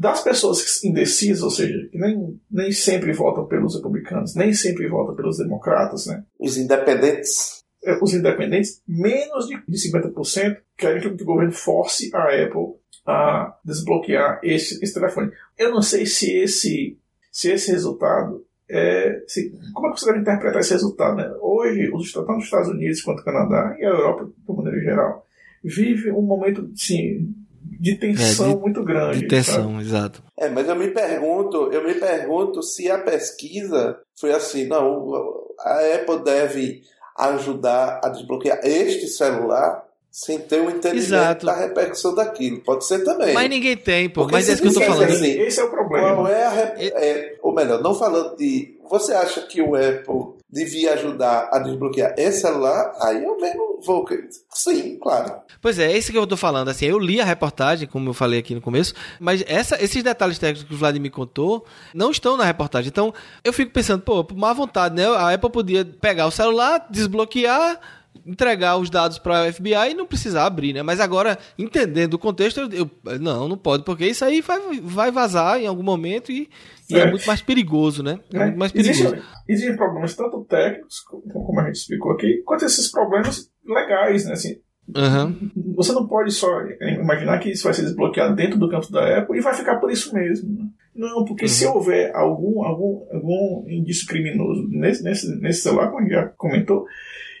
Das 0.00 0.22
pessoas 0.22 0.84
indecisas, 0.84 1.42
ou 1.42 1.50
seja, 1.50 1.88
que 1.90 1.98
nem, 1.98 2.40
nem 2.48 2.70
sempre 2.70 3.12
votam 3.12 3.46
pelos 3.46 3.74
republicanos, 3.74 4.36
nem 4.36 4.52
sempre 4.52 4.86
votam 4.86 5.16
pelos 5.16 5.38
democratas, 5.38 6.06
né? 6.06 6.22
Os 6.38 6.56
independentes. 6.56 7.64
É, 7.82 7.98
os 8.00 8.14
independentes, 8.14 8.80
menos 8.86 9.48
de, 9.48 9.60
de 9.66 9.90
50% 9.90 10.58
querem 10.76 11.00
que 11.00 11.22
o 11.22 11.26
governo 11.26 11.52
force 11.52 12.10
a 12.14 12.26
Apple 12.26 12.76
a 13.04 13.56
desbloquear 13.64 14.38
esse, 14.44 14.82
esse 14.82 14.94
telefone. 14.94 15.32
Eu 15.58 15.72
não 15.72 15.82
sei 15.82 16.06
se 16.06 16.32
esse, 16.32 16.96
se 17.32 17.50
esse 17.50 17.72
resultado 17.72 18.44
é, 18.70 19.24
se, 19.26 19.50
como 19.72 19.88
é 19.88 19.92
que 19.92 19.98
você 19.98 20.06
deve 20.06 20.20
interpretar 20.20 20.60
esse 20.60 20.74
resultado? 20.74 21.16
Né? 21.16 21.28
Hoje, 21.40 21.90
os, 21.92 22.12
tanto 22.12 22.36
os 22.36 22.44
Estados 22.44 22.68
Unidos 22.68 23.02
quanto 23.02 23.20
o 23.20 23.24
Canadá 23.24 23.74
e 23.80 23.84
a 23.84 23.88
Europa, 23.88 24.26
de 24.26 24.56
maneira 24.56 24.80
geral, 24.80 25.26
vive 25.64 26.12
um 26.12 26.22
momento 26.22 26.70
sim, 26.76 27.34
de 27.78 27.94
tensão 27.94 28.50
é, 28.50 28.54
de, 28.54 28.60
muito 28.60 28.82
grande. 28.82 29.20
De 29.20 29.28
tensão, 29.28 29.72
sabe? 29.72 29.80
exato. 29.80 30.22
É, 30.36 30.48
mas 30.48 30.68
eu 30.68 30.76
me 30.76 30.88
pergunto, 30.88 31.72
eu 31.72 31.84
me 31.86 31.94
pergunto 31.94 32.62
se 32.62 32.90
a 32.90 32.98
pesquisa 32.98 33.98
foi 34.18 34.32
assim, 34.32 34.66
não, 34.66 35.14
a 35.60 35.80
Apple 35.94 36.24
deve 36.24 36.82
ajudar 37.16 38.00
a 38.02 38.08
desbloquear 38.08 38.60
este 38.62 39.06
celular 39.06 39.84
sem 40.10 40.38
ter 40.38 40.60
um 40.60 40.70
entendimento 40.70 40.96
Exato. 40.96 41.46
da 41.46 41.54
repercussão 41.54 42.14
daquilo. 42.14 42.60
Pode 42.60 42.84
ser 42.84 43.04
também. 43.04 43.34
Mas 43.34 43.48
ninguém 43.48 43.76
tem, 43.76 44.08
pô. 44.08 44.22
Porque 44.22 44.34
mas 44.34 44.48
é 44.48 44.54
isso 44.54 44.62
que 44.62 44.68
eu 44.68 44.74
tô 44.74 44.80
falando. 44.80 45.10
Assim, 45.10 45.40
esse 45.40 45.60
é 45.60 45.64
o 45.64 45.70
problema. 45.70 46.14
Qual 46.14 46.28
é 46.28 46.44
a 46.44 46.48
rep... 46.48 46.80
é, 46.80 47.36
ou 47.42 47.54
melhor, 47.54 47.80
não 47.82 47.94
falando 47.94 48.36
de. 48.36 48.76
Você 48.90 49.12
acha 49.12 49.42
que 49.42 49.60
o 49.60 49.76
Apple 49.76 50.37
devia 50.50 50.94
ajudar 50.94 51.50
a 51.52 51.58
desbloquear 51.58 52.14
esse 52.16 52.40
celular? 52.40 52.92
Aí 53.02 53.22
eu 53.22 53.36
mesmo 53.38 53.80
vou. 53.84 54.06
Sim, 54.50 54.98
claro. 54.98 55.40
Pois 55.60 55.78
é, 55.78 55.92
é 55.92 55.98
isso 55.98 56.10
que 56.10 56.18
eu 56.18 56.26
tô 56.26 56.36
falando. 56.36 56.68
Assim, 56.68 56.86
eu 56.86 56.98
li 56.98 57.20
a 57.20 57.24
reportagem, 57.24 57.86
como 57.86 58.08
eu 58.08 58.14
falei 58.14 58.38
aqui 58.40 58.54
no 58.54 58.60
começo, 58.60 58.94
mas 59.20 59.44
essa, 59.46 59.82
esses 59.82 60.02
detalhes 60.02 60.38
técnicos 60.38 60.68
que 60.68 60.74
o 60.74 60.78
Vladimir 60.78 61.10
contou 61.10 61.64
não 61.94 62.10
estão 62.10 62.36
na 62.36 62.44
reportagem. 62.44 62.88
Então, 62.88 63.12
eu 63.44 63.52
fico 63.52 63.72
pensando, 63.72 64.02
pô, 64.02 64.24
por 64.24 64.36
má 64.36 64.52
vontade, 64.52 64.94
né? 64.94 65.06
A 65.06 65.32
Apple 65.32 65.50
podia 65.50 65.84
pegar 65.84 66.26
o 66.26 66.30
celular, 66.30 66.86
desbloquear 66.90 67.80
entregar 68.26 68.76
os 68.76 68.90
dados 68.90 69.18
para 69.18 69.44
o 69.44 69.52
FBI 69.52 69.90
e 69.90 69.94
não 69.94 70.06
precisar 70.06 70.44
abrir, 70.44 70.74
né? 70.74 70.82
Mas 70.82 71.00
agora, 71.00 71.38
entendendo 71.58 72.14
o 72.14 72.18
contexto, 72.18 72.60
eu, 72.60 72.90
eu, 73.06 73.18
não, 73.18 73.48
não 73.48 73.56
pode, 73.56 73.84
porque 73.84 74.06
isso 74.06 74.22
aí 74.22 74.42
vai, 74.42 74.60
vai 74.82 75.10
vazar 75.10 75.58
em 75.58 75.66
algum 75.66 75.82
momento 75.82 76.30
e, 76.30 76.50
e 76.90 76.96
é. 76.96 77.00
é. 77.00 77.10
muito 77.10 77.26
mais 77.26 77.42
perigoso, 77.42 78.02
né? 78.02 78.18
É, 78.32 78.36
é. 78.36 78.44
muito 78.46 78.58
mais 78.58 78.72
perigoso. 78.72 79.16
Existem, 79.46 79.76
problemas 79.76 80.14
tanto 80.14 80.44
técnicos, 80.44 81.00
como 81.00 81.60
a 81.60 81.64
gente 81.66 81.76
explicou 81.76 82.12
aqui, 82.12 82.42
quanto 82.44 82.64
esses 82.64 82.90
problemas 82.90 83.50
legais, 83.66 84.24
né? 84.24 84.32
Assim, 84.32 84.60
Uhum. 84.88 85.50
Você 85.76 85.92
não 85.92 86.06
pode 86.06 86.32
só 86.32 86.48
imaginar 86.80 87.38
que 87.40 87.50
isso 87.50 87.64
vai 87.64 87.74
ser 87.74 87.82
desbloqueado 87.82 88.34
dentro 88.34 88.58
do 88.58 88.70
campo 88.70 88.90
da 88.90 89.18
Apple 89.18 89.36
e 89.36 89.42
vai 89.42 89.52
ficar 89.52 89.76
por 89.76 89.90
isso 89.90 90.14
mesmo. 90.14 90.50
Né? 90.50 90.66
Não, 90.94 91.24
porque 91.24 91.44
uhum. 91.44 91.48
se 91.48 91.66
houver 91.66 92.14
algum, 92.14 92.64
algum, 92.64 93.06
algum 93.12 93.64
indício 93.68 94.06
criminoso 94.06 94.66
nesse, 94.70 95.04
nesse, 95.04 95.40
nesse 95.40 95.60
celular, 95.60 95.88
como 95.88 95.98
a 95.98 96.02
gente 96.02 96.12
já 96.12 96.26
comentou, 96.36 96.86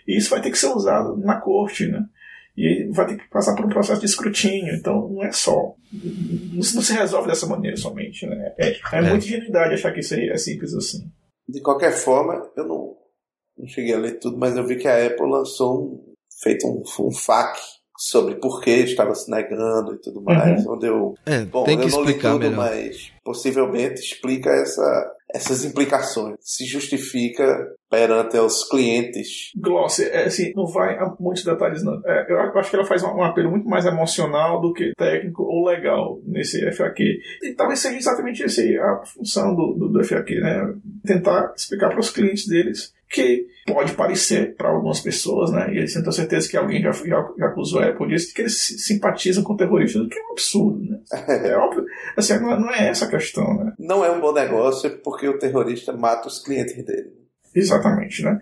isso 0.06 0.30
vai 0.30 0.40
ter 0.40 0.50
que 0.50 0.58
ser 0.58 0.68
usado 0.68 1.16
na 1.16 1.40
corte, 1.40 1.86
né? 1.86 2.04
E 2.58 2.90
vai 2.90 3.06
ter 3.06 3.16
que 3.16 3.28
passar 3.30 3.54
por 3.54 3.64
um 3.64 3.68
processo 3.68 4.00
de 4.00 4.06
escrutínio. 4.06 4.74
Então, 4.74 5.08
não 5.08 5.22
é 5.22 5.30
só. 5.30 5.74
Não 6.52 6.62
se 6.62 6.92
resolve 6.92 7.28
dessa 7.28 7.46
maneira 7.46 7.76
somente, 7.76 8.26
né? 8.26 8.52
É, 8.58 8.70
é, 8.70 8.78
é. 8.92 9.00
muita 9.02 9.24
ingenuidade 9.24 9.74
achar 9.74 9.92
que 9.92 10.00
isso 10.00 10.14
é 10.14 10.36
simples 10.36 10.74
assim. 10.74 11.08
De 11.48 11.60
qualquer 11.60 11.92
forma, 11.92 12.50
eu 12.56 12.66
não, 12.66 12.96
não 13.56 13.66
cheguei 13.68 13.94
a 13.94 13.98
ler 13.98 14.18
tudo, 14.18 14.36
mas 14.36 14.56
eu 14.56 14.66
vi 14.66 14.76
que 14.76 14.88
a 14.88 15.06
Apple 15.06 15.30
lançou 15.30 15.84
um. 15.84 16.14
feito 16.42 16.66
um, 16.66 16.82
um 17.06 17.12
FAQ 17.12 17.60
sobre 17.96 18.34
por 18.36 18.60
que 18.60 18.70
estava 18.70 19.14
se 19.14 19.30
negando 19.30 19.94
e 19.94 20.00
tudo 20.00 20.20
mais. 20.20 20.66
Uhum. 20.66 20.74
Onde 20.74 20.86
eu. 20.86 21.14
É, 21.24 21.44
bom, 21.44 21.62
tem 21.62 21.78
que 21.78 21.84
eu 21.84 21.90
não 21.90 22.00
explicar 22.00 22.32
li 22.32 22.40
tudo, 22.40 22.50
melhor. 22.50 22.56
mas 22.56 23.12
possivelmente 23.24 24.00
explica 24.00 24.50
essa, 24.50 25.14
essas 25.32 25.64
implicações. 25.64 26.36
Se 26.40 26.64
justifica 26.64 27.44
perante 27.90 28.38
os 28.38 28.68
clientes. 28.68 29.50
Gloss, 29.56 30.00
é, 30.00 30.24
assim, 30.24 30.52
não 30.54 30.66
vai 30.66 30.96
a 30.98 31.14
muitos 31.18 31.44
detalhes, 31.44 31.82
não. 31.82 32.00
É, 32.04 32.26
eu 32.28 32.40
acho 32.58 32.70
que 32.70 32.76
ela 32.76 32.84
faz 32.84 33.02
um, 33.02 33.22
apelo 33.22 33.50
muito 33.50 33.68
mais 33.68 33.84
emocional 33.86 34.60
do 34.60 34.72
que 34.72 34.92
técnico 34.96 35.42
ou 35.42 35.66
legal 35.66 36.20
nesse 36.24 36.70
FAQ. 36.72 37.02
E 37.42 37.54
talvez 37.54 37.80
seja 37.80 37.96
exatamente 37.96 38.42
essa 38.42 38.62
a 38.62 39.02
função 39.06 39.54
do, 39.54 39.74
do, 39.74 39.88
do 39.88 40.04
FAQ, 40.04 40.40
né? 40.40 40.74
Tentar 41.04 41.52
explicar 41.56 41.90
para 41.90 42.00
os 42.00 42.10
clientes 42.10 42.46
deles 42.46 42.92
que 43.08 43.46
pode 43.66 43.92
parecer 43.92 44.54
para 44.56 44.68
algumas 44.68 45.00
pessoas, 45.00 45.50
né? 45.50 45.72
E 45.72 45.78
eles 45.78 45.92
têm 45.92 46.12
certeza 46.12 46.48
que 46.48 46.56
alguém 46.56 46.82
já, 46.82 46.92
já, 46.92 47.28
já 47.38 47.46
acusou 47.46 47.80
a 47.80 47.86
Apple 47.86 48.08
disso, 48.08 48.34
que 48.34 48.42
eles 48.42 48.58
simpatizam 48.58 49.42
com 49.42 49.56
terroristas, 49.56 50.02
o 50.02 50.08
que 50.08 50.18
é 50.18 50.22
um 50.22 50.32
absurdo, 50.32 50.80
né? 50.82 50.98
É 51.48 51.56
óbvio. 51.56 51.84
Assim, 52.16 52.38
não, 52.38 52.60
não 52.60 52.70
é 52.70 52.88
essa 52.88 53.06
a 53.06 53.10
questão, 53.10 53.54
né? 53.54 53.72
Não 53.78 54.04
é 54.04 54.10
um 54.10 54.20
bom 54.20 54.32
negócio 54.32 54.90
porque 55.02 55.28
o 55.28 55.38
terrorista 55.38 55.92
mata 55.92 56.28
os 56.28 56.38
clientes 56.42 56.84
dele. 56.84 57.12
Exatamente, 57.54 58.22
né? 58.22 58.40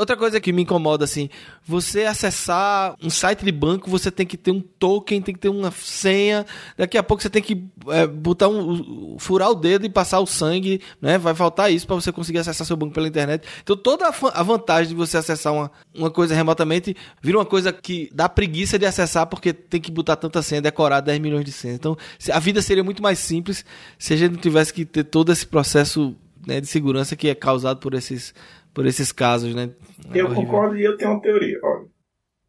Outra 0.00 0.16
coisa 0.16 0.40
que 0.40 0.50
me 0.50 0.62
incomoda, 0.62 1.04
assim, 1.04 1.28
você 1.62 2.06
acessar 2.06 2.96
um 3.02 3.10
site 3.10 3.44
de 3.44 3.52
banco, 3.52 3.90
você 3.90 4.10
tem 4.10 4.24
que 4.24 4.38
ter 4.38 4.50
um 4.50 4.58
token, 4.58 5.20
tem 5.20 5.34
que 5.34 5.40
ter 5.40 5.50
uma 5.50 5.70
senha. 5.70 6.46
Daqui 6.74 6.96
a 6.96 7.02
pouco 7.02 7.22
você 7.22 7.28
tem 7.28 7.42
que 7.42 7.66
é, 7.88 8.06
botar 8.06 8.48
um, 8.48 9.18
furar 9.18 9.50
o 9.50 9.54
dedo 9.54 9.84
e 9.84 9.90
passar 9.90 10.20
o 10.20 10.26
sangue, 10.26 10.80
né? 11.02 11.18
Vai 11.18 11.34
faltar 11.34 11.70
isso 11.70 11.86
para 11.86 11.96
você 11.96 12.10
conseguir 12.10 12.38
acessar 12.38 12.66
seu 12.66 12.78
banco 12.78 12.94
pela 12.94 13.06
internet. 13.06 13.46
Então 13.62 13.76
toda 13.76 14.08
a, 14.08 14.42
vantagem 14.42 14.88
de 14.88 14.94
você 14.94 15.18
acessar 15.18 15.52
uma, 15.52 15.70
uma 15.94 16.10
coisa 16.10 16.34
remotamente 16.34 16.96
vira 17.20 17.36
uma 17.36 17.44
coisa 17.44 17.70
que 17.70 18.08
dá 18.14 18.26
preguiça 18.26 18.78
de 18.78 18.86
acessar 18.86 19.26
porque 19.26 19.52
tem 19.52 19.82
que 19.82 19.92
botar 19.92 20.16
tanta 20.16 20.40
senha, 20.40 20.62
decorar 20.62 21.00
10 21.02 21.18
milhões 21.18 21.44
de 21.44 21.52
senhas. 21.52 21.76
Então 21.76 21.94
a 22.32 22.38
vida 22.38 22.62
seria 22.62 22.82
muito 22.82 23.02
mais 23.02 23.18
simples 23.18 23.66
se 23.98 24.14
a 24.14 24.16
gente 24.16 24.32
não 24.32 24.40
tivesse 24.40 24.72
que 24.72 24.86
ter 24.86 25.04
todo 25.04 25.30
esse 25.30 25.46
processo 25.46 26.16
né, 26.46 26.58
de 26.58 26.66
segurança 26.66 27.14
que 27.14 27.28
é 27.28 27.34
causado 27.34 27.80
por 27.80 27.92
esses 27.92 28.32
por 28.74 28.86
esses 28.86 29.12
casos, 29.12 29.54
né? 29.54 29.70
É 30.12 30.20
eu 30.20 30.26
horrível. 30.26 30.44
concordo 30.44 30.76
e 30.76 30.84
eu 30.84 30.96
tenho 30.96 31.12
uma 31.12 31.20
teoria. 31.20 31.58
Olha, 31.62 31.86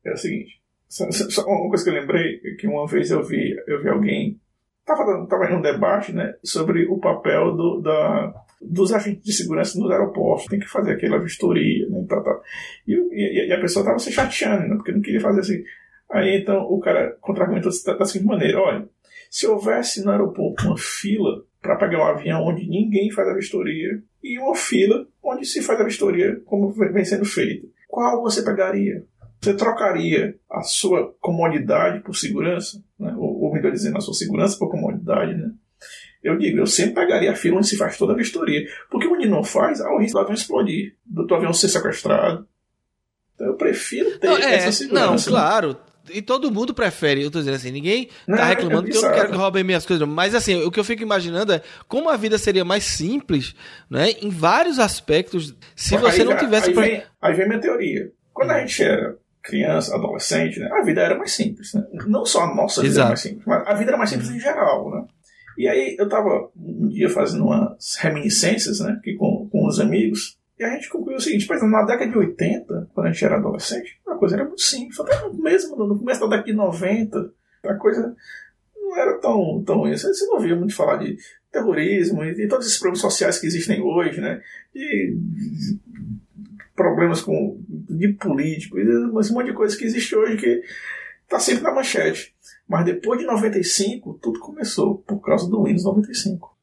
é 0.05 0.13
o 0.13 0.17
seguinte. 0.17 0.61
Só, 0.88 1.09
só 1.11 1.45
uma 1.45 1.69
coisa 1.69 1.84
que 1.84 1.89
eu 1.89 1.93
lembrei 1.93 2.41
é 2.43 2.55
que 2.59 2.67
uma 2.67 2.86
vez 2.86 3.11
eu 3.11 3.24
vi, 3.24 3.55
eu 3.67 3.82
vi 3.82 3.89
alguém 3.89 4.41
estava 4.82 5.26
tava 5.28 5.45
em 5.45 5.55
um 5.55 5.61
debate, 5.61 6.13
né, 6.13 6.36
sobre 6.43 6.86
o 6.86 6.99
papel 6.99 7.55
do, 7.55 7.82
da, 7.82 8.34
dos 8.61 8.91
agentes 8.91 9.24
de 9.24 9.34
segurança 9.34 9.80
nos 9.80 9.89
aeroportos. 9.89 10.47
Tem 10.47 10.59
que 10.59 10.67
fazer 10.67 10.93
aquela 10.93 11.19
vistoria, 11.19 11.88
né, 11.88 12.05
tá, 12.07 12.22
tá. 12.22 12.39
E, 12.88 12.93
e, 12.93 13.47
e 13.47 13.53
a 13.53 13.59
pessoa 13.61 13.84
estava 13.84 13.99
se 13.99 14.11
chateando, 14.11 14.67
né, 14.67 14.76
porque 14.76 14.91
não 14.91 15.01
queria 15.01 15.22
fazer 15.22 15.39
assim. 15.39 15.63
Aí 16.09 16.41
então 16.41 16.63
o 16.63 16.80
cara 16.80 17.15
contra-argumentou 17.22 17.72
da 17.97 18.05
seguinte 18.05 18.28
maneira: 18.28 18.59
olha, 18.59 18.89
se 19.30 19.47
houvesse 19.47 20.03
no 20.03 20.11
aeroporto 20.11 20.67
uma 20.67 20.78
fila 20.78 21.43
para 21.62 21.76
pegar 21.76 21.99
um 21.99 22.07
avião 22.07 22.43
onde 22.43 22.68
ninguém 22.68 23.12
faz 23.12 23.28
a 23.28 23.34
vistoria 23.34 24.01
e 24.24 24.39
uma 24.39 24.55
fila 24.55 25.05
onde 25.24 25.45
se 25.45 25.62
faz 25.62 25.80
a 25.80 25.84
vistoria 25.84 26.41
como 26.45 26.72
vem 26.72 27.05
sendo 27.05 27.26
feita. 27.26 27.68
Qual 27.88 28.22
você 28.22 28.41
pegaria? 28.41 29.05
Você 29.39 29.53
trocaria 29.53 30.36
a 30.49 30.62
sua 30.62 31.14
comodidade 31.20 32.01
por 32.01 32.16
segurança? 32.16 32.84
Né? 32.99 33.14
Ou, 33.18 33.43
ou 33.43 33.53
melhor 33.53 33.72
dizendo, 33.72 33.97
a 33.97 34.01
sua 34.01 34.14
segurança 34.14 34.57
por 34.57 34.70
comodidade, 34.70 35.34
né? 35.36 35.51
Eu 36.24 36.38
digo, 36.38 36.59
eu 36.59 36.68
sempre 36.68 36.93
pegaria 36.93 37.32
a 37.32 37.36
fila 37.36 37.57
onde 37.57 37.68
se 37.68 37.78
faz 37.78 37.97
toda 37.97 38.14
a 38.14 38.16
vistoria. 38.16 38.64
Porque 38.89 39.07
onde 39.07 39.28
não 39.28 39.43
faz, 39.43 39.82
há 39.82 39.91
o 39.91 39.97
risco 39.97 40.20
do 40.20 40.22
avião 40.22 40.36
explodir, 40.36 40.95
do 41.03 41.34
avião 41.34 41.51
ser 41.51 41.70
sequestrado. 41.70 42.47
Então 43.34 43.47
eu 43.47 43.55
prefiro 43.55 44.20
ter 44.20 44.28
não, 44.28 44.38
é, 44.38 44.55
essa 44.55 44.72
segurança. 44.72 45.30
Não, 45.32 45.38
claro 45.38 45.90
e 46.10 46.22
todo 46.22 46.52
mundo 46.52 46.74
prefere, 46.74 47.24
eu 47.24 47.32
tô 47.32 47.39
dizendo 47.39 47.56
assim, 47.56 47.72
ninguém 47.72 48.06
tá 48.06 48.12
não, 48.28 48.43
reclamando 48.43 48.88
é 48.88 48.91
que 48.91 48.97
eu 48.97 49.02
não 49.02 49.12
quero 49.12 49.32
que 49.32 49.38
roubem 49.38 49.64
minhas 49.64 49.86
coisas. 49.86 50.08
Mas 50.08 50.34
assim, 50.34 50.64
o 50.64 50.72
que 50.72 50.80
eu 50.80 50.84
fico 50.84 51.04
imaginando 51.04 51.54
é 51.54 51.62
como 51.88 52.10
a 52.10 52.18
vida 52.18 52.38
seria 52.38 52.66
mais 52.66 52.84
simples, 52.84 53.56
né? 53.89 54.12
Em 54.22 54.30
vários 54.30 54.80
aspectos, 54.80 55.56
se 55.76 55.97
você 55.97 56.24
não 56.24 56.36
tivesse. 56.36 56.70
Aí 56.70 56.76
vem, 56.76 57.04
aí 57.22 57.34
vem 57.34 57.47
minha 57.47 57.62
teoria. 57.62 58.12
Quando 58.34 58.52
a 58.52 58.60
gente 58.60 58.82
era 58.82 59.16
criança, 59.43 59.95
adolescente, 59.95 60.60
né, 60.60 60.70
a 60.72 60.84
vida 60.84 61.02
era 61.02 61.18
mais 61.18 61.32
simples. 61.32 61.74
Né? 61.74 61.84
Não 62.08 62.26
só 62.26 62.43
a 62.43 62.56
nossa 62.56 62.82
vida 62.82 62.93
Exato. 62.93 63.02
era 63.02 63.10
mais 63.10 63.20
simples, 63.22 63.45
mas 63.45 63.68
a 63.68 63.74
vida 63.74 63.91
era 63.91 63.97
mais 63.97 64.10
simples 64.10 64.30
em 64.30 64.39
geral, 64.39 64.89
né? 64.91 65.06
E 65.58 65.68
aí 65.68 65.95
eu 65.99 66.08
tava 66.08 66.49
um 66.56 66.88
dia 66.88 67.10
fazendo 67.10 67.45
umas 67.45 67.95
reminiscências, 67.99 68.80
né? 68.80 68.93
Aqui 68.99 69.16
com, 69.16 69.47
com 69.52 69.68
os 69.68 69.80
amigos. 69.80 70.38
E 70.62 70.64
a 70.64 70.70
gente 70.76 70.89
concluiu 70.89 71.18
o 71.18 71.20
seguinte, 71.20 71.47
mas 71.49 71.59
na 71.64 71.82
década 71.82 72.12
de 72.12 72.16
80, 72.16 72.91
quando 72.93 73.07
a 73.07 73.12
gente 73.12 73.26
era 73.26 73.38
adolescente, 73.38 73.99
a 74.05 74.14
coisa 74.14 74.36
era 74.36 74.45
muito 74.45 74.62
simples. 74.62 74.99
Até 74.99 75.28
mesmo, 75.34 75.76
no 75.76 75.97
começo 75.97 76.20
da 76.20 76.28
década 76.28 76.45
de 76.45 76.53
90, 76.53 77.34
a 77.64 77.74
coisa 77.74 78.16
não 78.76 78.95
era 78.95 79.18
tão, 79.18 79.64
tão 79.66 79.91
isso. 79.91 80.07
Você 80.07 80.24
não 80.28 80.36
ouvia 80.36 80.55
muito 80.55 80.76
falar 80.76 80.97
de 80.97 81.18
terrorismo 81.51 82.24
e 82.24 82.47
todos 82.47 82.68
esses 82.68 82.78
problemas 82.78 83.01
sociais 83.01 83.39
que 83.39 83.47
existem 83.47 83.82
hoje, 83.82 84.22
né? 84.22 84.39
De, 84.72 85.18
problemas 86.76 87.22
com, 87.22 87.59
de 87.68 88.09
políticos, 88.09 88.84
um 88.84 89.34
monte 89.34 89.47
de 89.47 89.53
coisa 89.53 89.76
que 89.76 89.86
existe 89.86 90.16
hoje 90.16 90.38
que 90.38 90.62
está 91.24 91.39
sempre 91.39 91.64
na 91.64 91.74
manchete. 91.74 92.36
Mas 92.70 92.86
depois 92.86 93.20
de 93.20 93.26
95, 93.26 94.20
tudo 94.22 94.39
começou 94.39 94.99
por 94.99 95.22
causa 95.22 95.49
do 95.49 95.64
Windows 95.64 95.86
95. 95.86 96.55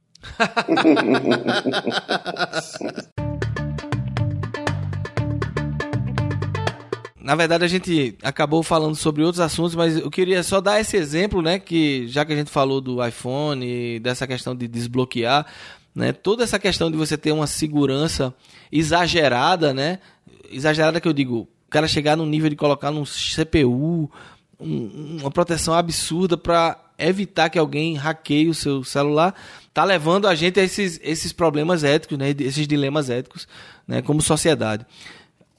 na 7.28 7.34
verdade 7.34 7.62
a 7.62 7.68
gente 7.68 8.16
acabou 8.22 8.62
falando 8.62 8.96
sobre 8.96 9.22
outros 9.22 9.38
assuntos, 9.38 9.74
mas 9.74 9.98
eu 9.98 10.10
queria 10.10 10.42
só 10.42 10.62
dar 10.62 10.80
esse 10.80 10.96
exemplo, 10.96 11.42
né, 11.42 11.58
que 11.58 12.08
já 12.08 12.24
que 12.24 12.32
a 12.32 12.36
gente 12.36 12.50
falou 12.50 12.80
do 12.80 13.06
iPhone 13.06 14.00
dessa 14.00 14.26
questão 14.26 14.56
de 14.56 14.66
desbloquear, 14.66 15.44
né, 15.94 16.10
toda 16.10 16.42
essa 16.42 16.58
questão 16.58 16.90
de 16.90 16.96
você 16.96 17.18
ter 17.18 17.30
uma 17.32 17.46
segurança 17.46 18.34
exagerada, 18.72 19.74
né, 19.74 19.98
exagerada 20.50 21.02
que 21.02 21.06
eu 21.06 21.12
digo, 21.12 21.40
o 21.40 21.68
cara 21.68 21.86
chegar 21.86 22.16
no 22.16 22.24
nível 22.24 22.48
de 22.48 22.56
colocar 22.56 22.90
num 22.90 23.04
CPU 23.04 24.10
um, 24.58 25.18
uma 25.20 25.30
proteção 25.30 25.74
absurda 25.74 26.34
para 26.34 26.82
evitar 26.98 27.50
que 27.50 27.58
alguém 27.58 27.94
hackeie 27.94 28.48
o 28.48 28.54
seu 28.54 28.82
celular, 28.82 29.34
tá 29.74 29.84
levando 29.84 30.26
a 30.26 30.34
gente 30.34 30.58
a 30.58 30.64
esses, 30.64 30.98
esses 31.02 31.30
problemas 31.30 31.84
éticos, 31.84 32.16
né, 32.16 32.34
esses 32.38 32.66
dilemas 32.66 33.10
éticos, 33.10 33.46
né, 33.86 34.00
como 34.00 34.22
sociedade. 34.22 34.86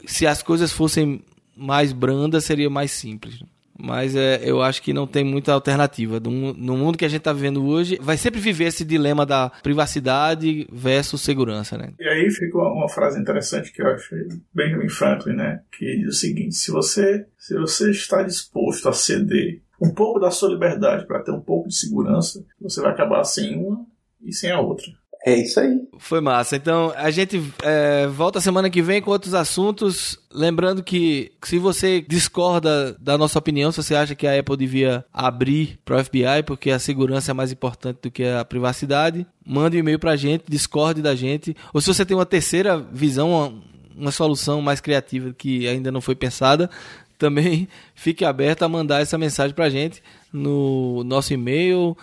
Se 0.07 0.25
as 0.25 0.41
coisas 0.41 0.71
fossem 0.71 1.21
mais 1.59 1.91
branda 1.91 2.39
seria 2.39 2.69
mais 2.69 2.91
simples. 2.91 3.39
Mas 3.81 4.13
é, 4.13 4.41
eu 4.43 4.61
acho 4.61 4.81
que 4.81 4.91
não 4.91 5.07
tem 5.07 5.23
muita 5.23 5.53
alternativa. 5.53 6.19
No, 6.19 6.77
mundo 6.77 6.97
que 6.97 7.05
a 7.05 7.07
gente 7.07 7.19
está 7.19 7.31
vivendo 7.31 7.65
hoje, 7.65 7.97
vai 8.01 8.17
sempre 8.17 8.39
viver 8.39 8.65
esse 8.65 8.83
dilema 8.83 9.25
da 9.25 9.49
privacidade 9.63 10.67
versus 10.69 11.21
segurança, 11.21 11.77
né? 11.77 11.93
E 11.97 12.07
aí 12.07 12.29
fica 12.29 12.57
uma, 12.57 12.73
uma 12.73 12.89
frase 12.89 13.17
interessante 13.17 13.71
que 13.71 13.81
eu 13.81 13.87
acho 13.87 14.13
Benjamin 14.53 14.89
Franklin, 14.89 15.33
né? 15.33 15.61
Que 15.71 15.99
diz 15.99 16.09
o 16.09 16.19
seguinte: 16.19 16.55
se 16.55 16.71
você, 16.71 17.25
se 17.37 17.57
você 17.57 17.89
está 17.91 18.21
disposto 18.21 18.89
a 18.89 18.93
ceder 18.93 19.61
um 19.81 19.93
pouco 19.93 20.19
da 20.19 20.29
sua 20.29 20.49
liberdade 20.49 21.07
para 21.07 21.23
ter 21.23 21.31
um 21.31 21.39
pouco 21.39 21.69
de 21.69 21.75
segurança, 21.75 22.45
você 22.59 22.81
vai 22.81 22.91
acabar 22.91 23.23
sem 23.23 23.55
uma 23.55 23.85
e 24.21 24.33
sem 24.33 24.51
a 24.51 24.59
outra. 24.59 24.91
É 25.25 25.35
isso 25.35 25.59
aí. 25.59 25.81
Foi 25.97 26.21
massa. 26.21 26.55
Então, 26.55 26.93
a 26.95 27.11
gente 27.11 27.43
é, 27.61 28.07
volta 28.07 28.39
semana 28.39 28.69
que 28.69 28.81
vem 28.81 29.01
com 29.01 29.11
outros 29.11 29.33
assuntos. 29.33 30.17
Lembrando 30.33 30.81
que 30.81 31.31
se 31.43 31.57
você 31.57 31.99
discorda 32.01 32.95
da 32.99 33.17
nossa 33.17 33.37
opinião, 33.37 33.71
se 33.71 33.83
você 33.83 33.95
acha 33.95 34.15
que 34.15 34.25
a 34.25 34.39
Apple 34.39 34.55
devia 34.55 35.03
abrir 35.11 35.77
para 35.83 35.97
o 35.97 36.03
FBI 36.03 36.43
porque 36.45 36.71
a 36.71 36.79
segurança 36.79 37.31
é 37.31 37.33
mais 37.33 37.51
importante 37.51 37.99
do 38.03 38.11
que 38.11 38.23
a 38.23 38.45
privacidade, 38.45 39.27
mande 39.45 39.75
um 39.75 39.81
e-mail 39.81 39.99
para 39.99 40.11
a 40.11 40.15
gente, 40.15 40.45
discorde 40.47 41.01
da 41.01 41.13
gente. 41.13 41.55
Ou 41.73 41.81
se 41.81 41.87
você 41.87 42.05
tem 42.05 42.15
uma 42.15 42.25
terceira 42.25 42.77
visão, 42.77 43.31
uma, 43.31 43.53
uma 43.97 44.11
solução 44.11 44.61
mais 44.61 44.79
criativa 44.79 45.33
que 45.37 45.67
ainda 45.67 45.91
não 45.91 45.99
foi 45.99 46.15
pensada, 46.15 46.69
também 47.17 47.67
fique 47.93 48.23
aberto 48.23 48.63
a 48.63 48.69
mandar 48.69 49.01
essa 49.01 49.17
mensagem 49.17 49.53
para 49.53 49.65
a 49.65 49.69
gente 49.69 50.01
no 50.31 51.03
nosso 51.03 51.33
e-mail 51.33 51.97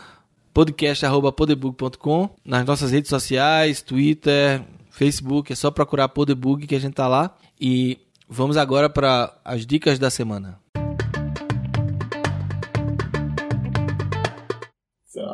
podcast.podebug.com, 0.57 2.31
nas 2.43 2.65
nossas 2.65 2.91
redes 2.91 3.11
sociais, 3.11 3.83
Twitter, 3.83 4.63
Facebook, 4.89 5.53
é 5.53 5.55
só 5.55 5.71
procurar 5.71 6.09
Podebug 6.09 6.67
que 6.67 6.75
a 6.75 6.79
gente 6.79 6.95
tá 6.95 7.07
lá. 7.07 7.37
E 7.61 7.99
vamos 8.27 8.57
agora 8.57 8.89
para 8.89 9.39
as 9.45 9.67
dicas 9.67 9.99
da 9.99 10.09
semana. 10.09 10.59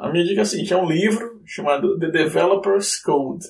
A 0.01 0.11
minha 0.11 0.25
dica 0.25 0.41
é 0.41 0.43
a 0.43 0.45
seguinte, 0.45 0.75
é 0.75 0.77
um 0.77 0.91
livro 0.91 1.41
chamado 1.45 1.97
The 2.01 2.11
Developer's 2.11 3.01
Code, 3.01 3.47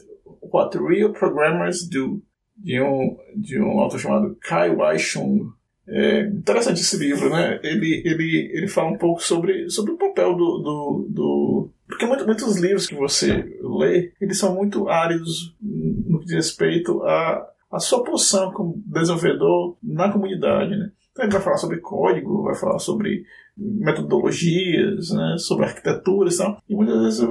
What 0.52 0.76
Real 0.76 1.10
Programmers 1.14 1.88
Do, 1.88 2.22
de 2.54 2.82
um, 2.82 3.16
de 3.34 3.58
um 3.58 3.80
autor 3.80 3.98
chamado 3.98 4.36
Kai 4.42 4.68
Wai 4.68 4.98
Chung. 4.98 5.50
É 5.86 6.26
interessante 6.26 6.80
esse 6.80 6.96
livro, 6.96 7.28
né? 7.28 7.58
Ele, 7.62 8.02
ele, 8.04 8.50
ele 8.54 8.68
fala 8.68 8.90
um 8.90 8.98
pouco 8.98 9.22
sobre, 9.22 9.68
sobre 9.68 9.92
o 9.92 9.98
papel 9.98 10.34
do, 10.34 10.58
do, 10.58 11.06
do... 11.10 11.70
Porque 11.88 12.06
muito, 12.06 12.24
muitos 12.24 12.56
livros 12.56 12.86
que 12.86 12.94
você 12.94 13.58
lê, 13.60 14.12
eles 14.20 14.38
são 14.38 14.54
muito 14.54 14.88
áridos 14.88 15.54
no 15.60 16.20
que 16.20 16.26
diz 16.26 16.34
respeito 16.34 17.02
à, 17.02 17.46
à 17.70 17.78
sua 17.80 18.04
posição 18.04 18.52
como 18.52 18.80
desenvolvedor 18.86 19.76
na 19.82 20.10
comunidade, 20.10 20.70
né? 20.76 20.92
Então 21.10 21.24
ele 21.24 21.32
vai 21.32 21.42
falar 21.42 21.58
sobre 21.58 21.80
código, 21.80 22.44
vai 22.44 22.54
falar 22.54 22.78
sobre 22.78 23.24
metodologias, 23.56 25.10
né? 25.10 25.36
sobre 25.38 25.66
arquitetura 25.66 26.30
e 26.30 26.36
tal. 26.36 26.62
E 26.68 26.74
muitas 26.74 27.02
vezes 27.02 27.28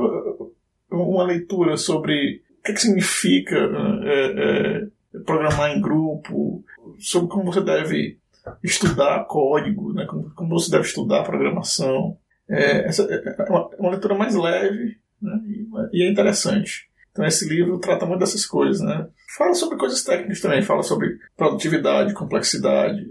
uma 0.91 1.23
leitura 1.23 1.77
sobre 1.77 2.41
o 2.59 2.63
que, 2.63 2.73
que 2.73 2.81
significa 2.81 3.57
é, 4.03 4.25
é, 4.35 5.19
programar 5.25 5.71
em 5.71 5.81
grupo, 5.81 6.63
sobre 6.99 7.29
como 7.29 7.51
você 7.51 7.61
deve 7.61 8.19
estudar 8.63 9.25
código, 9.25 9.93
né? 9.93 10.05
como, 10.05 10.31
como 10.31 10.49
você 10.49 10.71
deve 10.71 10.85
estudar 10.85 11.23
programação. 11.23 12.17
É, 12.49 12.87
essa 12.87 13.03
é, 13.03 13.35
é 13.39 13.49
uma, 13.49 13.69
é 13.73 13.81
uma 13.81 13.91
leitura 13.91 14.15
mais 14.15 14.35
leve 14.35 14.97
né? 15.21 15.39
e, 15.45 15.67
e, 15.93 16.03
é 16.03 16.09
interessante. 16.09 16.89
Então 17.11 17.25
esse 17.25 17.47
livro 17.47 17.79
trata 17.79 18.05
muito 18.05 18.19
dessas 18.19 18.45
coisas, 18.45 18.81
né? 18.81 19.07
Fala 19.37 19.53
sobre 19.53 19.77
coisas 19.77 20.03
técnicas 20.03 20.41
também, 20.41 20.61
fala 20.61 20.83
sobre 20.83 21.17
produtividade, 21.35 22.13
complexidade, 22.13 23.05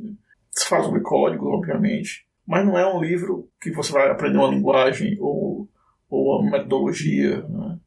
fala 0.67 0.85
sobre 0.85 1.01
código, 1.01 1.49
obviamente, 1.49 2.27
mas 2.47 2.65
não 2.65 2.79
é 2.79 2.87
um 2.87 3.01
livro 3.01 3.49
que 3.61 3.71
você 3.71 3.93
vai 3.93 4.11
aprender 4.11 4.39
uma 4.39 4.49
linguagem 4.49 5.17
ou, 5.21 5.69
ou 6.09 6.41
uma 6.41 6.51
metodologia, 6.51 7.43
né? 7.49 7.79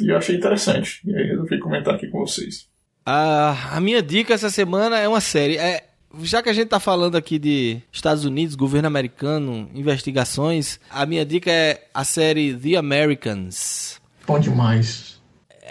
E 0.00 0.10
eu 0.10 0.16
achei 0.16 0.36
interessante, 0.36 1.00
e 1.04 1.14
aí 1.14 1.28
resolvi 1.28 1.58
comentar 1.58 1.94
aqui 1.94 2.08
com 2.08 2.20
vocês. 2.20 2.68
A, 3.04 3.76
a 3.76 3.80
minha 3.80 4.02
dica 4.02 4.34
essa 4.34 4.50
semana 4.50 4.98
é 4.98 5.08
uma 5.08 5.20
série. 5.20 5.56
É, 5.56 5.87
já 6.22 6.42
que 6.42 6.48
a 6.48 6.52
gente 6.52 6.66
está 6.66 6.80
falando 6.80 7.16
aqui 7.16 7.38
de 7.38 7.80
Estados 7.92 8.24
Unidos, 8.24 8.54
governo 8.54 8.88
americano, 8.88 9.68
investigações, 9.74 10.80
a 10.90 11.04
minha 11.04 11.24
dica 11.24 11.50
é 11.50 11.86
a 11.92 12.04
série 12.04 12.54
The 12.54 12.76
Americans. 12.76 14.00
Bom 14.26 14.38
demais. 14.38 15.20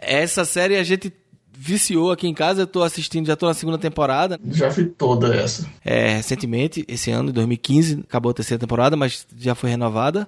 Essa 0.01 0.45
série 0.45 0.77
a 0.77 0.83
gente 0.83 1.11
viciou 1.57 2.11
aqui 2.11 2.27
em 2.27 2.33
casa, 2.33 2.61
eu 2.61 2.67
tô 2.67 2.83
assistindo, 2.83 3.25
já 3.25 3.35
tô 3.35 3.47
na 3.47 3.53
segunda 3.53 3.77
temporada. 3.77 4.39
Já 4.51 4.69
vi 4.69 4.85
toda 4.85 5.35
essa. 5.35 5.67
É, 5.83 6.15
recentemente, 6.17 6.85
esse 6.87 7.09
ano, 7.09 7.29
em 7.29 7.33
2015, 7.33 8.03
acabou 8.07 8.29
a 8.29 8.33
terceira 8.33 8.59
temporada, 8.59 8.95
mas 8.95 9.25
já 9.35 9.55
foi 9.55 9.71
renovada. 9.71 10.27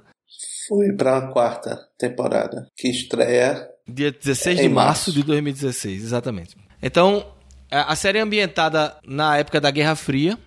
Fui 0.67 0.91
pra 0.93 1.19
uma 1.19 1.31
quarta 1.31 1.79
temporada, 1.97 2.67
que 2.75 2.89
estreia... 2.89 3.67
Dia 3.87 4.11
16 4.11 4.59
de 4.59 4.69
março 4.69 5.11
de 5.11 5.23
2016, 5.23 6.03
exatamente. 6.03 6.55
Então, 6.81 7.25
a 7.71 7.95
série 7.95 8.17
é 8.17 8.21
ambientada 8.21 8.95
na 9.05 9.37
época 9.37 9.61
da 9.61 9.71
Guerra 9.71 9.95
Fria, 9.95 10.37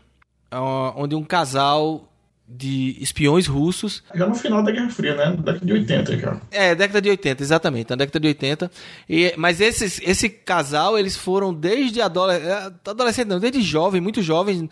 onde 0.96 1.14
um 1.14 1.24
casal 1.24 2.08
de 2.54 2.96
espiões 3.00 3.46
russos. 3.46 4.02
Já 4.14 4.26
no 4.26 4.34
final 4.34 4.62
da 4.62 4.70
Guerra 4.70 4.90
Fria, 4.90 5.14
né? 5.14 5.36
Década 5.36 5.64
de 5.64 5.72
80 5.72 6.18
já. 6.18 6.40
É, 6.50 6.74
década 6.74 7.00
de 7.00 7.08
80, 7.08 7.42
exatamente, 7.42 7.90
na 7.90 7.96
década 7.96 8.20
de 8.20 8.28
80. 8.28 8.70
E, 9.08 9.32
mas 9.36 9.60
esses, 9.60 10.00
esse 10.02 10.28
casal, 10.28 10.98
eles 10.98 11.16
foram 11.16 11.54
desde 11.54 12.02
adolescente, 12.02 12.48
é, 12.48 12.90
adolescente 12.90 13.28
não, 13.28 13.40
desde 13.40 13.62
jovem, 13.62 14.00
muito 14.00 14.20
jovens, 14.20 14.68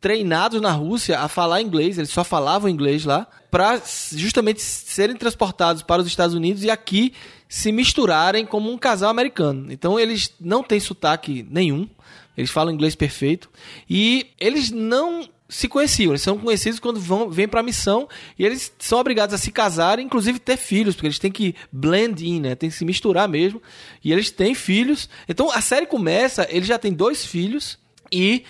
treinados 0.00 0.60
na 0.60 0.70
Rússia 0.70 1.18
a 1.18 1.26
falar 1.26 1.60
inglês, 1.60 1.98
eles 1.98 2.10
só 2.10 2.22
falavam 2.22 2.70
inglês 2.70 3.04
lá, 3.04 3.26
para 3.50 3.80
justamente 4.12 4.60
serem 4.62 5.16
transportados 5.16 5.82
para 5.82 6.02
os 6.02 6.06
Estados 6.06 6.34
Unidos 6.34 6.62
e 6.62 6.70
aqui 6.70 7.12
se 7.48 7.70
misturarem 7.72 8.44
como 8.44 8.70
um 8.70 8.78
casal 8.78 9.10
americano. 9.10 9.72
Então 9.72 9.98
eles 9.98 10.32
não 10.40 10.62
têm 10.62 10.80
sotaque 10.80 11.46
nenhum, 11.50 11.88
eles 12.36 12.50
falam 12.50 12.72
inglês 12.72 12.94
perfeito 12.94 13.50
e 13.88 14.26
eles 14.38 14.70
não 14.70 15.28
se 15.48 15.68
conheciam, 15.68 16.10
eles 16.10 16.22
são 16.22 16.38
conhecidos 16.38 16.80
quando 16.80 16.98
vão, 16.98 17.30
vêm 17.30 17.46
para 17.46 17.60
a 17.60 17.62
missão 17.62 18.08
e 18.36 18.44
eles 18.44 18.72
são 18.78 18.98
obrigados 18.98 19.34
a 19.34 19.38
se 19.38 19.52
casar, 19.52 19.98
inclusive 19.98 20.40
ter 20.40 20.56
filhos, 20.56 20.94
porque 20.94 21.06
eles 21.06 21.20
têm 21.20 21.30
que 21.30 21.54
blend 21.70 22.26
in, 22.26 22.40
né? 22.40 22.54
Tem 22.56 22.68
que 22.68 22.74
se 22.74 22.84
misturar 22.84 23.28
mesmo. 23.28 23.62
E 24.02 24.12
eles 24.12 24.30
têm 24.30 24.54
filhos. 24.54 25.08
Então 25.28 25.50
a 25.50 25.60
série 25.60 25.86
começa, 25.86 26.46
eles 26.50 26.66
já 26.66 26.78
têm 26.78 26.92
dois 26.92 27.24
filhos 27.24 27.78
e 28.12 28.44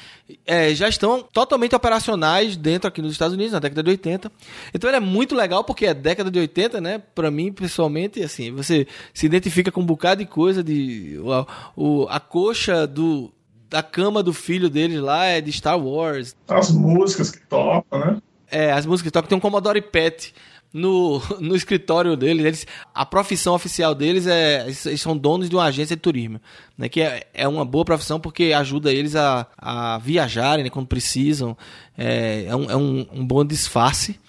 é, 0.44 0.74
já 0.74 0.88
estão 0.88 1.22
totalmente 1.22 1.74
operacionais 1.74 2.56
dentro 2.56 2.88
aqui 2.88 3.00
nos 3.00 3.12
Estados 3.12 3.34
Unidos, 3.34 3.52
na 3.52 3.58
década 3.58 3.82
de 3.82 3.90
80. 3.90 4.30
Então 4.74 4.90
ele 4.90 4.96
é 4.96 5.00
muito 5.00 5.34
legal 5.34 5.64
porque 5.64 5.86
é 5.86 5.94
década 5.94 6.30
de 6.30 6.38
80, 6.38 6.80
né? 6.80 7.02
Para 7.14 7.30
mim, 7.30 7.52
pessoalmente, 7.52 8.22
assim, 8.22 8.50
você 8.50 8.86
se 9.14 9.26
identifica 9.26 9.70
com 9.70 9.80
um 9.80 9.86
bocado 9.86 10.22
de 10.22 10.28
coisa 10.28 10.62
de 10.62 11.18
o, 11.76 12.02
o, 12.02 12.06
a 12.08 12.20
coxa 12.20 12.86
do 12.86 13.32
da 13.68 13.82
cama 13.82 14.22
do 14.22 14.32
filho 14.32 14.70
deles 14.70 15.00
lá 15.00 15.24
é 15.24 15.40
de 15.40 15.52
Star 15.52 15.78
Wars. 15.78 16.36
As 16.48 16.70
músicas 16.70 17.30
que 17.30 17.40
tocam, 17.46 17.98
né? 17.98 18.22
É, 18.48 18.72
as 18.72 18.86
músicas 18.86 19.10
que 19.10 19.12
tocam. 19.12 19.28
Tem 19.28 19.38
um 19.38 19.40
Commodore 19.40 19.82
PET 19.82 20.32
no, 20.76 21.22
no 21.40 21.56
escritório 21.56 22.16
deles. 22.16 22.44
Eles, 22.44 22.66
a 22.94 23.04
profissão 23.04 23.54
oficial 23.54 23.94
deles 23.94 24.26
é. 24.26 24.66
Eles 24.84 25.00
são 25.00 25.16
donos 25.16 25.48
de 25.48 25.56
uma 25.56 25.64
agência 25.64 25.96
de 25.96 26.02
turismo. 26.02 26.40
Né, 26.76 26.88
que 26.88 27.00
é, 27.00 27.26
é 27.32 27.48
uma 27.48 27.64
boa 27.64 27.84
profissão 27.84 28.20
porque 28.20 28.52
ajuda 28.52 28.92
eles 28.92 29.16
a, 29.16 29.46
a 29.56 29.98
viajarem 29.98 30.64
né, 30.64 30.70
quando 30.70 30.86
precisam. 30.86 31.56
É, 31.96 32.44
é, 32.48 32.54
um, 32.54 32.70
é 32.70 32.76
um, 32.76 33.06
um 33.12 33.26
bom 33.26 33.44
disfarce. 33.44 34.20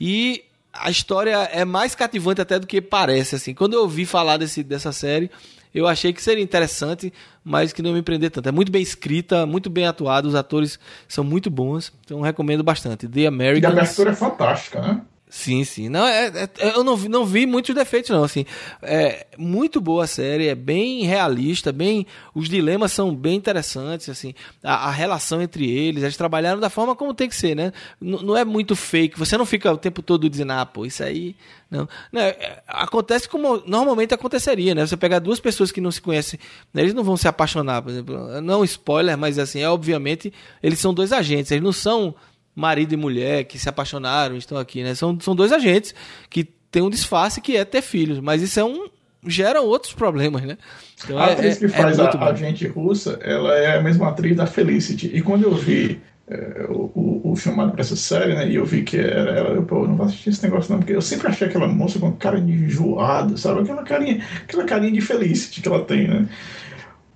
E 0.00 0.44
a 0.72 0.90
história 0.90 1.36
é 1.52 1.64
mais 1.64 1.94
cativante 1.94 2.40
até 2.40 2.58
do 2.58 2.66
que 2.66 2.80
parece. 2.80 3.34
assim 3.34 3.52
Quando 3.52 3.74
eu 3.74 3.80
ouvi 3.80 4.06
falar 4.06 4.36
desse, 4.36 4.62
dessa 4.62 4.92
série, 4.92 5.28
eu 5.74 5.88
achei 5.88 6.12
que 6.12 6.22
seria 6.22 6.42
interessante, 6.42 7.12
mas 7.44 7.72
que 7.72 7.82
não 7.82 7.92
me 7.92 8.02
prender 8.02 8.30
tanto. 8.30 8.48
É 8.48 8.52
muito 8.52 8.70
bem 8.70 8.80
escrita, 8.80 9.44
muito 9.44 9.68
bem 9.68 9.86
atuada, 9.86 10.28
os 10.28 10.36
atores 10.36 10.78
são 11.08 11.24
muito 11.24 11.50
bons, 11.50 11.92
então 12.04 12.20
recomendo 12.20 12.62
bastante. 12.62 13.08
The 13.08 13.26
Americans. 13.26 13.74
E 13.74 13.78
a 13.78 13.82
abertura 13.82 14.10
é 14.10 14.14
fantástica, 14.14 14.80
né? 14.80 15.02
Sim, 15.30 15.62
sim. 15.62 15.88
Não, 15.88 16.06
é, 16.06 16.28
é, 16.58 16.68
eu 16.74 16.82
não 16.82 16.96
vi, 16.96 17.08
não 17.08 17.24
vi 17.24 17.46
muitos 17.46 17.74
defeitos, 17.74 18.10
não. 18.10 18.24
Assim, 18.24 18.46
é 18.82 19.26
muito 19.36 19.80
boa 19.80 20.04
a 20.04 20.06
série, 20.06 20.48
é 20.48 20.54
bem 20.54 21.04
realista, 21.04 21.70
bem. 21.70 22.06
Os 22.34 22.48
dilemas 22.48 22.92
são 22.92 23.14
bem 23.14 23.36
interessantes, 23.36 24.08
assim. 24.08 24.34
A, 24.62 24.88
a 24.88 24.90
relação 24.90 25.42
entre 25.42 25.70
eles, 25.70 26.02
eles 26.02 26.16
trabalharam 26.16 26.60
da 26.60 26.70
forma 26.70 26.96
como 26.96 27.12
tem 27.12 27.28
que 27.28 27.36
ser, 27.36 27.54
né? 27.54 27.72
N 28.00 28.22
não 28.22 28.36
é 28.36 28.44
muito 28.44 28.74
fake. 28.74 29.18
Você 29.18 29.36
não 29.36 29.44
fica 29.44 29.70
o 29.72 29.76
tempo 29.76 30.00
todo 30.00 30.28
dizendo, 30.30 30.52
ah, 30.52 30.64
pô, 30.64 30.86
isso 30.86 31.02
aí. 31.02 31.36
Não. 31.70 31.86
não 32.10 32.22
é, 32.22 32.62
acontece 32.66 33.28
como 33.28 33.62
normalmente 33.66 34.14
aconteceria, 34.14 34.74
né? 34.74 34.86
Você 34.86 34.96
pegar 34.96 35.18
duas 35.18 35.38
pessoas 35.38 35.70
que 35.70 35.80
não 35.80 35.90
se 35.90 36.00
conhecem, 36.00 36.40
né? 36.72 36.80
eles 36.80 36.94
não 36.94 37.04
vão 37.04 37.16
se 37.16 37.28
apaixonar, 37.28 37.82
por 37.82 37.90
exemplo. 37.90 38.40
Não 38.40 38.64
spoiler, 38.64 39.18
mas 39.18 39.38
assim, 39.38 39.60
é 39.60 39.68
obviamente, 39.68 40.32
eles 40.62 40.78
são 40.78 40.94
dois 40.94 41.12
agentes, 41.12 41.50
eles 41.50 41.62
não 41.62 41.72
são 41.72 42.14
marido 42.58 42.92
e 42.92 42.96
mulher 42.96 43.44
que 43.44 43.58
se 43.58 43.68
apaixonaram 43.68 44.36
estão 44.36 44.58
aqui, 44.58 44.82
né? 44.82 44.94
São, 44.94 45.18
são 45.20 45.34
dois 45.34 45.52
agentes 45.52 45.94
que 46.28 46.42
têm 46.42 46.82
um 46.82 46.90
disfarce 46.90 47.40
que 47.40 47.56
é 47.56 47.64
ter 47.64 47.82
filhos, 47.82 48.18
mas 48.18 48.42
isso 48.42 48.58
é 48.58 48.64
um 48.64 48.88
gera 49.26 49.60
outros 49.60 49.92
problemas, 49.92 50.42
né? 50.42 50.58
Então, 51.04 51.18
a 51.18 51.28
é, 51.28 51.32
atriz 51.32 51.58
que 51.58 51.66
é, 51.66 51.68
faz 51.68 51.98
é 51.98 52.02
a 52.02 52.24
agente 52.24 52.66
russa, 52.66 53.18
ela 53.22 53.56
é 53.56 53.76
a 53.76 53.82
mesma 53.82 54.08
atriz 54.08 54.36
da 54.36 54.46
Felicity. 54.46 55.10
E 55.14 55.22
quando 55.22 55.44
eu 55.44 55.54
vi 55.54 56.00
é, 56.28 56.66
o, 56.68 56.90
o, 56.94 57.32
o, 57.32 57.36
chamado 57.36 57.72
para 57.72 57.80
essa 57.80 57.96
série, 57.96 58.34
né? 58.34 58.48
E 58.48 58.56
eu 58.56 58.64
vi 58.64 58.82
que 58.82 58.96
era 58.96 59.30
ela, 59.30 59.50
eu, 59.50 59.62
pô, 59.62 59.86
não 59.86 59.96
vou 59.96 60.06
assistir 60.06 60.30
esse 60.30 60.42
negócio 60.42 60.72
não, 60.72 60.78
porque 60.78 60.94
eu 60.94 61.02
sempre 61.02 61.28
achei 61.28 61.46
aquela 61.46 61.68
moça 61.68 61.98
com 61.98 62.12
cara 62.12 62.40
de 62.40 62.52
enjoada, 62.52 63.36
sabe? 63.36 63.60
Aquela 63.60 63.82
carinha, 63.84 64.24
aquela 64.42 64.64
carinha 64.64 64.92
de 64.92 65.00
Felicity 65.00 65.62
que 65.62 65.68
ela 65.68 65.84
tem, 65.84 66.08
né? 66.08 66.28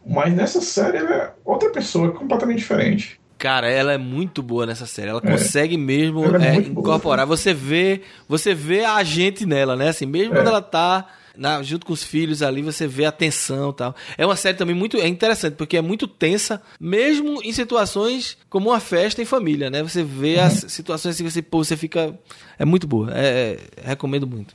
Mas 0.07 0.35
nessa 0.35 0.61
série 0.61 0.99
ela 0.99 1.15
é 1.15 1.33
outra 1.45 1.71
pessoa, 1.71 2.13
completamente 2.13 2.59
diferente. 2.59 3.21
Cara, 3.43 3.69
ela 3.69 3.93
é 3.93 3.99
muito 3.99 4.41
boa 4.41 4.65
nessa 4.65 4.87
série. 4.87 5.11
Ela 5.11 5.21
é. 5.21 5.29
consegue 5.29 5.77
mesmo 5.77 6.37
é 6.37 6.51
é, 6.51 6.55
incorporar. 6.59 7.27
Boa, 7.27 7.37
você 7.37 7.53
vê, 7.53 8.03
você 8.29 8.55
vê 8.55 8.85
a 8.85 9.03
gente 9.03 9.45
nela, 9.45 9.75
né? 9.75 9.89
Assim, 9.89 10.07
mesmo 10.07 10.33
é. 10.33 10.37
quando 10.37 10.47
ela 10.47 10.63
tá 10.63 11.09
na, 11.37 11.61
junto 11.61 11.85
com 11.85 11.93
os 11.93 12.05
filhos 12.05 12.41
ali, 12.41 12.63
você 12.63 12.87
vê 12.87 13.05
a 13.05 13.11
tensão 13.11 13.73
tal. 13.73 13.97
É 14.17 14.25
uma 14.25 14.37
série 14.37 14.57
também 14.57 14.77
muito 14.77 14.97
é 14.97 15.09
interessante, 15.09 15.57
porque 15.57 15.77
é 15.77 15.83
muito 15.83 16.07
tensa, 16.07 16.63
mesmo 16.79 17.43
em 17.43 17.53
situações 17.53 18.39
como 18.49 18.71
uma 18.71 18.79
festa 18.79 19.21
em 19.21 19.25
família, 19.25 19.69
né? 19.69 19.83
Você 19.83 20.05
vê 20.05 20.37
uhum. 20.37 20.45
as 20.45 20.53
situações 20.69 21.17
assim, 21.17 21.29
você, 21.29 21.43
pô, 21.43 21.65
você 21.65 21.77
fica. 21.77 22.17
É 22.57 22.65
muito 22.65 22.87
boa. 22.87 23.11
É, 23.13 23.59
é, 23.77 23.89
recomendo 23.89 24.25
muito. 24.25 24.55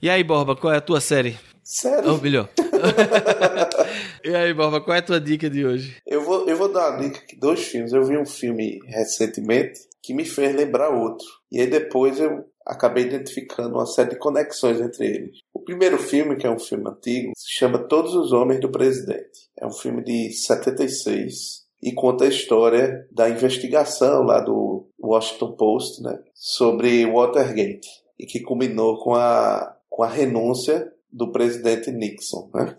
E 0.00 0.08
aí, 0.08 0.24
Borba, 0.24 0.56
qual 0.56 0.72
é 0.72 0.78
a 0.78 0.80
tua 0.80 1.02
série? 1.02 1.38
Sério? 1.62 2.14
Oh, 2.14 2.16
melhor. 2.16 2.48
e 4.24 4.34
aí, 4.34 4.54
Borba, 4.54 4.80
qual 4.80 4.96
é 4.96 4.98
a 4.98 5.02
tua 5.02 5.20
dica 5.20 5.50
de 5.50 5.64
hoje? 5.64 5.98
Eu 6.06 6.24
vou, 6.24 6.39
uma 6.78 6.96
dica 6.98 7.26
de 7.26 7.36
dois 7.36 7.64
filmes. 7.64 7.92
Eu 7.92 8.04
vi 8.04 8.16
um 8.16 8.26
filme 8.26 8.78
recentemente 8.86 9.80
que 10.02 10.14
me 10.14 10.24
fez 10.24 10.54
lembrar 10.54 10.90
outro. 10.90 11.26
E 11.50 11.60
aí 11.60 11.66
depois 11.66 12.20
eu 12.20 12.44
acabei 12.66 13.04
identificando 13.04 13.74
uma 13.74 13.86
série 13.86 14.10
de 14.10 14.18
conexões 14.18 14.80
entre 14.80 15.06
eles. 15.06 15.38
O 15.52 15.60
primeiro 15.60 15.98
filme, 15.98 16.36
que 16.36 16.46
é 16.46 16.50
um 16.50 16.58
filme 16.58 16.88
antigo, 16.88 17.32
se 17.36 17.52
chama 17.52 17.78
Todos 17.78 18.14
os 18.14 18.32
Homens 18.32 18.60
do 18.60 18.70
Presidente. 18.70 19.48
É 19.58 19.66
um 19.66 19.72
filme 19.72 20.02
de 20.02 20.32
76 20.32 21.64
e 21.82 21.92
conta 21.92 22.24
a 22.24 22.28
história 22.28 23.06
da 23.10 23.28
investigação 23.28 24.22
lá 24.22 24.40
do 24.40 24.86
Washington 25.02 25.52
Post, 25.52 26.02
né, 26.02 26.18
sobre 26.34 27.06
Watergate 27.06 27.88
e 28.18 28.26
que 28.26 28.40
culminou 28.40 29.02
com 29.02 29.14
a 29.14 29.76
com 29.88 30.04
a 30.04 30.08
renúncia 30.08 30.90
do 31.12 31.32
presidente 31.32 31.90
Nixon, 31.90 32.48
né? 32.54 32.76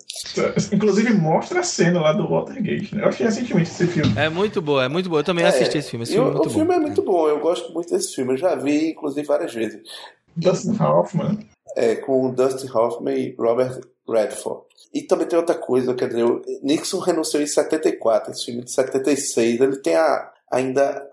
Inclusive 0.71 1.13
mostra 1.13 1.59
a 1.59 1.63
cena 1.63 2.01
lá 2.01 2.13
do 2.13 2.27
Watergate, 2.27 2.95
né? 2.95 3.03
Eu 3.03 3.09
achei 3.09 3.25
recentemente 3.25 3.69
esse 3.69 3.87
filme. 3.87 4.13
É 4.17 4.29
muito 4.29 4.61
bom, 4.61 4.81
é 4.81 4.87
muito 4.87 5.09
bom. 5.09 5.17
Eu 5.17 5.23
também 5.23 5.43
é, 5.43 5.49
assisti 5.49 5.77
esse 5.77 5.89
filme. 5.89 6.03
Esse 6.03 6.13
filme 6.13 6.29
é 6.29 6.33
o, 6.33 6.41
o 6.41 6.49
filme 6.49 6.73
é 6.73 6.79
muito 6.79 7.01
bom, 7.01 7.27
eu 7.27 7.39
gosto 7.39 7.73
muito 7.73 7.89
desse 7.89 8.15
filme. 8.15 8.33
Eu 8.33 8.37
já 8.37 8.55
vi, 8.55 8.91
inclusive, 8.91 9.27
várias 9.27 9.53
vezes. 9.53 9.81
Dustin 10.35 10.81
Hoffman. 10.81 11.39
É, 11.75 11.95
com 11.95 12.33
Dustin 12.33 12.69
Hoffman 12.69 13.17
e 13.17 13.35
Robert 13.37 13.81
Redford. 14.07 14.63
E 14.93 15.01
também 15.01 15.27
tem 15.27 15.39
outra 15.39 15.55
coisa, 15.55 15.93
quer 15.93 16.09
dizer, 16.09 16.25
Nixon 16.61 16.99
renunciou 16.99 17.41
em 17.41 17.47
74, 17.47 18.31
esse 18.31 18.45
filme 18.45 18.63
de 18.63 18.71
76. 18.71 19.61
Ele 19.61 19.77
tem 19.77 19.95
a, 19.95 20.31
ainda 20.51 21.09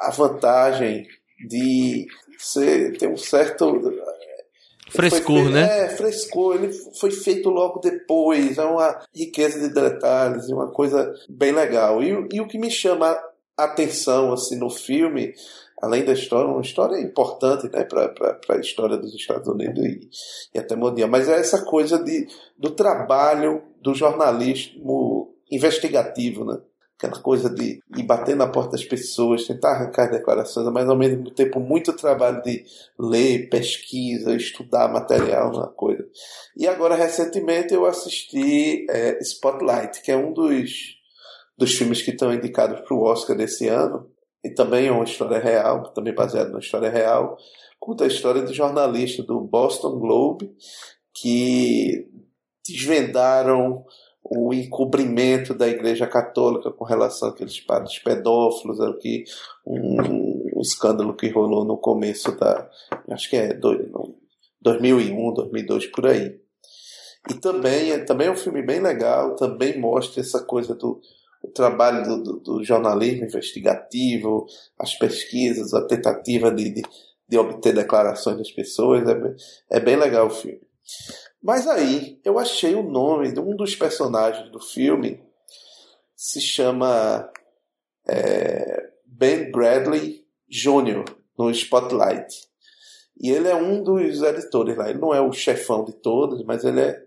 a 0.00 0.10
vantagem 0.10 1.06
de 1.48 2.06
ser, 2.38 2.98
ter 2.98 3.08
um 3.08 3.16
certo 3.16 3.92
Frescor, 4.94 5.50
né? 5.50 5.86
É, 5.86 5.88
frescor. 5.88 6.54
Ele 6.56 6.72
foi 6.98 7.10
feito 7.10 7.50
logo 7.50 7.80
depois. 7.80 8.58
É 8.58 8.64
uma 8.64 9.00
riqueza 9.14 9.60
de 9.60 9.74
detalhes, 9.74 10.48
uma 10.48 10.70
coisa 10.70 11.12
bem 11.28 11.52
legal. 11.52 12.02
E, 12.02 12.28
e 12.32 12.40
o 12.40 12.46
que 12.46 12.58
me 12.58 12.70
chama 12.70 13.18
a 13.56 13.64
atenção 13.64 14.32
assim 14.32 14.56
no 14.56 14.70
filme, 14.70 15.34
além 15.82 16.04
da 16.04 16.12
história, 16.12 16.48
uma 16.48 16.60
história 16.60 17.00
importante 17.00 17.68
né, 17.70 17.84
para 17.84 18.38
a 18.50 18.60
história 18.60 18.96
dos 18.96 19.14
Estados 19.14 19.48
Unidos 19.48 19.84
e, 19.84 20.08
e, 20.54 20.58
até 20.58 20.76
mundial. 20.76 21.08
Mas 21.08 21.28
é 21.28 21.38
essa 21.38 21.64
coisa 21.64 22.02
de, 22.02 22.26
do 22.58 22.70
trabalho 22.70 23.62
do 23.80 23.94
jornalismo 23.94 25.34
investigativo, 25.50 26.44
né? 26.44 26.58
Aquela 27.04 27.22
coisa 27.22 27.48
de 27.48 27.80
ir 27.96 28.02
bater 28.02 28.36
na 28.36 28.46
porta 28.46 28.72
das 28.72 28.84
pessoas, 28.84 29.46
tentar 29.46 29.72
arrancar 29.72 30.10
declarações, 30.10 30.66
mas 30.72 30.88
ao 30.88 30.96
mesmo 30.96 31.30
tempo 31.30 31.60
muito 31.60 31.92
trabalho 31.92 32.42
de 32.42 32.64
ler, 32.98 33.48
pesquisa, 33.48 34.34
estudar 34.34 34.92
material 34.92 35.52
na 35.52 35.66
coisa. 35.68 36.04
E 36.56 36.66
agora, 36.66 36.94
recentemente, 36.94 37.74
eu 37.74 37.86
assisti 37.86 38.86
é, 38.90 39.18
Spotlight, 39.20 40.02
que 40.02 40.10
é 40.10 40.16
um 40.16 40.32
dos, 40.32 40.70
dos 41.56 41.74
filmes 41.74 42.02
que 42.02 42.10
estão 42.10 42.32
indicados 42.32 42.80
para 42.80 42.94
o 42.96 43.02
Oscar 43.02 43.36
desse 43.36 43.68
ano, 43.68 44.10
e 44.44 44.50
também 44.50 44.88
é 44.88 44.92
uma 44.92 45.04
história 45.04 45.38
real, 45.38 45.92
também 45.92 46.14
baseado 46.14 46.48
numa 46.48 46.60
história 46.60 46.90
real, 46.90 47.36
conta 47.80 48.04
a 48.04 48.08
história 48.08 48.42
do 48.42 48.52
jornalista 48.52 49.22
do 49.22 49.40
Boston 49.40 49.98
Globe, 49.98 50.54
que 51.14 52.06
desvendaram 52.66 53.84
o 54.24 54.54
encobrimento 54.54 55.52
da 55.52 55.68
Igreja 55.68 56.06
Católica 56.06 56.70
com 56.70 56.84
relação 56.84 57.28
àqueles 57.28 57.60
padres 57.60 57.98
pedófilos 57.98 58.80
aqui, 58.80 59.24
um, 59.66 60.00
um, 60.00 60.60
escândalo 60.62 61.14
que 61.14 61.28
rolou 61.28 61.64
no 61.64 61.76
começo 61.76 62.32
da, 62.32 62.68
acho 63.10 63.28
que 63.28 63.36
é 63.36 63.52
2001, 63.52 65.34
2002 65.34 65.86
por 65.88 66.06
aí. 66.06 66.40
E 67.30 67.34
também 67.34 67.92
é 67.92 67.98
também 67.98 68.28
é 68.28 68.30
um 68.30 68.36
filme 68.36 68.62
bem 68.62 68.80
legal, 68.80 69.34
também 69.34 69.78
mostra 69.78 70.20
essa 70.20 70.42
coisa 70.42 70.74
do 70.74 71.00
trabalho 71.54 72.04
do, 72.04 72.22
do, 72.22 72.40
do 72.40 72.64
jornalismo 72.64 73.26
investigativo, 73.26 74.46
as 74.78 74.94
pesquisas, 74.94 75.74
a 75.74 75.86
tentativa 75.86 76.50
de, 76.50 76.70
de, 76.70 76.82
de 77.28 77.38
obter 77.38 77.74
declarações 77.74 78.38
das 78.38 78.50
pessoas, 78.50 79.06
é 79.06 79.76
é 79.76 79.80
bem 79.80 79.96
legal 79.96 80.26
o 80.26 80.30
filme. 80.30 80.60
Mas 81.42 81.66
aí 81.66 82.20
eu 82.24 82.38
achei 82.38 82.74
o 82.74 82.82
nome 82.82 83.32
de 83.32 83.40
um 83.40 83.54
dos 83.54 83.74
personagens 83.74 84.50
do 84.50 84.60
filme, 84.60 85.22
se 86.16 86.40
chama 86.40 87.30
é, 88.08 88.90
Ben 89.06 89.50
Bradley 89.50 90.24
Jr. 90.48 91.04
no 91.38 91.50
Spotlight. 91.50 92.48
E 93.20 93.30
ele 93.30 93.48
é 93.48 93.54
um 93.54 93.82
dos 93.82 94.22
editores 94.22 94.76
lá. 94.76 94.88
Ele 94.90 94.98
não 94.98 95.14
é 95.14 95.20
o 95.20 95.32
chefão 95.32 95.84
de 95.84 95.92
todos, 95.92 96.44
mas 96.44 96.64
ele 96.64 96.80
é. 96.80 97.04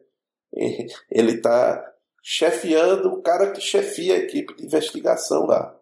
Ele 1.12 1.34
está 1.34 1.84
chefiando 2.24 3.10
o 3.10 3.22
cara 3.22 3.52
que 3.52 3.60
chefia 3.60 4.16
a 4.16 4.18
equipe 4.18 4.56
de 4.56 4.66
investigação 4.66 5.46
lá. 5.46 5.76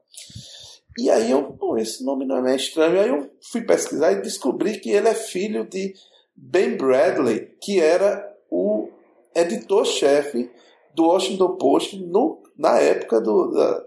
E 0.98 1.10
aí 1.10 1.32
eu, 1.32 1.54
pô, 1.54 1.78
esse 1.78 2.04
nome 2.04 2.26
não 2.26 2.46
é 2.48 2.56
estranho. 2.56 3.00
Aí 3.00 3.10
eu 3.10 3.32
fui 3.52 3.62
pesquisar 3.62 4.12
e 4.12 4.22
descobri 4.22 4.80
que 4.80 4.90
ele 4.90 5.08
é 5.08 5.14
filho 5.14 5.68
de 5.68 5.94
Ben 6.36 6.78
Bradley, 6.78 7.56
que 7.62 7.80
era 7.80 8.26
o 8.50 8.90
editor-chefe 9.36 10.50
do 10.94 11.08
Washington 11.08 11.58
Post 11.58 11.98
no, 11.98 12.42
na 12.58 12.80
época 12.80 13.22
do, 13.22 13.52
da, 13.52 13.84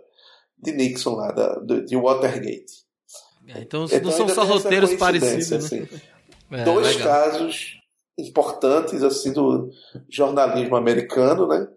de 0.58 0.72
Nixon, 0.72 1.14
lá, 1.14 1.32
da, 1.32 1.54
do, 1.54 1.84
de 1.84 1.96
Watergate. 1.96 2.86
É, 3.48 3.60
então, 3.60 3.86
então, 3.86 4.00
não 4.02 4.10
são 4.10 4.28
só 4.28 4.44
roteiros 4.44 4.94
parecidos. 4.94 5.50
Né? 5.50 5.56
Assim. 5.56 5.88
É, 6.50 6.64
Dois 6.64 6.96
legal. 6.96 7.08
casos 7.08 7.74
importantes 8.18 9.02
assim 9.02 9.34
do 9.34 9.70
jornalismo 10.08 10.76
americano, 10.76 11.46
né? 11.46 11.68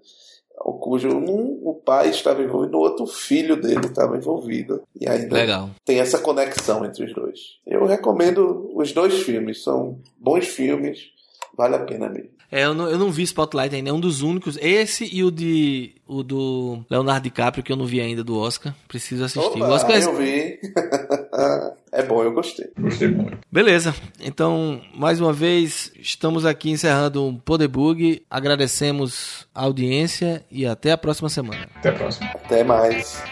Cujo 0.73 1.09
um, 1.09 1.59
o 1.63 1.73
pai 1.73 2.09
estava 2.09 2.41
envolvido, 2.41 2.73
no 2.73 2.79
outro 2.79 3.03
o 3.05 3.07
filho 3.07 3.59
dele 3.59 3.87
estava 3.87 4.17
envolvido. 4.17 4.83
E 4.99 5.07
ainda 5.07 5.35
Legal. 5.35 5.69
tem 5.85 5.99
essa 5.99 6.19
conexão 6.19 6.85
entre 6.85 7.05
os 7.05 7.13
dois. 7.13 7.39
Eu 7.65 7.85
recomendo 7.85 8.71
os 8.75 8.91
dois 8.91 9.21
filmes, 9.23 9.63
são 9.63 9.99
bons 10.17 10.47
filmes, 10.47 11.09
vale 11.55 11.75
a 11.75 11.79
pena 11.79 12.09
mesmo. 12.09 12.40
É, 12.51 12.65
eu, 12.65 12.73
não, 12.73 12.89
eu 12.89 12.97
não 12.97 13.09
vi 13.09 13.23
Spotlight 13.23 13.73
ainda, 13.73 13.89
é 13.89 13.93
um 13.93 13.99
dos 13.99 14.21
únicos. 14.21 14.57
Esse 14.61 15.09
e 15.11 15.23
o 15.23 15.31
de 15.31 15.95
o 16.05 16.21
do 16.21 16.83
Leonardo 16.89 17.23
DiCaprio, 17.23 17.63
que 17.63 17.71
eu 17.71 17.77
não 17.77 17.85
vi 17.85 18.01
ainda 18.01 18.23
do 18.23 18.37
Oscar. 18.37 18.75
Preciso 18.87 19.23
assistir. 19.23 19.47
Opa, 19.47 19.65
o 19.65 19.71
Oscar 19.71 19.95
é 19.95 20.03
eu 20.03 20.15
vi. 20.15 20.59
é 21.93 22.03
bom, 22.03 22.21
eu 22.21 22.33
gostei. 22.33 22.69
Gostei 22.77 23.07
muito. 23.07 23.37
Beleza. 23.49 23.95
Então, 24.19 24.81
mais 24.93 25.21
uma 25.21 25.31
vez, 25.31 25.93
estamos 25.97 26.45
aqui 26.45 26.69
encerrando 26.69 27.23
o 27.23 27.29
um 27.29 27.37
Podebug. 27.37 28.21
Agradecemos 28.29 29.47
a 29.55 29.63
audiência 29.63 30.43
e 30.51 30.65
até 30.65 30.91
a 30.91 30.97
próxima 30.97 31.29
semana. 31.29 31.69
Até 31.75 31.89
a 31.89 31.93
próxima. 31.93 32.29
Até 32.31 32.63
mais. 32.63 33.23